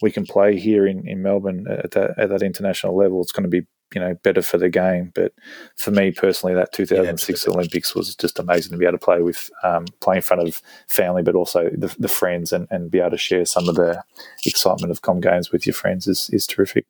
we 0.01 0.12
can 0.12 0.25
play 0.25 0.60
here 0.60 0.86
in, 0.86 1.07
in 1.07 1.21
Melbourne 1.21 1.65
at 1.69 1.91
that, 1.91 2.17
at 2.17 2.29
that 2.29 2.41
international 2.41 2.95
level, 2.95 3.21
it's 3.21 3.31
going 3.31 3.43
to 3.43 3.49
be 3.49 3.65
you 3.93 4.01
know 4.01 4.15
better 4.23 4.41
for 4.41 4.57
the 4.57 4.69
game. 4.69 5.12
But 5.15 5.33
for 5.75 5.91
me 5.91 6.12
personally, 6.12 6.53
that 6.55 6.73
2006 6.73 7.45
yeah, 7.45 7.53
Olympics 7.53 7.95
was 7.95 8.15
just 8.15 8.39
amazing 8.39 8.71
to 8.71 8.77
be 8.77 8.86
able 8.86 8.97
to 8.97 9.03
play 9.03 9.21
with, 9.21 9.49
um, 9.63 9.86
play 10.01 10.17
in 10.17 10.21
front 10.21 10.47
of 10.47 10.62
family, 10.88 11.23
but 11.23 11.36
also 11.36 11.69
the, 11.69 11.93
the 11.97 12.07
friends, 12.07 12.51
and, 12.51 12.67
and 12.69 12.91
be 12.91 12.99
able 12.99 13.12
to 13.12 13.17
share 13.17 13.45
some 13.45 13.67
of 13.69 13.75
the 13.75 14.03
excitement 14.45 14.91
of 14.91 15.01
Com 15.01 15.21
Games 15.21 15.51
with 15.51 15.65
your 15.65 15.73
friends 15.73 16.07
is 16.07 16.29
is 16.31 16.47
terrific. 16.47 16.86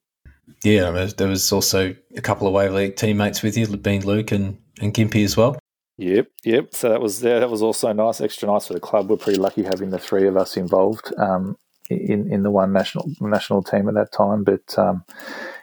Yeah, 0.63 1.09
there 1.17 1.27
was 1.27 1.51
also 1.51 1.95
a 2.15 2.21
couple 2.21 2.47
of 2.47 2.53
Waverley 2.53 2.91
teammates 2.91 3.43
with 3.43 3.57
you, 3.57 3.67
being 3.77 4.05
Luke 4.05 4.31
and, 4.31 4.57
and 4.81 4.93
Gimpy 4.93 5.23
as 5.23 5.37
well. 5.37 5.59
Yep, 5.97 6.27
yep. 6.45 6.73
So 6.73 6.89
that 6.89 7.01
was 7.01 7.21
there. 7.21 7.39
That 7.39 7.49
was 7.49 7.61
also 7.61 7.91
nice, 7.91 8.21
extra 8.21 8.47
nice 8.47 8.67
for 8.67 8.73
the 8.73 8.79
club. 8.79 9.09
We're 9.09 9.17
pretty 9.17 9.39
lucky 9.39 9.63
having 9.63 9.89
the 9.89 9.97
three 9.97 10.27
of 10.27 10.37
us 10.37 10.55
involved 10.55 11.11
um, 11.17 11.57
in 11.89 12.31
in 12.31 12.43
the 12.43 12.51
one 12.51 12.73
national 12.73 13.09
national 13.19 13.63
team 13.63 13.87
at 13.87 13.95
that 13.95 14.11
time. 14.11 14.43
But 14.43 14.77
um, 14.77 15.03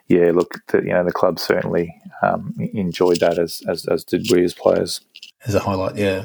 yeah, 0.09 0.31
look, 0.33 0.61
the, 0.69 0.79
you 0.79 0.93
know, 0.93 1.05
the 1.05 1.13
club 1.13 1.39
certainly 1.39 1.95
um, 2.23 2.55
enjoyed 2.59 3.21
that 3.21 3.39
as, 3.39 3.63
as 3.69 3.87
as 3.87 4.05
did 4.05 4.31
we 4.31 4.45
as 4.45 4.55
players. 4.55 5.01
As 5.47 5.55
a 5.55 5.61
highlight, 5.61 5.97
yeah. 5.97 6.25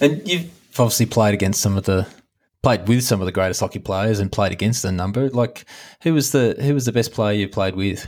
And 0.00 0.26
you've 0.28 0.50
obviously 0.78 1.06
played 1.06 1.34
against 1.34 1.60
some 1.60 1.76
of 1.76 1.84
the 1.84 2.06
played 2.62 2.88
with 2.88 3.04
some 3.04 3.20
of 3.20 3.26
the 3.26 3.32
greatest 3.32 3.60
hockey 3.60 3.78
players 3.78 4.20
and 4.20 4.30
played 4.30 4.52
against 4.52 4.84
a 4.84 4.92
number. 4.92 5.30
Like, 5.30 5.64
who 6.02 6.14
was 6.14 6.32
the 6.32 6.56
who 6.60 6.74
was 6.74 6.84
the 6.86 6.92
best 6.92 7.12
player 7.12 7.34
you 7.34 7.48
played 7.48 7.76
with? 7.76 8.06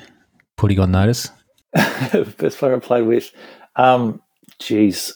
Putting 0.56 0.80
on 0.80 0.90
notice. 0.90 1.30
best 1.72 2.58
player 2.58 2.76
I 2.76 2.78
played 2.80 3.06
with. 3.06 3.30
Um, 3.76 4.20
geez, 4.58 5.14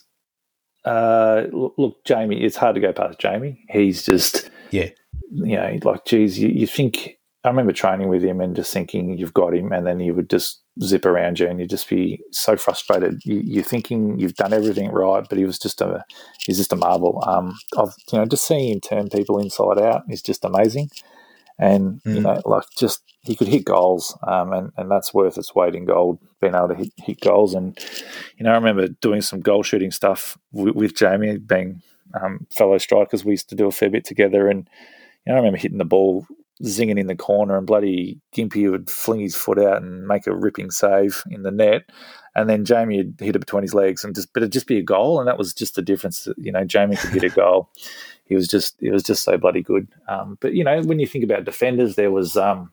uh, 0.84 1.44
look, 1.52 1.74
look, 1.76 2.04
Jamie, 2.04 2.42
it's 2.42 2.56
hard 2.56 2.74
to 2.74 2.80
go 2.80 2.92
past 2.92 3.18
Jamie. 3.18 3.64
He's 3.68 4.04
just, 4.04 4.50
yeah, 4.70 4.90
you 5.30 5.56
know, 5.56 5.78
like, 5.82 6.04
geez, 6.04 6.38
you, 6.38 6.48
you 6.48 6.66
think, 6.66 7.18
I 7.44 7.48
remember 7.48 7.72
training 7.72 8.08
with 8.08 8.22
him 8.22 8.40
and 8.40 8.56
just 8.56 8.72
thinking 8.72 9.18
you've 9.18 9.34
got 9.34 9.54
him, 9.54 9.72
and 9.72 9.86
then 9.86 10.00
he 10.00 10.10
would 10.10 10.30
just 10.30 10.62
zip 10.82 11.04
around 11.04 11.38
you 11.38 11.46
and 11.46 11.60
you'd 11.60 11.70
just 11.70 11.88
be 11.88 12.20
so 12.32 12.56
frustrated. 12.56 13.20
You, 13.24 13.60
are 13.60 13.64
thinking 13.64 14.18
you've 14.18 14.34
done 14.34 14.52
everything 14.52 14.90
right, 14.90 15.24
but 15.28 15.38
he 15.38 15.44
was 15.44 15.58
just 15.58 15.80
a, 15.80 16.04
he's 16.38 16.56
just 16.56 16.72
a 16.72 16.76
marvel. 16.76 17.22
Um, 17.26 17.54
I've, 17.76 17.94
you 18.12 18.18
know, 18.18 18.26
just 18.26 18.46
seeing 18.46 18.72
him 18.72 18.80
turn 18.80 19.08
people 19.08 19.38
inside 19.38 19.78
out 19.78 20.02
is 20.08 20.22
just 20.22 20.44
amazing. 20.44 20.90
And, 21.58 22.02
mm. 22.02 22.14
you 22.14 22.20
know, 22.22 22.40
like 22.44 22.64
just 22.76 23.02
he 23.20 23.36
could 23.36 23.48
hit 23.48 23.64
goals, 23.64 24.18
um, 24.26 24.52
and, 24.52 24.72
and 24.76 24.90
that's 24.90 25.14
worth 25.14 25.38
its 25.38 25.54
weight 25.54 25.74
in 25.74 25.84
gold, 25.84 26.18
being 26.40 26.54
able 26.54 26.68
to 26.68 26.74
hit, 26.74 26.92
hit 26.96 27.20
goals. 27.20 27.54
And, 27.54 27.78
you 28.36 28.44
know, 28.44 28.50
I 28.50 28.54
remember 28.54 28.88
doing 28.88 29.20
some 29.20 29.40
goal 29.40 29.62
shooting 29.62 29.90
stuff 29.90 30.36
with, 30.50 30.74
with 30.74 30.96
Jamie, 30.96 31.38
being 31.38 31.82
um, 32.20 32.46
fellow 32.50 32.78
strikers. 32.78 33.24
We 33.24 33.32
used 33.32 33.48
to 33.50 33.54
do 33.54 33.66
a 33.66 33.72
fair 33.72 33.90
bit 33.90 34.04
together. 34.04 34.48
And, 34.48 34.68
you 35.26 35.32
know, 35.32 35.34
I 35.34 35.38
remember 35.38 35.58
hitting 35.58 35.78
the 35.78 35.84
ball, 35.84 36.26
zinging 36.62 36.98
in 36.98 37.06
the 37.06 37.16
corner, 37.16 37.56
and 37.56 37.66
bloody 37.66 38.20
Gimpy 38.34 38.70
would 38.70 38.90
fling 38.90 39.20
his 39.20 39.36
foot 39.36 39.58
out 39.58 39.82
and 39.82 40.06
make 40.06 40.26
a 40.26 40.34
ripping 40.34 40.70
save 40.70 41.22
in 41.30 41.42
the 41.42 41.50
net. 41.50 41.90
And 42.36 42.48
then 42.50 42.64
Jamie 42.64 42.98
would 42.98 43.16
hit 43.18 43.36
it 43.36 43.40
between 43.40 43.62
his 43.62 43.74
legs 43.74 44.04
and 44.04 44.14
just, 44.14 44.32
but 44.32 44.42
it'd 44.42 44.52
just 44.52 44.66
be 44.66 44.78
a 44.78 44.82
goal. 44.82 45.20
And 45.20 45.28
that 45.28 45.38
was 45.38 45.54
just 45.54 45.76
the 45.76 45.82
difference. 45.82 46.26
You 46.36 46.52
know, 46.52 46.64
Jamie 46.64 46.96
could 46.96 47.10
hit 47.10 47.24
a 47.24 47.28
goal. 47.30 47.70
He 48.26 48.34
was 48.34 48.48
just, 48.48 48.80
he 48.80 48.88
was 48.88 49.02
just 49.02 49.22
so 49.22 49.36
bloody 49.36 49.60
good. 49.60 49.86
Um, 50.08 50.38
but, 50.40 50.54
you 50.54 50.64
know, 50.64 50.80
when 50.80 50.98
you 50.98 51.06
think 51.06 51.24
about 51.24 51.44
defenders, 51.44 51.94
there 51.94 52.10
was, 52.10 52.38
um, 52.38 52.72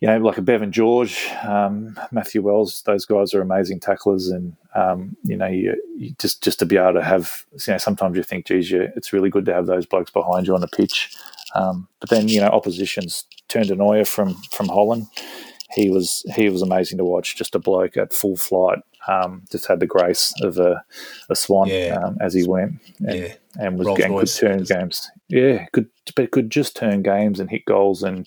you 0.00 0.06
know, 0.06 0.18
like 0.18 0.38
a 0.38 0.42
Bevan 0.42 0.70
George, 0.70 1.28
um, 1.42 1.98
Matthew 2.12 2.40
Wells, 2.42 2.82
those 2.82 3.04
guys 3.04 3.34
are 3.34 3.40
amazing 3.40 3.80
tacklers, 3.80 4.28
and 4.28 4.54
um, 4.74 5.16
you 5.24 5.36
know, 5.36 5.46
you, 5.46 5.80
you, 5.96 6.14
just 6.18 6.42
just 6.42 6.60
to 6.60 6.66
be 6.66 6.76
able 6.76 6.94
to 6.94 7.02
have, 7.02 7.44
you 7.66 7.72
know, 7.72 7.78
sometimes 7.78 8.16
you 8.16 8.22
think, 8.22 8.46
geez, 8.46 8.70
you, 8.70 8.88
it's 8.94 9.12
really 9.12 9.30
good 9.30 9.44
to 9.46 9.54
have 9.54 9.66
those 9.66 9.86
blokes 9.86 10.10
behind 10.10 10.46
you 10.46 10.54
on 10.54 10.60
the 10.60 10.68
pitch. 10.68 11.16
Um, 11.54 11.88
but 12.00 12.10
then 12.10 12.28
you 12.28 12.40
know, 12.40 12.48
oppositions 12.48 13.24
turned 13.48 13.68
to 13.68 14.04
from 14.04 14.34
from 14.52 14.68
Holland. 14.68 15.06
He 15.72 15.90
was 15.90 16.24
he 16.34 16.48
was 16.48 16.62
amazing 16.62 16.98
to 16.98 17.04
watch. 17.04 17.36
Just 17.36 17.54
a 17.54 17.58
bloke 17.58 17.96
at 17.96 18.12
full 18.12 18.36
flight. 18.36 18.78
Um, 19.08 19.42
just 19.50 19.66
had 19.66 19.80
the 19.80 19.86
grace 19.86 20.34
of 20.42 20.58
a, 20.58 20.84
a 21.30 21.34
swan 21.34 21.68
yeah. 21.68 21.98
Um, 22.02 22.18
as 22.20 22.34
he 22.34 22.46
went, 22.46 22.74
and, 22.98 23.18
yeah. 23.18 23.34
And 23.60 23.76
was 23.78 23.88
getting 23.96 24.16
good 24.16 24.28
turn 24.28 24.62
games. 24.62 25.10
Yeah, 25.28 25.66
could 25.72 25.88
but 26.14 26.30
could 26.30 26.48
just 26.48 26.76
turn 26.76 27.02
games 27.02 27.40
and 27.40 27.50
hit 27.50 27.64
goals 27.64 28.02
and 28.04 28.26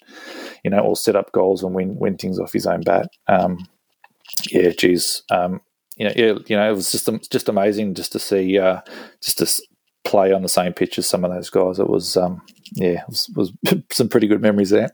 you 0.63 0.69
know, 0.69 0.79
or 0.79 0.95
set 0.95 1.15
up 1.15 1.31
goals 1.31 1.63
and 1.63 1.73
win 1.73 1.97
win 1.97 2.17
things 2.17 2.39
off 2.39 2.53
his 2.53 2.67
own 2.67 2.81
bat. 2.81 3.07
Um, 3.27 3.65
yeah, 4.49 4.71
geez, 4.71 5.23
um, 5.31 5.61
you 5.95 6.05
know, 6.05 6.13
yeah, 6.15 6.33
you 6.47 6.55
know, 6.55 6.69
it 6.69 6.75
was 6.75 6.91
just 6.91 7.09
just 7.29 7.49
amazing 7.49 7.93
just 7.93 8.11
to 8.13 8.19
see, 8.19 8.57
uh, 8.57 8.81
just 9.21 9.37
to 9.39 9.63
play 10.03 10.31
on 10.31 10.41
the 10.41 10.49
same 10.49 10.73
pitch 10.73 10.97
as 10.97 11.07
some 11.07 11.23
of 11.23 11.31
those 11.31 11.49
guys. 11.49 11.79
It 11.79 11.89
was, 11.89 12.17
um, 12.17 12.41
yeah, 12.73 13.01
it 13.01 13.07
was, 13.07 13.29
was 13.35 13.53
some 13.91 14.09
pretty 14.09 14.27
good 14.27 14.41
memories 14.41 14.69
there. 14.69 14.89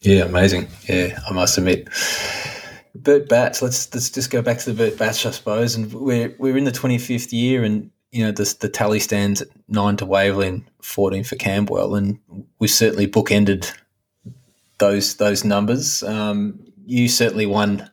Yeah, 0.00 0.24
amazing. 0.24 0.68
Yeah, 0.88 1.18
I 1.28 1.32
must 1.32 1.58
admit. 1.58 1.88
Bert 2.94 3.28
Batch, 3.28 3.62
let's 3.62 3.92
let's 3.94 4.10
just 4.10 4.30
go 4.30 4.42
back 4.42 4.58
to 4.58 4.72
the 4.72 4.76
Bert 4.76 4.98
Batch, 4.98 5.26
I 5.26 5.30
suppose. 5.30 5.74
And 5.74 5.92
we're 5.92 6.34
we're 6.38 6.56
in 6.56 6.64
the 6.64 6.72
twenty 6.72 6.98
fifth 6.98 7.32
year, 7.32 7.64
and 7.64 7.90
you 8.12 8.24
know 8.24 8.32
the 8.32 8.54
the 8.60 8.68
tally 8.68 9.00
stands 9.00 9.42
at 9.42 9.48
nine 9.68 9.96
to 9.98 10.06
Waverley 10.06 10.48
and 10.48 10.64
fourteen 10.82 11.24
for 11.24 11.36
Camberwell, 11.36 11.94
and 11.94 12.18
we 12.58 12.68
certainly 12.68 13.06
bookended 13.06 13.72
those 14.78 15.16
those 15.16 15.44
numbers. 15.44 16.02
Um, 16.02 16.58
you 16.86 17.08
certainly 17.08 17.46
won 17.46 17.88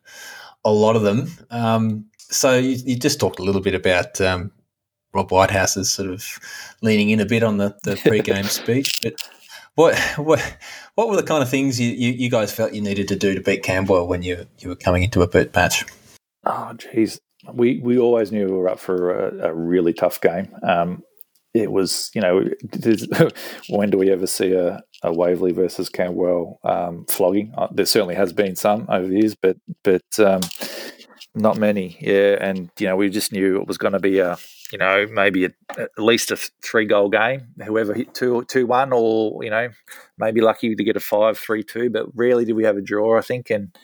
a 0.65 0.71
lot 0.71 0.95
of 0.95 1.03
them. 1.03 1.30
Um, 1.51 2.06
so 2.17 2.58
you, 2.58 2.77
you, 2.86 2.97
just 2.97 3.19
talked 3.19 3.39
a 3.39 3.43
little 3.43 3.62
bit 3.62 3.75
about 3.75 4.19
um, 4.19 4.51
Rob 5.13 5.30
Whitehouse's 5.30 5.91
sort 5.91 6.10
of 6.10 6.39
leaning 6.82 7.10
in 7.10 7.19
a 7.19 7.25
bit 7.25 7.43
on 7.43 7.58
the, 7.58 7.77
the 7.84 7.95
pre-game 8.06 8.45
speech, 8.45 8.99
but 9.03 9.13
what 9.75 9.97
what 10.17 10.58
what 10.95 11.08
were 11.08 11.15
the 11.15 11.23
kind 11.23 11.43
of 11.43 11.49
things 11.49 11.80
you, 11.80 11.91
you, 11.91 12.12
you, 12.12 12.30
guys 12.30 12.51
felt 12.51 12.73
you 12.73 12.82
needed 12.82 13.08
to 13.10 13.15
do 13.15 13.36
to 13.36 13.41
beat 13.41 13.63
Camberwell 13.63 14.08
when 14.08 14.23
you 14.23 14.47
you 14.58 14.69
were 14.69 14.75
coming 14.75 15.03
into 15.03 15.21
a 15.21 15.27
Bert 15.27 15.53
match? 15.56 15.86
Oh, 16.43 16.73
geez, 16.73 17.19
we 17.53 17.79
we 17.79 17.97
always 17.97 18.31
knew 18.31 18.45
we 18.45 18.51
were 18.53 18.69
up 18.69 18.79
for 18.79 19.12
a, 19.12 19.49
a 19.49 19.53
really 19.53 19.93
tough 19.93 20.21
game. 20.21 20.53
Um, 20.63 21.03
it 21.53 21.71
was, 21.71 22.12
you 22.13 22.21
know, 22.21 22.43
when 23.69 23.89
do 23.89 23.97
we 23.97 24.12
ever 24.12 24.27
see 24.27 24.53
a, 24.53 24.81
a 25.03 25.12
Waverley 25.12 25.51
versus 25.51 25.89
Camberwell 25.89 26.60
um, 26.63 27.05
flogging? 27.10 27.53
Uh, 27.57 27.67
there 27.71 27.86
certainly 27.86 28.15
has 28.15 28.31
been 28.31 28.55
some 28.55 28.86
over 28.89 29.07
the 29.07 29.19
years, 29.19 29.36
but 29.36 29.57
but 29.83 30.19
um, 30.19 30.41
not 31.33 31.57
many. 31.57 31.97
Yeah, 31.99 32.38
and 32.39 32.69
you 32.79 32.88
know, 32.88 32.95
we 32.95 33.10
just 33.10 33.31
knew 33.31 33.60
it 33.62 33.67
was 33.67 33.77
going 33.77 33.93
to 33.93 33.99
be 33.99 34.19
a, 34.19 34.38
you 34.71 34.77
know, 34.77 35.07
maybe 35.12 35.45
a, 35.45 35.51
at 35.77 35.89
least 35.97 36.31
a 36.31 36.38
three 36.62 36.86
goal 36.86 37.10
game. 37.10 37.47
Whoever 37.63 37.93
hit 37.93 38.13
two 38.13 38.43
two 38.45 38.67
one, 38.67 38.91
or 38.93 39.43
you 39.43 39.49
know, 39.49 39.69
maybe 40.17 40.41
lucky 40.41 40.75
to 40.75 40.83
get 40.83 40.97
a 40.97 41.01
five 41.01 41.39
three 41.39 41.63
two, 41.63 41.89
but 41.89 42.05
rarely 42.15 42.45
did 42.45 42.53
we 42.53 42.65
have 42.65 42.77
a 42.77 42.81
draw. 42.81 43.17
I 43.17 43.21
think, 43.21 43.49
and 43.49 43.75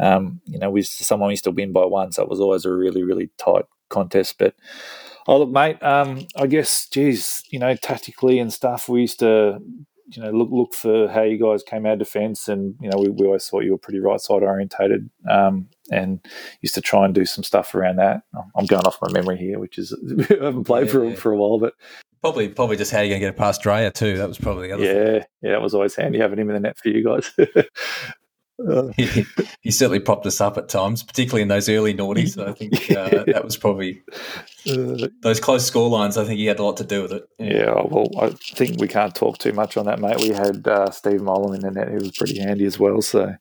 um, 0.00 0.40
you 0.46 0.58
know, 0.58 0.70
we 0.70 0.82
someone 0.82 1.30
used 1.30 1.44
to 1.44 1.50
win 1.50 1.72
by 1.72 1.84
one, 1.84 2.12
so 2.12 2.22
it 2.22 2.28
was 2.28 2.40
always 2.40 2.64
a 2.64 2.72
really 2.72 3.02
really 3.02 3.30
tight 3.38 3.64
contest, 3.88 4.36
but. 4.38 4.54
Oh, 5.28 5.40
look, 5.40 5.50
mate. 5.50 5.82
Um, 5.82 6.28
I 6.36 6.46
guess, 6.46 6.86
geez, 6.88 7.42
you 7.50 7.58
know, 7.58 7.74
tactically 7.74 8.38
and 8.38 8.52
stuff, 8.52 8.88
we 8.88 9.00
used 9.00 9.18
to, 9.18 9.58
you 10.10 10.22
know, 10.22 10.30
look 10.30 10.50
look 10.52 10.74
for 10.74 11.08
how 11.08 11.22
you 11.22 11.36
guys 11.36 11.64
came 11.64 11.84
out 11.84 11.94
of 11.94 11.98
defence, 11.98 12.48
and 12.48 12.76
you 12.80 12.88
know, 12.88 12.98
we, 12.98 13.08
we 13.08 13.26
always 13.26 13.48
thought 13.48 13.64
you 13.64 13.72
were 13.72 13.78
pretty 13.78 13.98
right 13.98 14.20
side 14.20 14.44
orientated, 14.44 15.10
um, 15.28 15.68
and 15.90 16.24
used 16.62 16.76
to 16.76 16.80
try 16.80 17.04
and 17.04 17.12
do 17.12 17.24
some 17.24 17.42
stuff 17.42 17.74
around 17.74 17.96
that. 17.96 18.22
I'm 18.56 18.66
going 18.66 18.86
off 18.86 18.98
my 19.02 19.10
memory 19.10 19.36
here, 19.36 19.58
which 19.58 19.78
is 19.78 19.92
I 20.30 20.44
haven't 20.44 20.64
played 20.64 20.86
yeah, 20.86 20.92
for 20.92 21.04
yeah. 21.04 21.16
for 21.16 21.32
a 21.32 21.36
while, 21.36 21.58
but 21.58 21.74
probably 22.22 22.48
probably 22.48 22.76
just 22.76 22.92
how 22.92 23.00
you're 23.00 23.08
going 23.08 23.20
to 23.20 23.26
get 23.26 23.34
it 23.34 23.38
past 23.38 23.62
Drea 23.62 23.90
too. 23.90 24.16
That 24.16 24.28
was 24.28 24.38
probably 24.38 24.68
the 24.68 24.74
other. 24.74 24.84
Yeah, 24.84 25.18
thing. 25.18 25.28
yeah, 25.42 25.54
it 25.54 25.60
was 25.60 25.74
always 25.74 25.96
handy 25.96 26.20
having 26.20 26.38
him 26.38 26.50
in 26.50 26.54
the 26.54 26.60
net 26.60 26.78
for 26.78 26.88
you 26.88 27.04
guys. 27.04 27.32
he, 28.96 29.24
he, 29.60 29.70
certainly 29.70 30.00
propped 30.00 30.24
us 30.24 30.40
up 30.40 30.56
at 30.56 30.68
times, 30.68 31.02
particularly 31.02 31.42
in 31.42 31.48
those 31.48 31.68
early 31.68 31.94
noughties. 31.94 32.42
I 32.42 32.52
think 32.52 32.90
uh, 32.90 33.24
that 33.30 33.44
was 33.44 33.56
probably 33.56 34.02
uh, 34.70 35.08
those 35.20 35.40
close 35.40 35.66
score 35.66 35.90
lines. 35.90 36.16
I 36.16 36.24
think 36.24 36.38
he 36.38 36.46
had 36.46 36.58
a 36.58 36.64
lot 36.64 36.78
to 36.78 36.84
do 36.84 37.02
with 37.02 37.12
it. 37.12 37.28
Yeah. 37.38 37.52
yeah 37.52 37.82
well, 37.84 38.08
I 38.18 38.30
think 38.30 38.80
we 38.80 38.88
can't 38.88 39.14
talk 39.14 39.36
too 39.38 39.52
much 39.52 39.76
on 39.76 39.84
that, 39.86 40.00
mate. 40.00 40.20
We 40.20 40.28
had 40.30 40.66
uh, 40.66 40.90
Steve 40.90 41.20
Molan 41.20 41.54
in 41.54 41.60
the 41.60 41.70
net, 41.70 41.88
who 41.88 41.98
was 41.98 42.12
pretty 42.12 42.38
handy 42.38 42.64
as 42.64 42.78
well. 42.78 43.02
So 43.02 43.34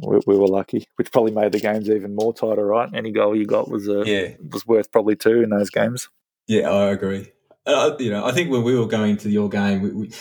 we, 0.00 0.20
we, 0.26 0.36
were 0.36 0.48
lucky, 0.48 0.86
which 0.96 1.10
probably 1.10 1.32
made 1.32 1.52
the 1.52 1.60
games 1.60 1.88
even 1.88 2.14
more 2.14 2.34
tighter. 2.34 2.66
Right? 2.66 2.90
Any 2.92 3.10
goal 3.10 3.34
you 3.34 3.46
got 3.46 3.70
was 3.70 3.88
uh, 3.88 4.04
yeah 4.04 4.34
was 4.52 4.66
worth 4.66 4.92
probably 4.92 5.16
two 5.16 5.42
in 5.42 5.48
those 5.48 5.70
games. 5.70 6.10
Yeah, 6.46 6.70
I 6.70 6.90
agree. 6.90 7.32
Uh, 7.64 7.96
you 7.98 8.10
know, 8.10 8.26
I 8.26 8.32
think 8.32 8.50
when 8.50 8.64
we 8.64 8.78
were 8.78 8.86
going 8.86 9.16
to 9.18 9.30
your 9.30 9.48
game, 9.48 9.80
we, 9.80 9.90
we 9.92 10.12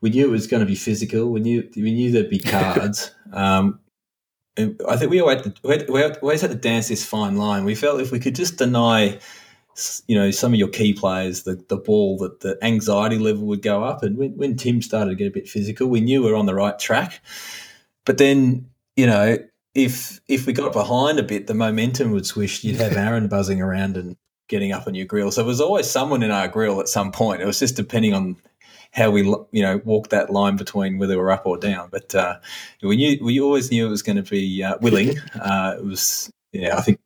we 0.00 0.10
knew 0.10 0.26
it 0.26 0.30
was 0.30 0.46
going 0.46 0.60
to 0.60 0.66
be 0.66 0.74
physical. 0.74 1.30
We 1.30 1.40
knew 1.40 1.68
we 1.76 1.92
knew 1.92 2.12
there'd 2.12 2.30
be 2.30 2.38
cards. 2.38 3.13
Um, 3.32 3.80
I 4.56 4.96
think 4.96 5.10
we 5.10 5.20
always, 5.20 5.44
had 5.44 5.56
to, 5.56 5.92
we 5.92 6.02
always 6.04 6.40
had 6.40 6.50
to 6.50 6.56
dance 6.56 6.88
this 6.88 7.04
fine 7.04 7.36
line. 7.36 7.64
We 7.64 7.74
felt 7.74 8.00
if 8.00 8.12
we 8.12 8.20
could 8.20 8.36
just 8.36 8.56
deny, 8.56 9.18
you 10.06 10.16
know, 10.16 10.30
some 10.30 10.52
of 10.52 10.58
your 10.58 10.68
key 10.68 10.92
players 10.92 11.42
the, 11.42 11.62
the 11.68 11.76
ball, 11.76 12.18
that 12.18 12.40
the 12.40 12.56
anxiety 12.62 13.18
level 13.18 13.46
would 13.46 13.62
go 13.62 13.82
up. 13.82 14.02
And 14.04 14.16
when, 14.16 14.36
when 14.36 14.56
Tim 14.56 14.80
started 14.80 15.10
to 15.10 15.16
get 15.16 15.26
a 15.26 15.32
bit 15.32 15.48
physical, 15.48 15.88
we 15.88 16.00
knew 16.00 16.22
we 16.22 16.30
were 16.30 16.36
on 16.36 16.46
the 16.46 16.54
right 16.54 16.78
track. 16.78 17.20
But 18.04 18.18
then, 18.18 18.70
you 18.96 19.06
know, 19.06 19.38
if 19.74 20.20
if 20.28 20.46
we 20.46 20.52
got 20.52 20.72
behind 20.72 21.18
a 21.18 21.24
bit, 21.24 21.48
the 21.48 21.54
momentum 21.54 22.12
would 22.12 22.26
swish. 22.26 22.62
You'd 22.62 22.76
have 22.76 22.96
Aaron 22.96 23.26
buzzing 23.26 23.60
around 23.60 23.96
and 23.96 24.16
getting 24.48 24.72
up 24.72 24.86
on 24.86 24.94
your 24.94 25.06
grill. 25.06 25.32
So 25.32 25.40
there 25.40 25.48
was 25.48 25.60
always 25.60 25.90
someone 25.90 26.22
in 26.22 26.30
our 26.30 26.46
grill 26.46 26.80
at 26.80 26.88
some 26.88 27.10
point. 27.10 27.42
It 27.42 27.46
was 27.46 27.58
just 27.58 27.76
depending 27.76 28.14
on 28.14 28.36
how 28.94 29.10
we 29.10 29.22
you 29.22 29.62
know 29.62 29.80
walked 29.84 30.10
that 30.10 30.30
line 30.30 30.56
between 30.56 30.98
whether 30.98 31.18
we're 31.18 31.30
up 31.30 31.46
or 31.46 31.58
down. 31.58 31.88
But 31.90 32.14
uh, 32.14 32.38
we 32.82 32.96
knew 32.96 33.18
we 33.22 33.40
always 33.40 33.70
knew 33.70 33.86
it 33.86 33.90
was 33.90 34.02
going 34.02 34.22
to 34.22 34.30
be 34.30 34.62
uh, 34.62 34.78
willing. 34.80 35.16
Uh, 35.40 35.76
it 35.78 35.84
was 35.84 36.30
yeah, 36.52 36.76
I 36.76 36.80
think 36.80 37.00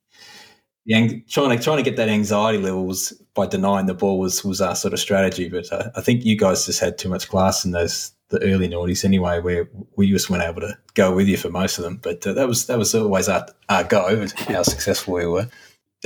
the, 0.85 1.23
trying 1.29 1.57
to 1.57 1.63
trying 1.63 1.79
to 1.79 1.83
get 1.83 1.97
that 1.97 2.09
anxiety 2.09 2.59
levels 2.59 3.13
by 3.35 3.47
denying 3.47 3.87
the 3.87 3.95
ball 3.95 4.19
was 4.19 4.45
was 4.45 4.61
our 4.61 4.77
sort 4.77 4.95
of 4.95 5.01
strategy. 5.01 5.49
But 5.49 5.73
uh, 5.73 5.91
I 5.97 6.01
think 6.01 6.25
you 6.25 6.37
guys 6.37 6.67
just 6.67 6.81
had 6.81 6.99
too 6.99 7.09
much 7.09 7.29
class 7.29 7.65
in 7.65 7.73
those 7.73 8.13
the 8.29 8.43
early 8.43 8.69
noughties 8.69 9.05
anyway, 9.05 9.41
where 9.41 9.69
we 9.97 10.11
just 10.11 10.29
weren't 10.29 10.43
able 10.43 10.61
to 10.61 10.77
go 10.95 11.15
with 11.15 11.27
you 11.27 11.37
for 11.37 11.49
most 11.49 11.79
of 11.79 11.85
them. 11.85 11.99
But 12.03 12.27
uh, 12.27 12.35
that 12.35 12.47
was 12.47 12.67
that 12.67 12.79
was 12.79 12.95
always 12.95 13.29
our, 13.29 13.47
our 13.69 13.85
go, 13.85 14.27
how 14.37 14.63
successful 14.63 15.15
we 15.15 15.27
were. 15.27 15.49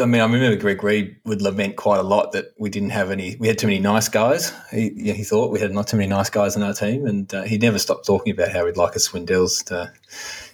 I 0.00 0.06
mean, 0.06 0.22
I 0.22 0.24
remember 0.24 0.56
Greg 0.56 0.82
Reid 0.82 1.16
would 1.26 1.42
lament 1.42 1.76
quite 1.76 2.00
a 2.00 2.02
lot 2.02 2.32
that 2.32 2.46
we 2.58 2.70
didn't 2.70 2.90
have 2.90 3.10
any. 3.10 3.36
We 3.36 3.46
had 3.46 3.58
too 3.58 3.66
many 3.66 3.78
nice 3.78 4.08
guys. 4.08 4.50
He, 4.70 4.90
he 5.12 5.22
thought 5.22 5.50
we 5.50 5.60
had 5.60 5.72
not 5.72 5.86
too 5.86 5.98
many 5.98 6.08
nice 6.08 6.30
guys 6.30 6.56
in 6.56 6.62
our 6.62 6.72
team, 6.72 7.06
and 7.06 7.32
uh, 7.34 7.42
he 7.42 7.58
never 7.58 7.78
stopped 7.78 8.06
talking 8.06 8.32
about 8.32 8.52
how 8.52 8.64
we'd 8.64 8.78
like 8.78 8.96
a 8.96 8.98
Swindells 8.98 9.64
to, 9.66 9.92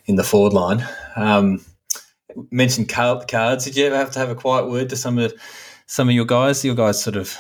in 0.07 0.16
the 0.16 0.24
forward 0.24 0.55
line. 0.55 0.84
Um, 1.14 1.64
mentioned 2.51 2.89
cards. 2.89 3.64
Did 3.64 3.76
you 3.76 3.86
ever 3.86 3.97
have 3.97 4.11
to 4.12 4.18
have 4.18 4.30
a 4.30 4.34
quiet 4.34 4.68
word 4.68 4.89
to 4.91 4.97
some 4.97 5.18
of 5.18 5.32
some 5.86 6.09
of 6.09 6.14
your 6.14 6.26
guys? 6.26 6.64
Your 6.64 6.74
guys 6.74 7.01
sort 7.01 7.16
of 7.16 7.36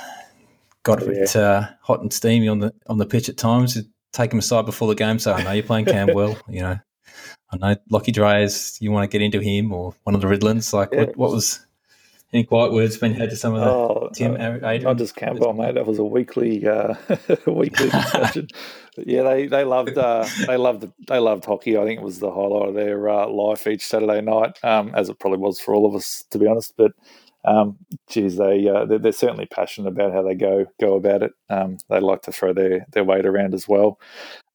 got 0.84 1.02
a 1.02 1.06
bit 1.06 1.34
uh, 1.34 1.68
hot 1.82 2.00
and 2.00 2.12
steamy 2.12 2.46
on 2.46 2.60
the 2.60 2.72
on 2.86 2.98
the 2.98 3.06
pitch 3.06 3.28
at 3.28 3.36
times. 3.36 3.74
You'd 3.74 3.90
take 4.12 4.30
them 4.30 4.38
aside 4.38 4.66
before 4.66 4.88
the 4.88 4.94
game. 4.94 5.18
So 5.18 5.32
I 5.32 5.42
know 5.42 5.52
you're 5.52 5.64
playing 5.64 5.86
Camberwell. 5.86 6.36
You 6.48 6.62
know, 6.62 6.78
I 7.50 7.56
know 7.56 7.76
Lockie 7.90 8.12
Dreyers. 8.12 8.78
You 8.80 8.92
want 8.92 9.10
to 9.10 9.18
get 9.18 9.24
into 9.24 9.40
him 9.40 9.72
or 9.72 9.94
one 10.04 10.14
of 10.14 10.20
the 10.20 10.28
Ridlands. 10.28 10.72
Like 10.72 10.90
yeah. 10.92 11.00
what, 11.00 11.16
what 11.16 11.30
was 11.32 11.66
any 12.32 12.44
quiet 12.44 12.72
words 12.72 12.98
been 12.98 13.14
had 13.14 13.30
to 13.30 13.36
some 13.36 13.54
of 13.54 13.60
the 13.60 13.66
oh, 13.66 14.10
Tim, 14.12 14.34
no, 14.34 14.56
Adrian? 14.56 14.82
Not 14.82 14.98
just 14.98 15.16
Camberwell, 15.16 15.54
mate. 15.54 15.74
That 15.74 15.86
was 15.86 15.98
a 15.98 16.04
weekly, 16.04 16.66
uh, 16.66 16.94
weekly 17.46 17.88
discussion. 17.90 18.48
yeah, 18.98 19.22
they 19.22 19.46
they 19.46 19.64
loved 19.64 19.96
uh, 19.96 20.26
they 20.46 20.56
loved 20.58 20.86
they 21.06 21.18
loved 21.18 21.46
hockey. 21.46 21.78
I 21.78 21.84
think 21.84 22.00
it 22.00 22.04
was 22.04 22.18
the 22.18 22.30
highlight 22.30 22.68
of 22.68 22.74
their 22.74 23.08
uh, 23.08 23.28
life 23.28 23.66
each 23.66 23.86
Saturday 23.86 24.20
night, 24.20 24.58
um, 24.62 24.92
as 24.94 25.08
it 25.08 25.18
probably 25.18 25.38
was 25.38 25.58
for 25.58 25.74
all 25.74 25.86
of 25.86 25.94
us, 25.94 26.24
to 26.30 26.38
be 26.38 26.46
honest. 26.46 26.74
But 26.76 26.92
um, 27.44 27.78
geez, 28.10 28.36
they 28.36 28.68
uh, 28.68 28.84
they're, 28.84 28.98
they're, 28.98 29.12
certainly 29.12 29.46
passionate 29.46 29.88
about 29.88 30.12
how 30.12 30.22
they 30.22 30.34
go 30.34 30.66
go 30.80 30.96
about 30.96 31.22
it. 31.22 31.32
Um, 31.48 31.78
they 31.88 32.00
like 32.00 32.22
to 32.22 32.32
throw 32.32 32.52
their 32.52 32.84
their 32.92 33.04
weight 33.04 33.24
around 33.24 33.54
as 33.54 33.66
well. 33.66 33.98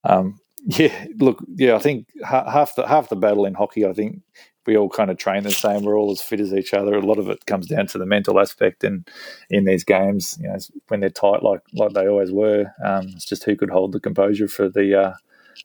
Um, 0.03 0.39
yeah, 0.65 1.05
look, 1.17 1.43
yeah, 1.55 1.75
I 1.75 1.79
think 1.79 2.07
half 2.23 2.75
the 2.75 2.87
half 2.87 3.09
the 3.09 3.15
battle 3.15 3.45
in 3.45 3.55
hockey, 3.55 3.85
I 3.85 3.93
think 3.93 4.21
we 4.65 4.77
all 4.77 4.89
kind 4.89 5.09
of 5.09 5.17
train 5.17 5.43
the 5.43 5.51
same. 5.51 5.83
We're 5.83 5.97
all 5.97 6.11
as 6.11 6.21
fit 6.21 6.39
as 6.39 6.53
each 6.53 6.73
other. 6.73 6.95
A 6.95 7.01
lot 7.01 7.19
of 7.19 7.29
it 7.29 7.45
comes 7.45 7.67
down 7.67 7.87
to 7.87 7.97
the 7.97 8.05
mental 8.05 8.39
aspect, 8.39 8.83
and 8.83 9.07
in 9.49 9.65
these 9.65 9.83
games, 9.83 10.37
you 10.41 10.47
know, 10.47 10.57
when 10.87 10.99
they're 10.99 11.09
tight 11.09 11.43
like 11.43 11.61
like 11.73 11.93
they 11.93 12.07
always 12.07 12.31
were, 12.31 12.65
um, 12.83 13.07
it's 13.09 13.25
just 13.25 13.43
who 13.43 13.55
could 13.55 13.69
hold 13.69 13.91
the 13.91 13.99
composure 13.99 14.47
for 14.47 14.69
the 14.69 14.99
uh, 14.99 15.13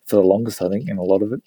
for 0.06 0.16
the 0.16 0.22
longest. 0.22 0.62
I 0.62 0.68
think 0.68 0.88
in 0.88 0.98
a 0.98 1.02
lot 1.02 1.22
of 1.22 1.32
it. 1.32 1.42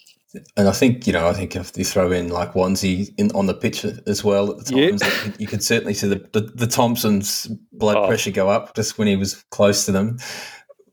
And 0.56 0.70
I 0.70 0.72
think 0.72 1.08
you 1.08 1.14
know, 1.14 1.28
I 1.28 1.34
think 1.34 1.56
if 1.56 1.78
you 1.78 1.84
throw 1.84 2.12
in 2.12 2.30
like 2.30 2.54
Wansey 2.54 3.14
in 3.18 3.32
on 3.32 3.48
the 3.48 3.54
pitch 3.54 3.84
as 3.84 4.24
well 4.24 4.52
at 4.52 4.66
the 4.66 4.72
times, 4.72 5.02
yep. 5.02 5.36
you 5.40 5.48
could 5.48 5.64
certainly 5.64 5.94
see 5.94 6.08
the, 6.08 6.26
the, 6.32 6.42
the 6.42 6.68
Thompsons' 6.68 7.48
blood 7.74 7.98
oh. 7.98 8.08
pressure 8.08 8.32
go 8.32 8.50
up 8.50 8.74
just 8.76 8.98
when 8.98 9.08
he 9.08 9.18
was 9.18 9.44
close 9.52 9.86
to 9.86 9.92
them. 9.92 10.18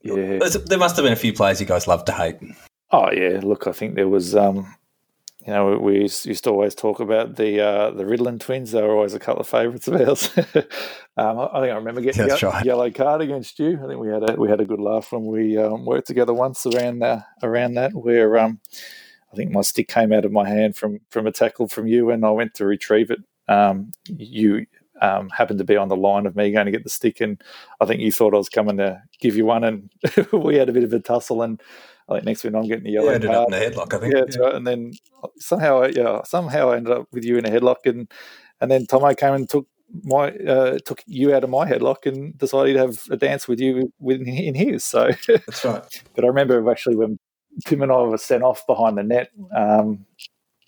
Yeah. 0.01 0.39
There 0.39 0.77
must 0.77 0.95
have 0.95 1.03
been 1.03 1.13
a 1.13 1.17
few 1.17 1.33
players 1.33 1.59
you 1.59 1.67
guys 1.67 1.87
loved 1.87 2.05
to 2.07 2.11
hate. 2.11 2.37
Oh 2.91 3.11
yeah, 3.11 3.39
look, 3.43 3.67
I 3.67 3.71
think 3.71 3.95
there 3.95 4.07
was 4.07 4.35
um, 4.35 4.75
you 5.49 5.55
know, 5.55 5.79
we 5.79 6.01
used 6.01 6.43
to 6.43 6.51
always 6.51 6.75
talk 6.75 6.99
about 6.99 7.35
the 7.35 7.59
uh, 7.59 7.89
the 7.89 8.03
Ridland 8.03 8.39
twins. 8.39 8.69
They 8.69 8.83
were 8.83 8.93
always 8.93 9.15
a 9.15 9.19
couple 9.19 9.41
of 9.41 9.47
favourites 9.47 9.87
of 9.87 9.95
ours. 9.95 10.29
um, 11.17 11.39
I 11.39 11.61
think 11.61 11.71
I 11.71 11.75
remember 11.75 12.01
getting 12.01 12.29
a 12.29 12.35
right. 12.35 12.63
yellow 12.63 12.91
card 12.91 13.21
against 13.21 13.57
you. 13.57 13.79
I 13.83 13.87
think 13.87 13.99
we 13.99 14.09
had 14.09 14.29
a 14.29 14.35
we 14.35 14.47
had 14.47 14.61
a 14.61 14.65
good 14.65 14.79
laugh 14.79 15.11
when 15.11 15.25
we 15.25 15.57
um, 15.57 15.85
worked 15.85 16.05
together 16.05 16.35
once 16.35 16.67
around 16.67 17.01
uh, 17.01 17.21
around 17.41 17.73
that. 17.73 17.95
Where 17.95 18.37
um, 18.37 18.59
I 19.33 19.35
think 19.35 19.49
my 19.49 19.61
stick 19.61 19.87
came 19.87 20.13
out 20.13 20.23
of 20.23 20.31
my 20.31 20.47
hand 20.47 20.75
from 20.75 20.99
from 21.09 21.25
a 21.25 21.31
tackle 21.31 21.67
from 21.67 21.87
you, 21.87 22.11
and 22.11 22.23
I 22.23 22.29
went 22.29 22.53
to 22.55 22.65
retrieve 22.67 23.09
it. 23.09 23.21
Um, 23.47 23.89
you 24.07 24.67
um, 25.01 25.29
happened 25.29 25.59
to 25.59 25.65
be 25.65 25.77
on 25.77 25.87
the 25.87 25.95
line 25.95 26.25
of 26.25 26.35
me 26.35 26.51
going 26.51 26.65
to 26.65 26.71
get 26.71 26.83
the 26.83 26.89
stick, 26.89 27.21
and 27.21 27.41
I 27.79 27.85
think 27.85 28.01
you 28.01 28.11
thought 28.11 28.33
I 28.33 28.37
was 28.37 28.49
coming 28.49 28.77
to 28.77 29.01
give 29.19 29.35
you 29.35 29.45
one, 29.45 29.63
and 29.63 29.89
we 30.33 30.55
had 30.55 30.69
a 30.69 30.73
bit 30.73 30.83
of 30.83 30.93
a 30.93 30.99
tussle 30.99 31.41
and. 31.41 31.61
I 32.07 32.13
think 32.13 32.25
next 32.25 32.43
week 32.43 32.55
I'm 32.55 32.67
getting 32.67 32.85
the 32.85 32.89
yellow 32.93 33.09
yeah, 33.09 33.13
ended 33.13 33.29
card. 33.29 33.41
up 33.41 33.47
in 33.49 33.53
a 33.53 33.69
headlock, 33.69 33.93
I 33.93 33.99
think. 33.99 34.15
Yeah, 34.15 34.23
yeah. 34.27 34.39
Right. 34.39 34.55
And 34.55 34.65
then 34.65 34.93
somehow, 35.37 35.83
yeah, 35.83 36.23
somehow 36.23 36.71
I 36.71 36.77
ended 36.77 36.91
up 36.91 37.07
with 37.11 37.23
you 37.23 37.37
in 37.37 37.45
a 37.45 37.51
headlock, 37.51 37.85
and 37.85 38.11
and 38.59 38.71
then 38.71 38.87
Tomo 38.87 39.13
came 39.13 39.35
and 39.35 39.47
took 39.47 39.67
my 40.03 40.31
uh, 40.31 40.79
took 40.85 41.03
you 41.05 41.33
out 41.33 41.43
of 41.43 41.49
my 41.49 41.69
headlock 41.69 42.05
and 42.05 42.37
decided 42.37 42.73
to 42.73 42.79
have 42.79 43.03
a 43.11 43.17
dance 43.17 43.47
with 43.47 43.59
you 43.59 43.91
with 43.99 44.21
in 44.21 44.55
his. 44.55 44.83
So 44.83 45.11
that's 45.27 45.65
right. 45.65 46.03
but 46.15 46.23
I 46.23 46.27
remember 46.27 46.69
actually 46.69 46.95
when 46.95 47.19
Tim 47.65 47.81
and 47.81 47.91
I 47.91 48.01
were 48.01 48.17
sent 48.17 48.43
off 48.43 48.65
behind 48.67 48.97
the 48.97 49.03
net. 49.03 49.29
Um, 49.55 50.05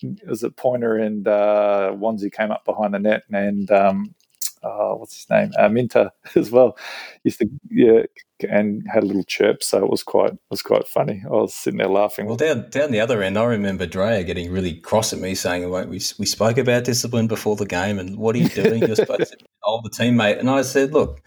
it 0.02 0.28
was 0.28 0.44
a 0.44 0.50
Pointer 0.50 0.98
and 0.98 1.28
uh, 1.28 1.92
Wanzi 1.96 2.32
came 2.32 2.52
up 2.52 2.66
behind 2.66 2.94
the 2.94 3.00
net, 3.00 3.24
and 3.32 3.70
um, 3.72 4.16
uh, 4.64 4.94
what's 4.94 5.16
his 5.16 5.30
name, 5.30 5.52
uh, 5.58 5.70
Minter 5.70 6.12
as 6.36 6.52
well. 6.52 6.78
Used 7.24 7.40
to 7.40 7.50
yeah, 7.70 8.04
and 8.50 8.86
had 8.92 9.04
a 9.04 9.06
little 9.06 9.24
chirp, 9.24 9.64
so 9.64 9.84
it 9.84 9.90
was 9.90 10.04
quite 10.04 10.34
it 10.34 10.40
was 10.50 10.62
quite 10.62 10.88
funny. 10.88 11.24
I 11.26 11.30
was 11.30 11.54
sitting 11.54 11.78
there 11.78 11.88
laughing. 11.88 12.26
Well, 12.26 12.38
down 12.38 12.70
down 12.70 12.92
the 12.92 13.00
other 13.00 13.22
end, 13.22 13.38
I 13.38 13.44
remember 13.44 13.86
Drea 13.86 14.24
getting 14.24 14.52
really 14.52 14.76
cross 14.76 15.14
at 15.14 15.20
me, 15.20 15.36
saying, 15.36 15.70
"Wait, 15.70 15.88
"We 15.88 16.02
we 16.20 16.26
spoke 16.26 16.58
about 16.58 16.84
discipline 16.84 17.28
before 17.28 17.56
the 17.56 17.66
game, 17.66 18.00
and 18.00 18.18
what 18.18 18.36
are 18.36 18.40
you 18.40 18.50
doing? 18.50 18.82
You're 18.82 18.96
supposed 18.96 19.32
to 19.32 19.38
hold 19.62 19.86
the 19.86 19.90
teammate." 19.90 20.40
And 20.40 20.50
I 20.50 20.62
said, 20.62 20.94
"Look." 20.94 21.22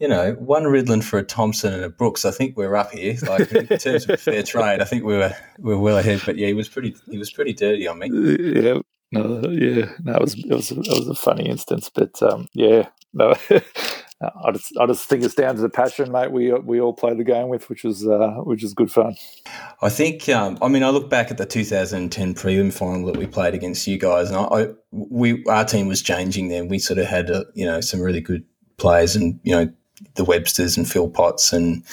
You 0.00 0.06
know, 0.06 0.34
one 0.34 0.62
Ridland 0.62 1.02
for 1.02 1.18
a 1.18 1.24
Thompson 1.24 1.74
and 1.74 1.82
a 1.82 1.88
Brooks. 1.88 2.24
I 2.24 2.30
think 2.30 2.56
we're 2.56 2.76
up 2.76 2.92
here. 2.92 3.16
Like 3.28 3.50
in 3.50 3.66
terms 3.66 4.08
of 4.08 4.20
fair 4.20 4.44
trade, 4.44 4.80
I 4.80 4.84
think 4.84 5.02
we 5.02 5.16
were 5.16 5.34
we 5.58 5.74
were 5.74 5.80
well 5.80 5.98
ahead. 5.98 6.22
But 6.24 6.36
yeah, 6.36 6.46
he 6.46 6.54
was 6.54 6.68
pretty 6.68 6.94
he 7.10 7.18
was 7.18 7.32
pretty 7.32 7.52
dirty 7.52 7.88
on 7.88 7.98
me. 7.98 8.08
Yeah, 8.08 8.78
no, 9.12 9.48
yeah, 9.48 9.92
no, 10.02 10.14
it 10.14 10.20
was 10.20 10.34
it 10.34 10.50
was 10.50 10.70
it 10.70 10.76
was 10.76 11.08
a 11.08 11.14
funny 11.14 11.48
instance, 11.48 11.90
but 11.92 12.22
um, 12.22 12.46
yeah, 12.54 12.88
no, 13.12 13.34
I 14.20 14.50
just 14.50 14.76
I 14.80 14.86
just 14.86 15.08
think 15.08 15.22
it's 15.22 15.34
down 15.34 15.54
to 15.54 15.62
the 15.62 15.68
passion, 15.68 16.10
mate. 16.10 16.32
We 16.32 16.52
we 16.52 16.80
all 16.80 16.92
play 16.92 17.14
the 17.14 17.22
game 17.22 17.48
with, 17.48 17.68
which 17.70 17.84
is 17.84 18.04
uh, 18.04 18.34
which 18.42 18.64
is 18.64 18.74
good 18.74 18.90
fun. 18.90 19.14
I 19.80 19.88
think. 19.88 20.28
Um, 20.28 20.58
I 20.60 20.66
mean, 20.66 20.82
I 20.82 20.90
look 20.90 21.08
back 21.08 21.30
at 21.30 21.38
the 21.38 21.46
2010 21.46 22.34
prelim 22.34 22.72
final 22.72 23.06
that 23.06 23.16
we 23.16 23.26
played 23.26 23.54
against 23.54 23.86
you 23.86 23.96
guys, 23.96 24.28
and 24.28 24.38
I, 24.38 24.42
I 24.42 24.68
we 24.90 25.44
our 25.46 25.64
team 25.64 25.86
was 25.86 26.02
changing 26.02 26.48
then. 26.48 26.66
We 26.66 26.80
sort 26.80 26.98
of 26.98 27.06
had 27.06 27.30
a, 27.30 27.40
uh, 27.40 27.44
you 27.54 27.64
know 27.64 27.80
some 27.80 28.00
really 28.00 28.20
good 28.20 28.44
players, 28.76 29.14
and 29.14 29.38
you 29.44 29.54
know 29.54 29.72
the 30.16 30.24
Websters 30.24 30.76
and 30.76 30.90
Phil 30.90 31.08
Potts, 31.08 31.52
and 31.52 31.84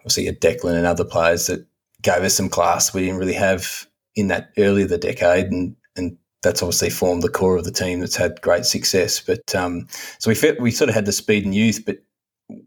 obviously 0.00 0.28
a 0.28 0.34
Declan 0.34 0.76
and 0.76 0.86
other 0.86 1.04
players 1.04 1.46
that 1.46 1.66
gave 2.02 2.22
us 2.22 2.34
some 2.34 2.50
class 2.50 2.92
we 2.92 3.02
didn't 3.02 3.18
really 3.18 3.32
have 3.32 3.86
in 4.14 4.28
that 4.28 4.50
earlier 4.58 4.86
the 4.86 4.98
decade, 4.98 5.46
and 5.46 5.74
and 5.96 6.18
that's 6.42 6.62
obviously 6.62 6.90
formed 6.90 7.22
the 7.22 7.28
core 7.28 7.56
of 7.56 7.64
the 7.64 7.70
team 7.70 8.00
that's 8.00 8.16
had 8.16 8.40
great 8.40 8.64
success. 8.64 9.20
But 9.20 9.54
um, 9.54 9.86
so 10.18 10.30
we 10.30 10.34
fit, 10.34 10.60
we 10.60 10.70
sort 10.70 10.88
of 10.88 10.94
had 10.94 11.06
the 11.06 11.12
speed 11.12 11.44
and 11.44 11.54
youth, 11.54 11.84
but 11.86 11.98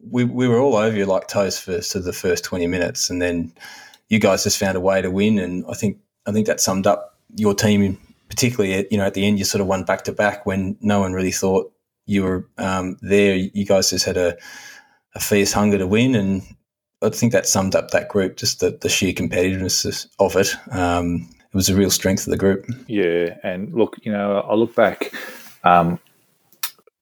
we, 0.09 0.23
we 0.23 0.47
were 0.47 0.59
all 0.59 0.76
over 0.76 0.95
you 0.95 1.05
like 1.05 1.28
toast 1.28 1.61
for 1.61 1.82
sort 1.82 2.01
of 2.01 2.05
the 2.05 2.13
first 2.13 2.43
twenty 2.43 2.67
minutes, 2.67 3.09
and 3.09 3.21
then 3.21 3.53
you 4.09 4.19
guys 4.19 4.43
just 4.43 4.57
found 4.57 4.78
a 4.78 4.82
way 4.82 5.01
to 5.01 5.11
win. 5.11 5.39
And 5.39 5.65
I 5.69 5.73
think 5.73 5.99
I 6.26 6.32
think 6.32 6.47
that 6.47 6.61
summed 6.61 6.88
up 6.88 7.19
your 7.36 7.53
team, 7.53 7.97
particularly 8.30 8.73
at, 8.76 8.91
you 8.91 8.97
know 8.97 9.05
at 9.05 9.13
the 9.13 9.26
end 9.26 9.38
you 9.39 9.45
sort 9.45 9.61
of 9.61 9.67
won 9.67 9.84
back 9.84 10.03
to 10.05 10.11
back 10.11 10.45
when 10.45 10.78
no 10.82 11.01
one 11.01 11.13
really 11.13 11.32
thought 11.32 11.71
you 12.05 12.23
were 12.23 12.49
um, 12.57 12.97
there. 13.01 13.36
You 13.36 13.65
guys 13.65 13.89
just 13.89 14.05
had 14.05 14.17
a, 14.17 14.38
a 15.15 15.19
fierce 15.19 15.51
hunger 15.51 15.78
to 15.78 15.88
win, 15.88 16.15
and 16.15 16.41
I 17.01 17.09
think 17.09 17.34
that 17.34 17.47
summed 17.47 17.76
up 17.76 17.91
that 17.91 18.09
group, 18.09 18.38
just 18.38 18.61
the, 18.61 18.78
the 18.82 18.89
sheer 18.89 19.13
competitiveness 19.13 20.07
of 20.19 20.36
it. 20.36 20.55
Um, 20.71 21.30
it 21.55 21.59
was 21.59 21.69
a 21.69 21.75
real 21.75 21.89
strength 21.89 22.27
of 22.27 22.31
the 22.31 22.37
group. 22.37 22.65
Yeah, 22.85 23.37
and 23.41 23.73
look, 23.73 23.95
you 24.03 24.11
know, 24.11 24.41
I 24.41 24.55
look 24.55 24.75
back 24.75 25.13
um, 25.63 26.01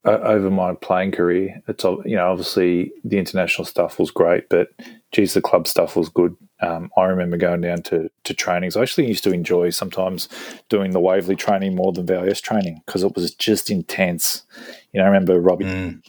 over 0.05 0.51
my 0.51 0.75
playing 0.75 1.13
career. 1.13 1.59
It's 1.67 1.83
you 1.83 2.15
know, 2.15 2.29
obviously 2.29 2.91
the 3.03 3.17
international 3.17 3.65
stuff 3.65 3.97
was 3.97 4.11
great, 4.11 4.49
but 4.49 4.67
geez, 5.11 5.33
the 5.33 5.41
club 5.41 5.67
stuff 5.67 5.95
was 5.95 6.07
good. 6.07 6.37
Um, 6.61 6.91
I 6.95 7.05
remember 7.05 7.35
going 7.35 7.61
down 7.61 7.81
to, 7.81 8.11
to 8.25 8.33
trainings. 8.35 8.77
I 8.77 8.83
actually 8.83 9.07
used 9.07 9.23
to 9.23 9.33
enjoy 9.33 9.71
sometimes 9.71 10.29
doing 10.69 10.91
the 10.91 10.99
Waverley 10.99 11.35
training 11.35 11.73
more 11.73 11.91
than 11.91 12.05
VIS 12.05 12.39
training 12.39 12.83
because 12.85 13.01
it 13.01 13.15
was 13.15 13.33
just 13.33 13.71
intense. 13.71 14.43
You 14.91 14.99
know, 14.99 15.05
I 15.05 15.07
remember 15.07 15.41
Robbie 15.41 15.65
mm. 15.65 16.03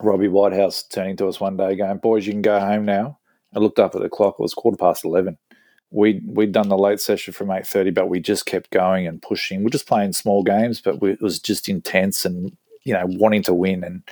Robbie 0.00 0.28
Whitehouse 0.28 0.84
turning 0.84 1.16
to 1.16 1.26
us 1.26 1.40
one 1.40 1.56
day, 1.56 1.74
going, 1.74 1.98
"Boys, 1.98 2.24
you 2.24 2.34
can 2.34 2.42
go 2.42 2.60
home 2.60 2.84
now." 2.84 3.18
I 3.52 3.58
looked 3.58 3.80
up 3.80 3.96
at 3.96 4.00
the 4.00 4.08
clock; 4.08 4.36
it 4.38 4.42
was 4.42 4.54
quarter 4.54 4.76
past 4.76 5.04
eleven 5.04 5.38
we 5.90 6.20
we'd 6.24 6.52
done 6.52 6.68
the 6.68 6.78
late 6.78 7.00
session 7.00 7.32
from 7.32 7.50
eight 7.50 7.66
thirty, 7.66 7.90
but 7.90 8.08
we 8.08 8.20
just 8.20 8.46
kept 8.46 8.70
going 8.70 9.06
and 9.06 9.20
pushing. 9.20 9.62
We're 9.62 9.70
just 9.70 9.88
playing 9.88 10.12
small 10.12 10.42
games, 10.42 10.80
but 10.80 11.00
we, 11.00 11.12
it 11.12 11.20
was 11.20 11.38
just 11.38 11.68
intense 11.68 12.24
and 12.24 12.56
you 12.84 12.94
know 12.94 13.04
wanting 13.06 13.42
to 13.44 13.54
win. 13.54 13.82
And 13.84 14.02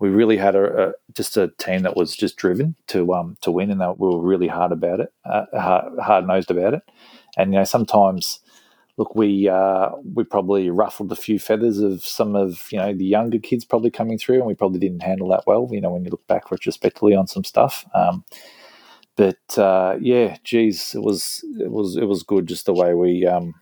we 0.00 0.08
really 0.08 0.36
had 0.36 0.54
a, 0.56 0.88
a 0.88 0.92
just 1.14 1.36
a 1.36 1.52
team 1.58 1.82
that 1.82 1.96
was 1.96 2.16
just 2.16 2.36
driven 2.36 2.74
to 2.88 3.14
um 3.14 3.36
to 3.42 3.52
win, 3.52 3.70
and 3.70 3.80
that 3.80 3.98
we 3.98 4.08
were 4.08 4.20
really 4.20 4.48
hard 4.48 4.72
about 4.72 5.00
it, 5.00 5.12
uh, 5.24 5.46
hard 6.02 6.26
nosed 6.26 6.50
about 6.50 6.74
it. 6.74 6.82
And 7.36 7.52
you 7.52 7.58
know 7.58 7.64
sometimes. 7.64 8.40
Look, 8.96 9.14
we 9.14 9.48
uh, 9.48 9.90
we 10.14 10.24
probably 10.24 10.68
ruffled 10.68 11.10
a 11.10 11.16
few 11.16 11.38
feathers 11.38 11.78
of 11.78 12.04
some 12.04 12.36
of 12.36 12.70
you 12.70 12.76
know 12.76 12.92
the 12.92 13.06
younger 13.06 13.38
kids 13.38 13.64
probably 13.64 13.90
coming 13.90 14.18
through, 14.18 14.38
and 14.38 14.46
we 14.46 14.52
probably 14.52 14.78
didn't 14.78 15.00
handle 15.02 15.28
that 15.28 15.44
well. 15.46 15.66
You 15.70 15.80
know, 15.80 15.88
when 15.90 16.04
you 16.04 16.10
look 16.10 16.26
back 16.26 16.50
retrospectively 16.50 17.14
on 17.14 17.26
some 17.26 17.44
stuff, 17.44 17.86
um, 17.94 18.24
but 19.16 19.58
uh, 19.58 19.96
yeah, 20.00 20.36
geez, 20.44 20.94
it 20.94 21.02
was 21.02 21.44
it 21.58 21.70
was 21.70 21.96
it 21.96 22.04
was 22.04 22.22
good 22.22 22.46
just 22.46 22.66
the 22.66 22.74
way 22.74 22.94
we 22.94 23.26
um, 23.26 23.54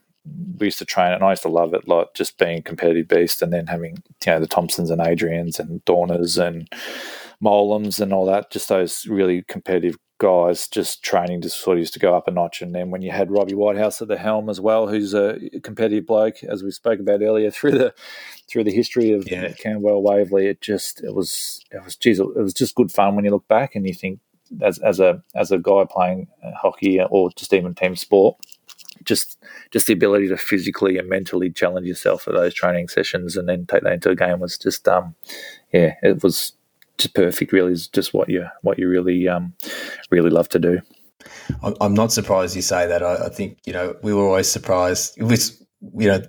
we 0.58 0.66
used 0.66 0.78
to 0.78 0.84
train 0.84 1.12
it, 1.12 1.16
and 1.16 1.24
I 1.24 1.30
used 1.30 1.42
to 1.42 1.48
love 1.48 1.74
it, 1.74 1.88
like 1.88 2.14
just 2.14 2.38
being 2.38 2.58
a 2.58 2.62
competitive 2.62 3.08
beast, 3.08 3.42
and 3.42 3.52
then 3.52 3.66
having 3.66 4.02
you 4.24 4.32
know 4.32 4.40
the 4.40 4.46
Thompsons 4.46 4.90
and 4.90 5.00
Adrians 5.00 5.58
and 5.58 5.84
Dorners 5.84 6.38
and 6.40 6.68
Molums 7.42 8.00
and 8.00 8.12
all 8.12 8.26
that, 8.26 8.50
just 8.50 8.68
those 8.68 9.06
really 9.06 9.42
competitive 9.42 9.96
guys 10.18 10.66
just 10.66 11.02
training 11.04 11.40
just 11.40 11.60
sort 11.60 11.76
of 11.76 11.78
used 11.78 11.92
to 11.92 12.00
go 12.00 12.14
up 12.14 12.26
a 12.26 12.30
notch. 12.30 12.60
And 12.60 12.74
then 12.74 12.90
when 12.90 13.02
you 13.02 13.10
had 13.10 13.30
Robbie 13.30 13.54
Whitehouse 13.54 14.02
at 14.02 14.08
the 14.08 14.18
helm 14.18 14.50
as 14.50 14.60
well, 14.60 14.88
who's 14.88 15.14
a 15.14 15.38
competitive 15.62 16.06
bloke, 16.06 16.42
as 16.42 16.62
we 16.62 16.70
spoke 16.70 17.00
about 17.00 17.22
earlier 17.22 17.50
through 17.52 17.72
the 17.72 17.94
through 18.48 18.64
the 18.64 18.72
history 18.72 19.12
of 19.12 19.30
yeah. 19.30 19.52
Camberwell 19.52 20.02
Waverley, 20.02 20.46
it 20.46 20.60
just 20.60 21.02
it 21.02 21.14
was 21.14 21.64
it 21.70 21.82
was 21.84 21.96
geez, 21.96 22.18
it 22.20 22.34
was 22.36 22.54
just 22.54 22.74
good 22.74 22.92
fun 22.92 23.16
when 23.16 23.24
you 23.24 23.30
look 23.30 23.48
back 23.48 23.74
and 23.74 23.86
you 23.86 23.94
think 23.94 24.20
as 24.62 24.78
as 24.78 25.00
a 25.00 25.22
as 25.34 25.50
a 25.50 25.58
guy 25.58 25.84
playing 25.90 26.28
hockey 26.56 27.00
or 27.00 27.30
just 27.36 27.52
even 27.52 27.74
team 27.74 27.96
sport. 27.96 28.36
Just, 29.04 29.38
just 29.70 29.86
the 29.86 29.92
ability 29.92 30.28
to 30.28 30.36
physically 30.36 30.98
and 30.98 31.08
mentally 31.08 31.50
challenge 31.50 31.86
yourself 31.86 32.26
at 32.26 32.34
those 32.34 32.52
training 32.52 32.88
sessions, 32.88 33.36
and 33.36 33.48
then 33.48 33.64
take 33.64 33.84
that 33.84 33.92
into 33.92 34.10
a 34.10 34.16
game 34.16 34.40
was 34.40 34.58
just, 34.58 34.86
um, 34.88 35.14
yeah, 35.72 35.94
it 36.02 36.22
was 36.22 36.52
just 36.98 37.14
perfect. 37.14 37.52
Really, 37.52 37.72
is 37.72 37.86
just 37.86 38.12
what 38.12 38.28
you 38.28 38.44
what 38.62 38.78
you 38.78 38.88
really 38.88 39.28
um, 39.28 39.54
really 40.10 40.30
love 40.30 40.48
to 40.50 40.58
do. 40.58 40.80
I'm 41.80 41.94
not 41.94 42.12
surprised 42.12 42.56
you 42.56 42.62
say 42.62 42.86
that. 42.86 43.02
I, 43.02 43.26
I 43.26 43.28
think 43.28 43.58
you 43.64 43.72
know 43.72 43.96
we 44.02 44.12
were 44.12 44.26
always 44.26 44.50
surprised. 44.50 45.16
It 45.16 45.24
was 45.24 45.62
you 45.96 46.08
know 46.08 46.22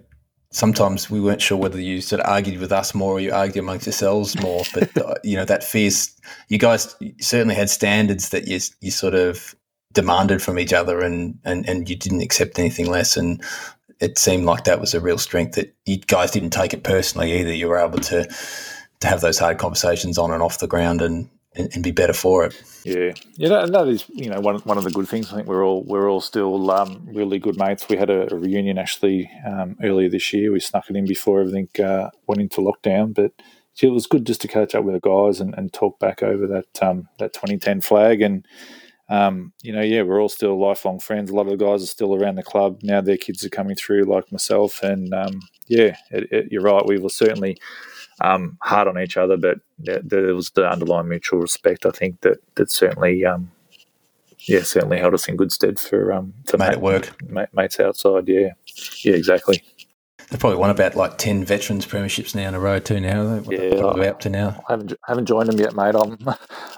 sometimes 0.51 1.09
we 1.09 1.19
weren't 1.19 1.41
sure 1.41 1.57
whether 1.57 1.79
you 1.79 2.01
sort 2.01 2.21
of 2.21 2.29
argued 2.29 2.59
with 2.59 2.71
us 2.71 2.95
more 2.95 3.13
or 3.13 3.19
you 3.19 3.31
argued 3.31 3.63
amongst 3.63 3.85
yourselves 3.85 4.39
more. 4.41 4.63
But 4.73 4.97
uh, 5.03 5.15
you 5.23 5.35
know 5.35 5.45
that 5.45 5.63
fierce, 5.63 6.15
you 6.47 6.57
guys 6.57 6.95
certainly 7.19 7.55
had 7.55 7.69
standards 7.69 8.29
that 8.29 8.47
you 8.47 8.59
you 8.81 8.91
sort 8.91 9.15
of 9.15 9.55
demanded 9.93 10.41
from 10.41 10.59
each 10.59 10.73
other, 10.73 11.01
and 11.01 11.37
and 11.45 11.67
and 11.67 11.89
you 11.89 11.95
didn't 11.95 12.21
accept 12.21 12.59
anything 12.59 12.87
less. 12.87 13.17
And 13.17 13.43
it 13.99 14.17
seemed 14.17 14.45
like 14.45 14.63
that 14.63 14.79
was 14.79 14.93
a 14.93 15.01
real 15.01 15.17
strength 15.17 15.55
that 15.55 15.75
you 15.85 15.97
guys 15.97 16.31
didn't 16.31 16.51
take 16.51 16.73
it 16.73 16.83
personally 16.83 17.39
either. 17.39 17.53
You 17.53 17.67
were 17.67 17.77
able 17.77 17.99
to 17.99 18.27
to 19.01 19.07
have 19.07 19.21
those 19.21 19.39
hard 19.39 19.57
conversations 19.57 20.17
on 20.17 20.31
and 20.31 20.43
off 20.43 20.59
the 20.59 20.67
ground 20.67 21.01
and, 21.01 21.29
and, 21.55 21.69
and 21.73 21.83
be 21.83 21.91
better 21.91 22.13
for 22.13 22.45
it. 22.45 22.61
Yeah, 22.83 23.13
yeah, 23.35 23.49
that, 23.49 23.71
that 23.71 23.87
is 23.87 24.05
you 24.09 24.29
know 24.29 24.39
one 24.39 24.59
one 24.59 24.77
of 24.77 24.83
the 24.83 24.91
good 24.91 25.07
things. 25.07 25.31
I 25.31 25.37
think 25.37 25.47
we're 25.47 25.65
all 25.65 25.83
we're 25.83 26.09
all 26.09 26.21
still 26.21 26.69
um, 26.71 27.07
really 27.11 27.39
good 27.39 27.57
mates. 27.57 27.87
We 27.89 27.97
had 27.97 28.09
a, 28.09 28.33
a 28.33 28.37
reunion 28.37 28.77
actually 28.77 29.29
um, 29.45 29.75
earlier 29.83 30.09
this 30.09 30.31
year. 30.33 30.51
We 30.51 30.59
snuck 30.59 30.89
it 30.89 30.95
in 30.95 31.05
before 31.05 31.41
everything 31.41 31.69
uh, 31.83 32.09
went 32.27 32.41
into 32.41 32.61
lockdown, 32.61 33.13
but 33.13 33.31
it 33.81 33.87
was 33.87 34.07
good 34.07 34.25
just 34.25 34.41
to 34.41 34.47
catch 34.47 34.75
up 34.75 34.83
with 34.83 34.93
the 34.93 34.99
guys 34.99 35.39
and, 35.39 35.53
and 35.55 35.71
talk 35.71 35.99
back 35.99 36.21
over 36.21 36.47
that 36.47 36.83
um, 36.83 37.07
that 37.19 37.33
2010 37.33 37.81
flag 37.81 38.21
and. 38.21 38.45
Um, 39.11 39.53
you 39.63 39.73
know, 39.73 39.81
yeah, 39.81 40.03
we're 40.03 40.21
all 40.21 40.29
still 40.29 40.61
lifelong 40.61 40.99
friends. 40.99 41.31
A 41.31 41.35
lot 41.35 41.47
of 41.47 41.57
the 41.57 41.65
guys 41.65 41.81
are 41.81 41.87
still 41.87 42.13
around 42.13 42.35
the 42.35 42.43
club 42.43 42.81
now. 42.83 43.01
Their 43.01 43.17
kids 43.17 43.43
are 43.43 43.49
coming 43.49 43.75
through, 43.75 44.03
like 44.03 44.31
myself, 44.31 44.83
and 44.83 45.11
um, 45.15 45.41
yeah, 45.67 45.95
it, 46.11 46.31
it, 46.31 46.51
you're 46.51 46.61
right. 46.61 46.85
We 46.85 46.99
will 46.99 47.09
certainly 47.09 47.57
um, 48.21 48.57
hard 48.61 48.87
on 48.87 48.99
each 48.99 49.17
other, 49.17 49.37
but 49.37 49.59
there, 49.77 50.01
there, 50.03 50.35
was 50.35 50.51
the 50.51 50.69
underlying 50.69 51.07
mutual 51.07 51.39
respect. 51.39 51.85
I 51.85 51.91
think 51.91 52.21
that 52.21 52.37
that 52.55 52.71
certainly, 52.71 53.25
um, 53.25 53.51
yeah, 54.39 54.63
certainly 54.63 54.99
held 54.99 55.13
us 55.13 55.27
in 55.27 55.35
good 55.35 55.51
stead 55.51 55.79
for 55.79 56.11
um, 56.11 56.33
for 56.45 56.57
made 56.57 56.67
mate, 56.67 56.73
it 56.73 56.81
work, 56.81 57.21
mate, 57.29 57.49
mates 57.53 57.79
outside. 57.79 58.27
Yeah, 58.27 58.53
yeah, 59.03 59.13
exactly. 59.13 59.63
They've 60.29 60.39
probably 60.39 60.59
won 60.59 60.69
about 60.69 60.95
like 60.95 61.17
ten 61.17 61.43
veterans 61.43 61.87
premierships 61.87 62.35
now 62.35 62.47
in 62.47 62.53
a 62.53 62.59
row 62.59 62.77
too. 62.77 62.99
Now, 62.99 63.41
yeah, 63.49 63.93
we 63.93 64.05
up 64.05 64.19
to 64.19 64.29
now? 64.29 64.63
I 64.69 64.73
haven't 64.73 64.93
haven't 65.07 65.25
joined 65.25 65.49
them 65.49 65.59
yet, 65.59 65.75
mate. 65.75 65.95
I'm, 65.95 66.19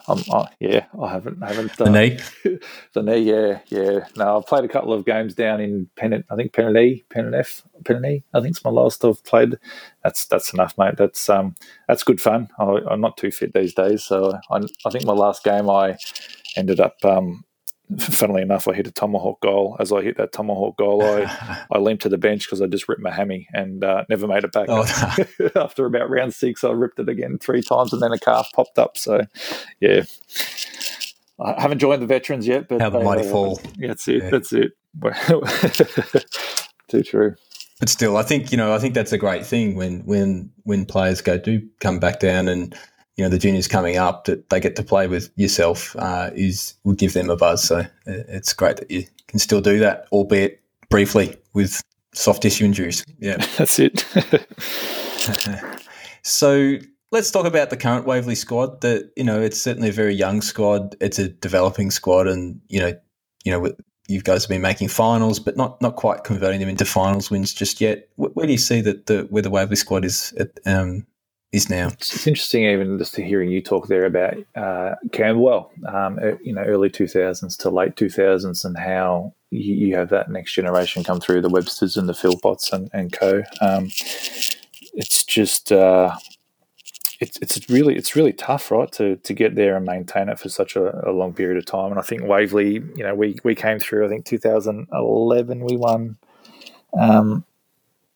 I'm, 0.08 0.24
I, 0.32 0.48
yeah, 0.62 0.86
I 1.02 1.12
haven't, 1.12 1.44
I 1.44 1.48
haven't. 1.48 1.82
Uh, 1.82 1.84
the 1.84 1.90
knee, 1.90 2.20
the 2.94 3.04
knee, 3.04 3.20
yeah, 3.20 3.60
yeah. 3.68 4.06
No, 4.16 4.38
I've 4.38 4.46
played 4.46 4.64
a 4.64 4.70
couple 4.70 4.94
of 4.94 5.06
games 5.06 5.34
down 5.34 5.60
in 5.60 5.90
Pen, 5.98 6.24
I 6.30 6.36
think 6.36 6.54
Penrith, 6.54 7.02
Penrith, 7.10 7.64
Penrith. 7.84 8.24
I 8.34 8.40
think 8.40 8.52
it's 8.52 8.64
my 8.64 8.72
last 8.72 9.04
I've 9.04 9.22
played. 9.26 9.58
That's 10.02 10.26
that's 10.28 10.54
enough, 10.54 10.78
mate. 10.78 10.96
That's 10.98 11.30
um, 11.30 11.56
that's 11.90 12.04
good 12.04 12.22
fun. 12.22 12.48
I, 12.58 12.80
am 12.90 13.02
not 13.02 13.18
too 13.18 13.32
fit 13.32 13.54
these 13.54 13.74
days, 13.74 14.02
so 14.02 14.40
I, 14.50 14.62
I 14.86 14.90
think 14.92 15.04
my 15.04 15.14
last 15.14 15.44
game 15.44 15.70
I 15.70 15.98
ended 16.56 16.80
up 16.80 17.04
um, 17.04 17.44
funnily 18.00 18.42
enough, 18.42 18.68
I 18.68 18.74
hit 18.74 18.88
a 18.88 18.92
tomahawk 18.92 19.42
goal. 19.42 19.76
As 19.80 19.92
I 19.92 20.02
hit 20.02 20.18
that 20.18 20.32
tomahawk 20.32 20.78
goal, 20.78 21.04
I, 21.04 21.66
I 21.72 21.78
limped 21.78 22.04
to 22.04 22.10
the 22.10 22.18
bench 22.18 22.46
because 22.46 22.62
I 22.62 22.68
just 22.68 22.88
ripped 22.88 23.02
my 23.02 23.12
hammy 23.12 23.48
and 23.54 23.84
uh, 23.84 24.06
never 24.10 24.28
made 24.28 24.44
it 24.44 24.52
back. 24.52 24.68
Oh, 24.70 24.86
no. 25.40 25.50
After 25.56 25.86
about 25.86 26.10
round 26.10 26.34
six, 26.34 26.64
I 26.64 26.72
ripped 26.72 27.00
it 27.00 27.10
again 27.10 27.38
three 27.40 27.62
times 27.62 27.94
and 27.94 28.02
then 28.02 28.12
a 28.12 28.20
calf 28.20 28.50
popped 28.54 28.78
up. 28.78 28.98
So, 28.98 29.22
yeah. 29.80 30.04
I 31.40 31.60
haven't 31.60 31.80
joined 31.80 32.02
the 32.02 32.08
veterans 32.08 32.48
yet, 32.48 32.68
but 32.68 32.82
how 32.82 32.90
the 32.90 33.00
mighty 33.00 33.28
uh, 33.28 33.32
fall. 33.32 33.60
Yeah, 33.78 33.88
that's 33.88 34.08
it. 34.08 34.24
Yeah. 34.24 34.30
That's 34.30 34.54
it. 34.54 34.74
Too 36.88 37.04
true. 37.04 37.36
But 37.80 37.90
still, 37.90 38.18
I 38.18 38.24
think 38.24 38.52
you 38.52 38.58
know, 38.58 38.74
I 38.74 38.78
think 38.78 38.94
that's 38.94 39.12
a 39.12 39.18
great 39.18 39.44
thing 39.44 39.76
when 39.76 40.02
when 40.02 40.52
when 40.64 40.86
players 40.86 41.22
go 41.22 41.40
do 41.40 41.68
come 41.80 41.98
back 42.00 42.20
down 42.20 42.48
and 42.48 42.78
you 43.18 43.24
know 43.24 43.30
the 43.30 43.38
juniors 43.38 43.68
coming 43.68 43.98
up 43.98 44.26
that 44.26 44.50
they 44.50 44.60
get 44.60 44.76
to 44.78 44.84
play 44.84 45.08
with 45.08 45.32
yourself 45.36 45.96
uh, 45.98 46.30
is 46.34 46.76
will 46.84 46.94
give 46.94 47.14
them 47.14 47.30
a 47.30 47.36
buzz. 47.36 47.64
So 47.64 47.78
uh, 47.78 47.86
it's 48.06 48.54
great 48.54 48.78
that 48.78 48.90
you 48.90 49.06
can 49.28 49.40
still 49.40 49.62
do 49.62 49.80
that, 49.80 50.08
albeit 50.12 50.62
briefly 50.90 51.36
with 51.54 51.82
soft 52.14 52.42
tissue 52.42 52.66
injuries. 52.66 53.04
Yeah, 53.20 53.38
that's 53.58 53.80
it. 53.80 54.06
so 56.24 56.78
let's 57.12 57.32
talk 57.32 57.46
about 57.46 57.70
the 57.70 57.78
current 57.78 58.06
Waverley 58.06 58.36
squad. 58.36 58.82
That 58.82 59.12
you 59.16 59.24
know 59.24 59.42
it's 59.42 59.62
certainly 59.62 59.90
a 59.90 59.94
very 59.94 60.14
young 60.14 60.42
squad. 60.42 60.96
It's 61.02 61.20
a 61.20 61.30
developing 61.30 61.92
squad, 61.92 62.28
and 62.28 62.62
you 62.70 62.80
know 62.80 62.94
you 63.44 63.52
know 63.52 63.72
you 64.08 64.22
guys 64.22 64.44
have 64.44 64.50
been 64.50 64.62
making 64.62 64.88
finals, 64.88 65.40
but 65.40 65.58
not 65.58 65.82
not 65.82 65.96
quite 65.96 66.24
converting 66.24 66.60
them 66.60 66.70
into 66.70 66.86
finals 66.86 67.30
wins 67.30 67.54
just 67.54 67.82
yet. 67.82 68.10
Where, 68.16 68.32
where 68.32 68.46
do 68.46 68.52
you 68.52 68.58
see 68.58 68.82
that 68.82 69.08
the 69.08 69.28
where 69.30 69.44
the 69.44 69.50
Waverley 69.50 69.76
squad 69.76 70.06
is 70.06 70.34
at, 70.40 70.52
um, 70.66 71.06
is 71.52 71.70
now. 71.70 71.88
It's 71.88 72.26
interesting, 72.28 72.64
even 72.64 72.98
just 72.98 73.16
hearing 73.16 73.52
you 73.52 73.62
talk 73.62 73.88
there 73.88 74.06
about 74.06 74.36
uh, 74.56 74.96
Camberwell, 75.12 75.72
um, 75.88 76.20
you 76.42 76.54
know, 76.54 76.64
early 76.64 76.90
two 76.90 77.08
thousands 77.08 77.58
to 77.58 77.70
late 77.70 77.96
two 77.96 78.10
thousands, 78.10 78.64
and 78.64 78.78
how 78.78 79.34
you, 79.50 79.76
you, 79.76 79.96
have 79.96 80.10
that 80.10 80.30
next 80.30 80.54
generation 80.54 81.04
come 81.04 81.20
through, 81.20 81.42
the 81.42 81.50
Websters 81.50 81.98
and 81.98 82.08
the 82.08 82.14
Philpots 82.14 82.72
and, 82.72 82.90
and 82.94 83.12
co. 83.12 83.44
Um, 83.60 83.90
it's 84.94 85.24
just. 85.24 85.72
Uh, 85.72 86.16
it's, 87.20 87.38
it's 87.38 87.70
really 87.70 87.96
it's 87.96 88.16
really 88.16 88.34
tough, 88.34 88.72
right, 88.72 88.92
to 88.94 89.16
to 89.18 89.34
get 89.34 89.54
there 89.54 89.78
and 89.78 89.86
maintain 89.86 90.28
it 90.28 90.40
for 90.40 90.50
such 90.50 90.76
a, 90.76 91.08
a 91.08 91.12
long 91.12 91.34
period 91.34 91.58
of 91.58 91.66
time. 91.68 91.92
And 91.92 92.00
I 92.00 92.02
think 92.02 92.24
Waverley, 92.24 92.74
you 92.96 93.04
know, 93.04 93.14
we 93.14 93.38
we 93.44 93.54
came 93.54 93.78
through. 93.78 94.08
I 94.08 94.10
think 94.10 94.26
2011 94.26 95.60
we 95.64 95.78
won. 95.78 96.18
Um, 97.00 97.46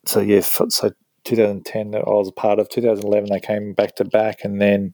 so 0.06 0.22
yeah, 0.22 0.40
so 0.40 0.92
2010 1.26 1.92
that 1.92 2.00
I 2.00 2.10
was 2.10 2.30
a 2.30 2.32
part 2.32 2.60
of. 2.60 2.70
2011 2.70 3.30
they 3.30 3.40
came 3.40 3.74
back 3.74 3.96
to 3.96 4.06
back, 4.06 4.44
and 4.44 4.62
then 4.62 4.94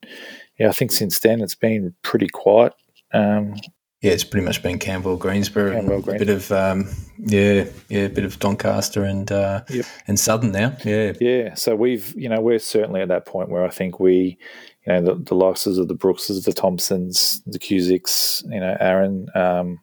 yeah, 0.59 0.69
I 0.69 0.71
think 0.71 0.91
since 0.91 1.19
then 1.19 1.41
it's 1.41 1.55
been 1.55 1.93
pretty 2.01 2.27
quiet. 2.27 2.73
Um, 3.13 3.55
yeah, 4.01 4.13
it's 4.13 4.23
pretty 4.23 4.45
much 4.45 4.63
been 4.63 4.79
Camberwell, 4.79 5.17
Greensborough, 5.17 5.73
Camberwell, 5.73 6.01
Greensborough. 6.01 6.15
a 6.15 6.19
bit 6.19 6.29
of 6.29 6.51
um, 6.51 6.89
yeah, 7.19 7.65
yeah, 7.89 8.05
a 8.05 8.09
bit 8.09 8.25
of 8.25 8.39
Doncaster 8.39 9.03
and 9.03 9.31
uh, 9.31 9.61
yep. 9.69 9.85
and 10.07 10.19
Southern 10.19 10.51
now. 10.51 10.75
Yeah, 10.83 11.13
yeah. 11.21 11.53
So 11.53 11.75
we've 11.75 12.13
you 12.17 12.27
know 12.27 12.41
we're 12.41 12.59
certainly 12.59 13.01
at 13.01 13.09
that 13.09 13.25
point 13.25 13.49
where 13.49 13.63
I 13.63 13.69
think 13.69 13.99
we 13.99 14.39
you 14.85 14.93
know, 14.93 15.01
the, 15.01 15.15
the 15.23 15.35
likes 15.35 15.67
of 15.67 15.87
the 15.87 15.93
Brookses, 15.93 16.43
the 16.43 16.53
Thompsons, 16.53 17.41
the 17.45 17.59
Cusicks, 17.59 18.43
you 18.51 18.59
know, 18.59 18.75
Aaron, 18.79 19.27
um, 19.35 19.79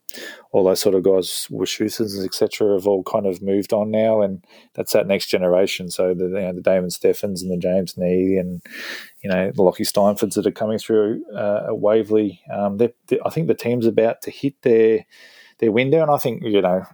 all 0.50 0.64
those 0.64 0.80
sort 0.80 0.94
of 0.94 1.02
guys, 1.02 1.46
Wachusas, 1.50 2.24
etc., 2.24 2.72
have 2.72 2.86
all 2.86 3.02
kind 3.02 3.26
of 3.26 3.42
moved 3.42 3.72
on 3.72 3.90
now, 3.90 4.22
and 4.22 4.42
that's 4.74 4.92
that 4.92 5.06
next 5.06 5.26
generation. 5.26 5.90
So 5.90 6.14
the 6.14 6.24
you 6.24 6.30
know, 6.30 6.52
the 6.54 6.62
Damon 6.62 6.90
Steffens 6.90 7.42
and 7.42 7.50
the 7.50 7.58
James 7.58 7.96
Nee 7.96 8.36
and 8.36 8.62
you 9.22 9.30
know 9.30 9.50
the 9.54 9.62
Lockie 9.62 9.84
Steinfords 9.84 10.36
that 10.36 10.46
are 10.46 10.50
coming 10.50 10.78
through 10.78 11.22
uh, 11.34 11.66
at 11.68 11.78
Waverley. 11.78 12.40
Um, 12.52 12.78
I 13.24 13.30
think 13.30 13.48
the 13.48 13.54
team's 13.54 13.86
about 13.86 14.22
to 14.22 14.30
hit 14.30 14.54
their 14.62 15.04
their 15.58 15.72
window, 15.72 16.00
and 16.00 16.10
I 16.10 16.18
think 16.18 16.42
you 16.44 16.62
know 16.62 16.84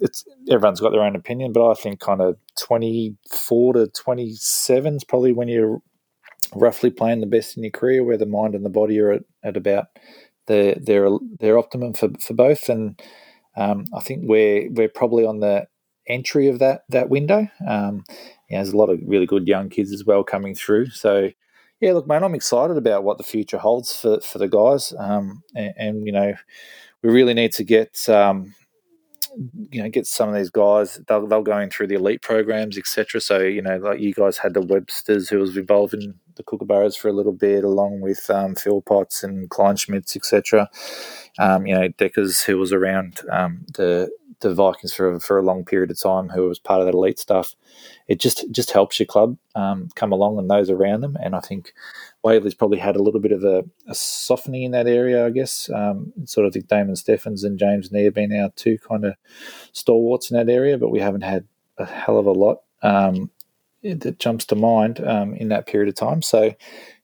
it's 0.00 0.24
everyone's 0.48 0.80
got 0.80 0.92
their 0.92 1.02
own 1.02 1.16
opinion, 1.16 1.52
but 1.52 1.70
I 1.70 1.74
think 1.74 2.00
kind 2.00 2.20
of 2.20 2.36
twenty 2.58 3.16
four 3.30 3.74
to 3.74 3.88
twenty 3.88 4.32
seven 4.34 4.96
is 4.96 5.04
probably 5.04 5.32
when 5.32 5.48
you're 5.48 5.82
roughly 6.54 6.90
playing 6.90 7.20
the 7.20 7.26
best 7.26 7.56
in 7.56 7.64
your 7.64 7.72
career, 7.72 8.04
where 8.04 8.16
the 8.16 8.26
mind 8.26 8.54
and 8.54 8.64
the 8.64 8.70
body 8.70 8.98
are 9.00 9.12
at, 9.12 9.22
at 9.42 9.56
about 9.56 9.86
their 10.46 10.74
their 10.74 11.08
their 11.40 11.58
optimum 11.58 11.92
for, 11.92 12.08
for 12.20 12.34
both. 12.34 12.68
And 12.68 13.00
um, 13.56 13.84
I 13.94 14.00
think 14.00 14.24
we're 14.24 14.70
we're 14.70 14.88
probably 14.88 15.24
on 15.24 15.40
the 15.40 15.66
entry 16.08 16.48
of 16.48 16.58
that 16.58 16.82
that 16.88 17.08
window. 17.08 17.48
Um, 17.66 18.04
you 18.48 18.56
there's 18.56 18.72
a 18.72 18.76
lot 18.76 18.90
of 18.90 19.00
really 19.04 19.26
good 19.26 19.46
young 19.48 19.68
kids 19.68 19.92
as 19.92 20.04
well 20.04 20.22
coming 20.22 20.54
through. 20.54 20.90
So 20.90 21.30
yeah, 21.80 21.92
look, 21.92 22.06
man, 22.06 22.24
I'm 22.24 22.34
excited 22.34 22.76
about 22.76 23.04
what 23.04 23.18
the 23.18 23.24
future 23.24 23.58
holds 23.58 23.94
for 23.94 24.20
for 24.20 24.38
the 24.38 24.48
guys. 24.48 24.94
Um, 24.98 25.42
and, 25.54 25.74
and, 25.76 26.06
you 26.06 26.12
know, 26.12 26.34
we 27.02 27.10
really 27.10 27.34
need 27.34 27.52
to 27.52 27.64
get 27.64 28.08
um, 28.08 28.54
you 29.70 29.82
know 29.82 29.88
get 29.88 30.06
some 30.06 30.28
of 30.28 30.34
these 30.34 30.50
guys 30.50 31.00
they'll, 31.08 31.26
they'll 31.26 31.42
go 31.42 31.58
in 31.58 31.70
through 31.70 31.86
the 31.86 31.94
elite 31.94 32.22
programs 32.22 32.78
etc 32.78 33.20
so 33.20 33.38
you 33.38 33.60
know 33.60 33.76
like 33.78 34.00
you 34.00 34.14
guys 34.14 34.38
had 34.38 34.54
the 34.54 34.60
websters 34.60 35.28
who 35.28 35.38
was 35.38 35.56
involved 35.56 35.94
in 35.94 36.14
the 36.36 36.42
kookaburras 36.42 36.96
for 36.96 37.08
a 37.08 37.12
little 37.12 37.32
bit 37.32 37.64
along 37.64 38.00
with 38.00 38.30
um, 38.30 38.54
phil 38.54 38.80
potts 38.80 39.22
and 39.22 39.50
kleinschmidts 39.50 40.16
etc 40.16 40.68
um, 41.38 41.66
you 41.66 41.74
know 41.74 41.88
deckers 41.88 42.42
who 42.42 42.56
was 42.58 42.72
around 42.72 43.20
um, 43.30 43.64
the 43.74 44.10
the 44.40 44.54
vikings 44.54 44.92
for, 44.92 45.18
for 45.18 45.38
a 45.38 45.42
long 45.42 45.64
period 45.64 45.90
of 45.90 45.98
time 45.98 46.28
who 46.28 46.46
was 46.48 46.58
part 46.58 46.80
of 46.80 46.86
that 46.86 46.94
elite 46.94 47.18
stuff. 47.18 47.54
It 48.06 48.20
just 48.20 48.50
just 48.50 48.70
helps 48.70 48.98
your 48.98 49.06
club 49.06 49.36
um, 49.54 49.88
come 49.94 50.12
along 50.12 50.38
and 50.38 50.50
those 50.50 50.70
around 50.70 51.00
them. 51.00 51.16
And 51.22 51.34
i 51.34 51.40
think 51.40 51.72
Waverley's 52.26 52.54
probably 52.54 52.78
had 52.78 52.96
a 52.96 53.02
little 53.02 53.20
bit 53.20 53.30
of 53.30 53.44
a, 53.44 53.62
a 53.86 53.94
softening 53.94 54.64
in 54.64 54.72
that 54.72 54.88
area, 54.88 55.24
I 55.24 55.30
guess. 55.30 55.70
Um, 55.72 56.12
sort 56.24 56.44
of 56.44 56.52
think 56.52 56.66
Damon 56.66 56.96
Steffens 56.96 57.44
and 57.44 57.56
James 57.56 57.92
Neer 57.92 58.06
have 58.06 58.14
been 58.14 58.34
our 58.34 58.50
two 58.56 58.78
kind 58.78 59.04
of 59.04 59.14
stalwarts 59.70 60.28
in 60.28 60.36
that 60.36 60.52
area, 60.52 60.76
but 60.76 60.90
we 60.90 60.98
haven't 60.98 61.20
had 61.20 61.46
a 61.78 61.84
hell 61.84 62.18
of 62.18 62.26
a 62.26 62.32
lot 62.32 62.62
um, 62.82 63.30
that 63.84 64.18
jumps 64.18 64.44
to 64.46 64.56
mind 64.56 64.98
um, 65.06 65.34
in 65.34 65.50
that 65.50 65.68
period 65.68 65.88
of 65.88 65.94
time. 65.94 66.20
So, 66.20 66.52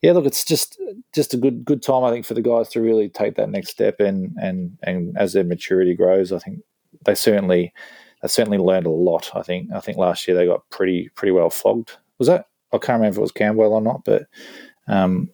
yeah, 0.01 0.11
look, 0.11 0.27
it's 0.27 0.45
just 0.45 0.77
just 1.15 1.35
a 1.35 1.37
good 1.37 1.65
good 1.65 1.85
time, 1.85 2.03
I 2.03 2.11
think, 2.11 2.27
for 2.27 2.35
the 2.35 2.43
guys 2.43 2.69
to 2.71 2.81
really 2.81 3.09
take 3.09 3.37
that 3.37 3.49
next 3.49 3.71
step, 3.71 4.01
and 4.01 4.37
and 4.43 4.77
and 4.83 5.17
as 5.17 5.35
their 5.35 5.45
maturity 5.45 5.95
grows, 5.95 6.33
I 6.33 6.41
think 6.41 6.65
they 7.07 7.15
certainly 7.15 7.73
they 8.23 8.29
certainly 8.29 8.59
learned 8.59 8.87
a 8.87 8.91
lot. 8.91 9.31
I 9.37 9.43
think 9.43 9.71
I 9.73 9.79
think 9.79 9.99
last 9.99 10.27
year 10.27 10.37
they 10.37 10.47
got 10.47 10.69
pretty 10.69 11.11
pretty 11.15 11.31
well 11.31 11.51
flogged. 11.51 11.93
Was 12.19 12.27
that 12.27 12.47
I 12.73 12.79
can't 12.79 12.97
remember 12.97 13.15
if 13.15 13.19
it 13.19 13.21
was 13.21 13.33
Camberwell 13.33 13.75
or 13.75 13.81
not, 13.81 14.05
but 14.05 14.27
um, 14.89 15.31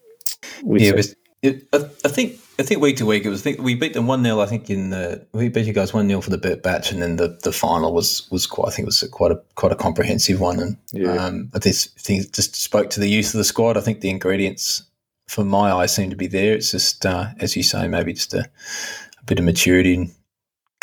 yeah, 0.65 0.93
it, 0.95 1.15
it, 1.43 1.69
I, 1.73 1.77
I, 2.05 2.09
think 2.09 2.39
I 2.59 2.63
think 2.63 2.81
week 2.81 2.97
to 2.99 3.07
week 3.07 3.25
it 3.25 3.31
was. 3.31 3.41
I 3.41 3.45
think 3.45 3.61
we 3.61 3.75
beat 3.75 3.95
them 3.95 4.07
one 4.07 4.23
0 4.23 4.41
I 4.41 4.47
think 4.47 4.71
in 4.71 4.91
the 4.91 5.27
we 5.33 5.49
beat 5.49 5.67
you 5.67 5.73
guys 5.73 5.95
one 5.95 6.09
0 6.09 6.21
for 6.21 6.31
the 6.31 6.39
Bert 6.39 6.63
Batch, 6.63 6.91
and 6.91 7.01
then 7.01 7.17
the, 7.17 7.39
the 7.43 7.53
final 7.53 7.93
was 7.93 8.29
was 8.31 8.47
quite. 8.47 8.69
I 8.69 8.71
think 8.71 8.85
it 8.85 8.87
was 8.87 9.09
quite 9.13 9.33
a 9.33 9.41
quite 9.55 9.73
a 9.73 9.77
comprehensive 9.77 10.41
one. 10.41 10.61
And 10.61 10.77
yeah. 10.93 11.13
um, 11.13 11.51
I 11.55 11.59
just 11.59 11.99
think 11.99 12.33
just 12.33 12.57
spoke 12.57 12.91
to 12.91 13.01
the 13.01 13.09
use 13.09 13.35
of 13.35 13.39
the 13.39 13.45
squad. 13.45 13.77
I 13.77 13.81
think 13.81 14.01
the 14.01 14.11
ingredients 14.11 14.83
for 15.29 15.45
my 15.45 15.71
eyes 15.71 15.95
seem 15.95 16.11
to 16.11 16.17
be 16.17 16.27
there. 16.27 16.55
It's 16.55 16.73
just 16.73 17.07
uh, 17.07 17.29
as 17.39 17.57
you 17.57 17.63
say, 17.63 17.87
maybe 17.89 18.13
just 18.13 18.35
a, 18.35 18.41
a 18.41 19.25
bit 19.25 19.39
of 19.39 19.45
maturity 19.45 19.95
and 19.95 20.15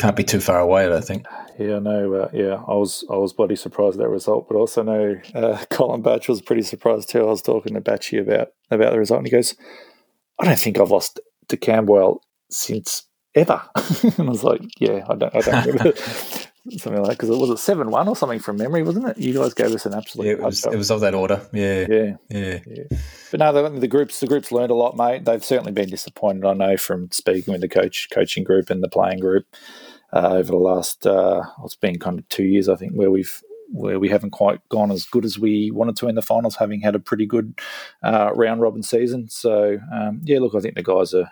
can't 0.05 0.15
be 0.15 0.23
too 0.23 0.39
far 0.39 0.59
away. 0.59 0.93
I 0.93 1.01
think. 1.01 1.25
Yeah, 1.57 1.79
no. 1.79 2.13
Uh, 2.13 2.29
yeah, 2.31 2.61
I 2.67 2.75
was 2.75 3.03
I 3.09 3.15
was 3.15 3.33
bloody 3.33 3.55
surprised 3.55 3.95
at 3.95 4.03
that 4.03 4.09
result, 4.09 4.47
but 4.47 4.55
also 4.55 4.83
know 4.83 5.19
uh, 5.33 5.63
Colin 5.71 6.01
Batch 6.01 6.27
was 6.27 6.41
pretty 6.41 6.61
surprised 6.61 7.09
too. 7.09 7.21
I 7.21 7.29
was 7.29 7.41
talking 7.41 7.73
to 7.73 7.81
Batchy 7.81 8.21
about 8.21 8.49
about 8.69 8.91
the 8.91 8.99
result, 8.99 9.19
and 9.19 9.27
he 9.27 9.31
goes, 9.31 9.55
"I 10.39 10.45
don't 10.45 10.59
think 10.59 10.79
I've 10.79 10.91
lost 10.91 11.19
to 11.47 11.57
Camberwell 11.57 12.21
since 12.51 13.07
ever." 13.33 13.61
and 14.03 14.27
I 14.27 14.31
was 14.31 14.43
like, 14.43 14.61
"Yeah, 14.79 15.05
I 15.09 15.15
don't, 15.15 15.35
I 15.35 15.41
don't 15.41 15.65
remember." 15.65 15.93
something 16.67 16.99
like 16.99 17.09
that, 17.09 17.17
because 17.17 17.29
it 17.29 17.37
was 17.37 17.51
a 17.51 17.57
seven 17.57 17.91
one 17.91 18.07
or 18.07 18.15
something 18.15 18.39
from 18.39 18.57
memory, 18.57 18.81
wasn't 18.81 19.07
it? 19.07 19.19
You 19.19 19.35
guys 19.35 19.53
gave 19.53 19.71
us 19.71 19.85
an 19.85 19.93
absolute. 19.93 20.25
Yeah, 20.25 20.33
it 20.33 20.41
was, 20.41 20.65
it 20.65 20.75
was 20.75 20.89
of 20.89 21.01
that 21.01 21.13
order. 21.13 21.47
Yeah, 21.53 21.85
yeah, 21.87 22.15
yeah. 22.29 22.59
yeah. 22.65 22.97
But 23.29 23.39
no, 23.39 23.51
the, 23.53 23.79
the, 23.79 23.87
groups 23.87 24.19
the 24.19 24.27
groups 24.27 24.51
learned 24.51 24.71
a 24.71 24.75
lot, 24.75 24.97
mate. 24.97 25.25
They've 25.25 25.43
certainly 25.43 25.71
been 25.71 25.89
disappointed. 25.89 26.43
I 26.43 26.53
know 26.53 26.75
from 26.77 27.11
speaking 27.11 27.51
with 27.51 27.61
the 27.61 27.69
coach 27.69 28.07
coaching 28.11 28.43
group 28.43 28.71
and 28.71 28.83
the 28.83 28.89
playing 28.89 29.19
group 29.19 29.45
uh, 30.15 30.29
over 30.29 30.51
the 30.51 30.57
last 30.57 31.05
uh, 31.05 31.43
it's 31.63 31.75
been 31.75 31.99
kind 31.99 32.17
of 32.17 32.27
two 32.29 32.45
years 32.45 32.69
I 32.69 32.75
think 32.75 32.93
where 32.93 33.11
we've 33.11 33.43
where 33.71 33.99
we 33.99 34.09
haven't 34.09 34.31
quite 34.31 34.67
gone 34.69 34.91
as 34.91 35.05
good 35.05 35.25
as 35.25 35.37
we 35.37 35.71
wanted 35.71 35.97
to 35.97 36.07
in 36.07 36.15
the 36.15 36.21
finals, 36.21 36.55
having 36.55 36.81
had 36.81 36.95
a 36.95 36.99
pretty 36.99 37.25
good 37.25 37.59
uh, 38.03 38.31
round 38.33 38.61
robin 38.61 38.83
season. 38.83 39.27
So 39.29 39.77
um, 39.93 40.21
yeah, 40.23 40.39
look, 40.39 40.55
I 40.55 40.59
think 40.59 40.75
the 40.75 40.83
guys 40.83 41.13
are 41.13 41.31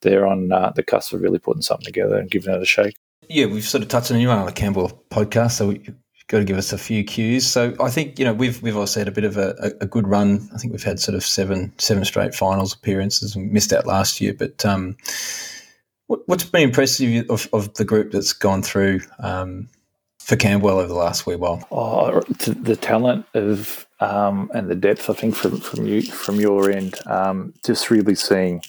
they're 0.00 0.26
on 0.26 0.52
uh, 0.52 0.72
the 0.74 0.82
cusp 0.82 1.12
of 1.12 1.22
really 1.22 1.38
putting 1.38 1.62
something 1.62 1.84
together 1.84 2.16
and 2.16 2.30
giving 2.30 2.54
it 2.54 2.60
a 2.60 2.66
shake. 2.66 2.96
Yeah, 3.28 3.46
we've 3.46 3.64
sort 3.64 3.82
of 3.82 3.88
touched 3.88 4.10
on 4.10 4.20
you 4.20 4.30
on 4.30 4.44
the 4.44 4.52
Camberwell 4.52 5.02
podcast, 5.10 5.52
so 5.52 5.68
we, 5.68 5.82
got 6.28 6.38
to 6.38 6.44
give 6.44 6.58
us 6.58 6.72
a 6.72 6.78
few 6.78 7.04
cues. 7.04 7.46
So 7.46 7.74
I 7.80 7.88
think 7.88 8.18
you 8.18 8.24
know 8.24 8.32
we've 8.32 8.60
we've 8.62 8.76
also 8.76 9.00
had 9.00 9.08
a 9.08 9.12
bit 9.12 9.24
of 9.24 9.36
a, 9.36 9.72
a, 9.80 9.86
good 9.86 10.08
run. 10.08 10.48
I 10.54 10.58
think 10.58 10.72
we've 10.72 10.82
had 10.82 10.98
sort 10.98 11.14
of 11.14 11.24
seven 11.24 11.72
seven 11.78 12.04
straight 12.04 12.34
finals 12.34 12.74
appearances. 12.74 13.36
We 13.36 13.44
missed 13.44 13.72
out 13.72 13.86
last 13.86 14.20
year, 14.20 14.34
but 14.34 14.64
um, 14.64 14.96
What's 16.08 16.44
been 16.44 16.62
impressive 16.62 17.28
of, 17.30 17.48
of 17.52 17.74
the 17.74 17.84
group 17.84 18.12
that's 18.12 18.32
gone 18.32 18.62
through 18.62 19.00
um, 19.18 19.68
for 20.20 20.36
Camberwell 20.36 20.78
over 20.78 20.86
the 20.86 20.94
last 20.94 21.26
wee 21.26 21.34
while? 21.34 21.66
Oh, 21.72 22.20
the 22.20 22.76
talent 22.76 23.26
of 23.34 23.86
um, 23.98 24.50
and 24.54 24.70
the 24.70 24.76
depth, 24.76 25.10
I 25.10 25.14
think, 25.14 25.34
from 25.34 25.58
from 25.58 25.86
you 25.86 26.02
from 26.02 26.38
your 26.38 26.70
end, 26.70 26.94
um, 27.06 27.54
just 27.64 27.90
really 27.90 28.14
seeing 28.14 28.62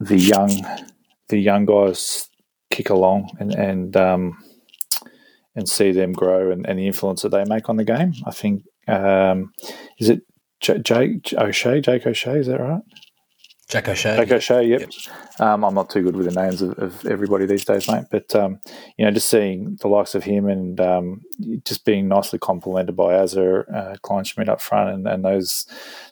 the 0.00 0.16
young 0.16 0.50
the 1.28 1.38
young 1.38 1.64
guys 1.64 2.28
kick 2.70 2.90
along 2.90 3.30
and 3.38 3.54
and 3.54 3.96
um, 3.96 4.42
and 5.54 5.68
see 5.68 5.92
them 5.92 6.12
grow 6.12 6.50
and, 6.50 6.66
and, 6.66 6.78
the 6.78 6.86
influence 6.86 7.22
that 7.22 7.28
they 7.28 7.44
make 7.44 7.68
on 7.68 7.76
the 7.76 7.84
game. 7.84 8.14
I 8.26 8.30
think 8.30 8.64
um, 8.88 9.52
is 9.98 10.08
it 10.08 10.22
Jake 10.60 11.34
O'Shea, 11.34 11.80
Jake 11.80 12.06
O'Shea, 12.06 12.38
is 12.38 12.46
that 12.46 12.60
right? 12.60 12.82
Jack 13.72 13.88
O'Shea. 13.88 14.16
Jack 14.16 14.30
O'Shea, 14.30 14.64
yep. 14.64 14.80
yep. 14.82 14.90
Um, 15.40 15.64
I'm 15.64 15.74
not 15.74 15.88
too 15.88 16.02
good 16.02 16.14
with 16.14 16.26
the 16.26 16.38
names 16.38 16.60
of, 16.60 16.78
of 16.78 17.06
everybody 17.06 17.46
these 17.46 17.64
days, 17.64 17.88
mate. 17.88 18.04
But 18.10 18.34
um, 18.36 18.60
you 18.98 19.04
know, 19.06 19.10
just 19.10 19.30
seeing 19.30 19.78
the 19.80 19.88
likes 19.88 20.14
of 20.14 20.22
him 20.22 20.46
and 20.46 20.78
um, 20.78 21.22
just 21.64 21.86
being 21.86 22.06
nicely 22.06 22.38
complemented 22.38 22.94
by 22.94 23.14
Azza, 23.14 23.64
uh, 23.74 23.96
Kleinschmidt 24.04 24.50
up 24.50 24.60
front, 24.60 24.90
and, 24.90 25.08
and 25.08 25.24
those 25.24 25.64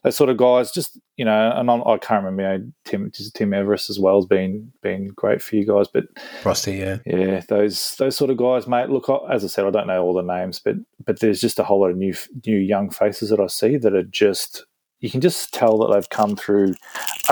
those 0.03 0.17
sort 0.17 0.31
of 0.31 0.39
guys. 0.39 0.73
Just 0.73 0.99
you 1.19 1.27
know, 1.27 1.53
and 1.55 1.71
I'm, 1.71 1.87
I 1.87 1.99
can 1.99 2.23
not 2.23 2.25
remember 2.25 2.55
you 2.55 2.59
know, 2.59 2.73
Tim 2.87 3.13
Tim 3.35 3.53
Everest 3.53 3.91
as 3.91 4.01
well 4.01 4.15
has 4.19 4.25
been 4.27 4.73
been 4.83 5.09
great 5.09 5.43
for 5.43 5.57
you 5.57 5.67
guys. 5.67 5.87
But 5.87 6.05
Frosty, 6.41 6.77
yeah, 6.77 6.97
yeah, 7.05 7.43
those 7.47 7.95
those 7.97 8.17
sort 8.17 8.31
of 8.31 8.39
guys, 8.39 8.67
mate. 8.67 8.89
Look, 8.89 9.11
as 9.31 9.45
I 9.45 9.49
said, 9.49 9.67
I 9.67 9.71
don't 9.71 9.87
know 9.87 10.03
all 10.03 10.15
the 10.15 10.23
names, 10.23 10.61
but 10.61 10.77
but 11.05 11.21
there's 11.21 11.43
just 11.43 11.59
a 11.59 11.65
whole 11.65 11.81
lot 11.81 11.91
of 11.91 11.99
new 11.99 12.15
new 12.47 12.57
young 12.57 12.89
faces 12.89 13.29
that 13.29 13.39
I 13.39 13.49
see 13.49 13.77
that 13.77 13.95
are 13.95 14.03
just 14.03 14.65
you 15.01 15.11
can 15.11 15.21
just 15.21 15.53
tell 15.53 15.79
that 15.79 15.93
they've 15.93 16.11
come 16.11 16.37
through 16.37 16.75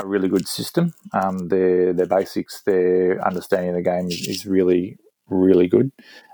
a 0.01 0.05
really 0.05 0.27
good 0.27 0.47
system. 0.47 0.93
Um, 1.13 1.47
their 1.49 1.93
their 1.93 2.07
basics, 2.07 2.61
their 2.61 3.25
understanding 3.25 3.69
of 3.69 3.75
the 3.75 3.81
game 3.81 4.07
is, 4.07 4.45
really 4.45 4.97
really 5.27 5.67
good, 5.67 5.91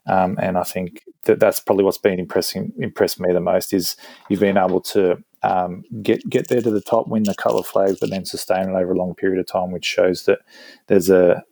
um, 0.08 0.38
and 0.42 0.58
I 0.58 0.64
think 0.64 1.04
that 1.26 1.40
that's 1.40 1.60
probably 1.60 1.84
what's 1.84 1.98
been 1.98 2.20
impressing 2.20 2.72
impressed 2.78 3.20
me 3.20 3.34
the 3.34 3.42
most 3.42 3.74
is 3.74 3.98
you've 4.30 4.40
been 4.40 4.58
able 4.58 4.80
to 4.82 5.18
um, 5.44 5.84
get 6.02 6.28
get 6.30 6.48
there 6.48 6.62
to 6.62 6.72
the 6.72 6.82
top, 6.82 7.08
win 7.08 7.24
the 7.24 7.36
colour 7.36 7.60
of 7.60 7.68
flags, 7.68 8.00
but 8.00 8.10
then 8.10 8.26
sustain 8.26 8.70
it 8.70 8.76
over 8.76 8.94
a 8.94 8.98
long 8.98 9.14
period 9.14 9.40
of 9.40 9.48
time, 9.48 9.72
which 9.72 9.86
shows 9.86 10.26
that 10.26 10.40
there's 10.88 11.10
a 11.10 11.44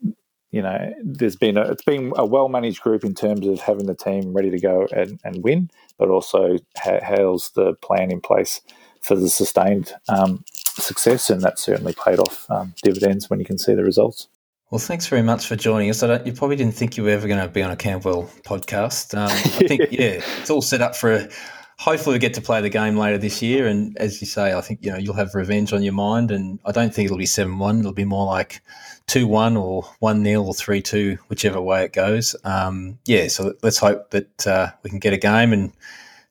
you 0.52 0.62
know 0.62 0.94
there's 1.04 1.36
been 1.36 1.58
a, 1.58 1.64
it's 1.64 1.84
been 1.84 2.14
a 2.16 2.26
well 2.26 2.48
managed 2.48 2.82
group 2.82 3.04
in 3.04 3.14
terms 3.14 3.46
of 3.46 3.60
having 3.60 3.88
the 3.88 3.96
team 3.96 4.34
ready 4.34 4.50
to 4.50 4.60
go 4.60 4.88
and, 4.96 5.20
and 5.26 5.44
win, 5.44 5.70
but 5.98 6.10
also 6.10 6.58
ha- 6.78 7.02
has 7.02 7.52
the 7.56 7.74
plan 7.82 8.12
in 8.12 8.22
place 8.22 8.62
for 9.04 9.16
the 9.16 9.30
sustained 9.30 9.94
um, 10.10 10.44
success, 10.64 11.30
and 11.30 11.42
that 11.42 11.60
certainly 11.60 11.94
paid 11.94 12.20
off 12.20 12.50
um, 12.50 12.74
dividends 12.82 13.30
when 13.30 13.40
you 13.40 13.46
can 13.46 13.58
see 13.58 13.74
the 13.74 13.84
results. 13.84 14.28
Well, 14.72 14.80
thanks 14.80 15.06
very 15.06 15.22
much 15.22 15.46
for 15.46 15.56
joining 15.56 15.90
us. 15.92 16.02
you 16.02 16.34
probably 16.34 16.56
didn't 16.56 16.74
think 16.74 16.98
you 16.98 17.04
were 17.04 17.12
ever 17.12 17.28
going 17.28 17.40
to 17.40 17.48
be 17.48 17.62
on 17.62 17.70
a 17.70 17.76
Camberwell 17.76 18.24
podcast. 18.44 19.16
Um, 19.16 19.30
I 19.30 19.68
think, 19.68 19.82
yeah, 19.92 20.20
it's 20.40 20.50
all 20.50 20.64
set 20.64 20.82
up 20.82 20.96
for 20.96 21.14
a, 21.14 21.30
hopefully 21.78 22.16
we 22.16 22.20
get 22.20 22.34
to 22.36 22.42
play 22.42 22.62
the 22.62 22.70
game 22.70 22.98
later 22.98 23.18
this 23.18 23.42
year. 23.42 23.68
And 23.68 23.96
as 23.98 24.22
you 24.22 24.26
say, 24.26 24.54
I 24.54 24.62
think 24.62 24.80
you 24.82 24.92
know 24.92 24.98
you'll 24.98 25.14
have 25.16 25.36
revenge 25.36 25.74
on 25.74 25.84
your 25.84 25.94
mind. 25.94 26.32
And 26.32 26.60
I 26.66 26.72
don't 26.72 26.94
think 26.94 27.06
it'll 27.06 27.18
be 27.18 27.26
seven 27.26 27.60
one. 27.60 27.80
It'll 27.80 27.94
be 27.94 28.06
more 28.06 28.26
like 28.26 28.62
two 29.06 29.28
one 29.28 29.58
or 29.58 29.84
one 30.00 30.24
0 30.24 30.44
or 30.44 30.54
three 30.54 30.82
two, 30.82 31.18
whichever 31.28 31.62
way 31.62 31.84
it 31.84 31.94
goes. 31.94 32.36
Um, 32.44 32.98
yeah, 33.06 33.28
so 33.28 33.54
let's 33.62 33.78
hope 33.78 34.12
that 34.12 34.48
uh, 34.48 34.72
we 34.82 34.90
can 34.90 35.00
get 35.00 35.14
a 35.14 35.18
game 35.18 35.54
and 35.54 35.72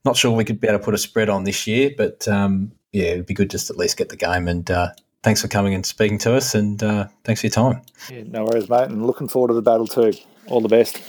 not 0.05 0.17
sure 0.17 0.33
we 0.33 0.45
could 0.45 0.61
be 0.61 0.69
able 0.69 0.79
to 0.79 0.85
put 0.85 0.95
a 0.95 0.99
spread 0.99 1.29
on 1.29 1.45
this 1.45 1.67
year, 1.67 1.91
but 1.97 2.27
um, 2.29 2.73
yeah, 2.93 3.05
it'd 3.05 3.27
be 3.27 3.35
good 3.35 3.51
just 3.51 3.71
at 3.71 3.77
least 3.77 3.97
get 3.97 4.09
the 4.09 4.17
game. 4.17 4.49
And 4.49 4.71
uh, 4.71 4.91
thanks 5.23 5.43
for 5.43 5.49
coming 5.49 5.75
and 5.75 5.85
speaking 5.85 6.19
to 6.19 6.35
us, 6.35 6.55
and 6.55 6.83
uh, 6.83 7.09
thanks 7.25 7.41
for 7.41 7.47
your 7.47 7.53
time. 7.53 7.83
Yeah, 8.11 8.23
no 8.27 8.45
worries, 8.45 8.69
mate. 8.69 8.89
And 8.89 9.07
looking 9.07 9.29
forward 9.29 9.49
to 9.49 9.55
the 9.55 9.63
battle 9.63 9.87
too. 9.87 10.13
All 10.47 10.61
the 10.61 10.69
best. 10.69 11.03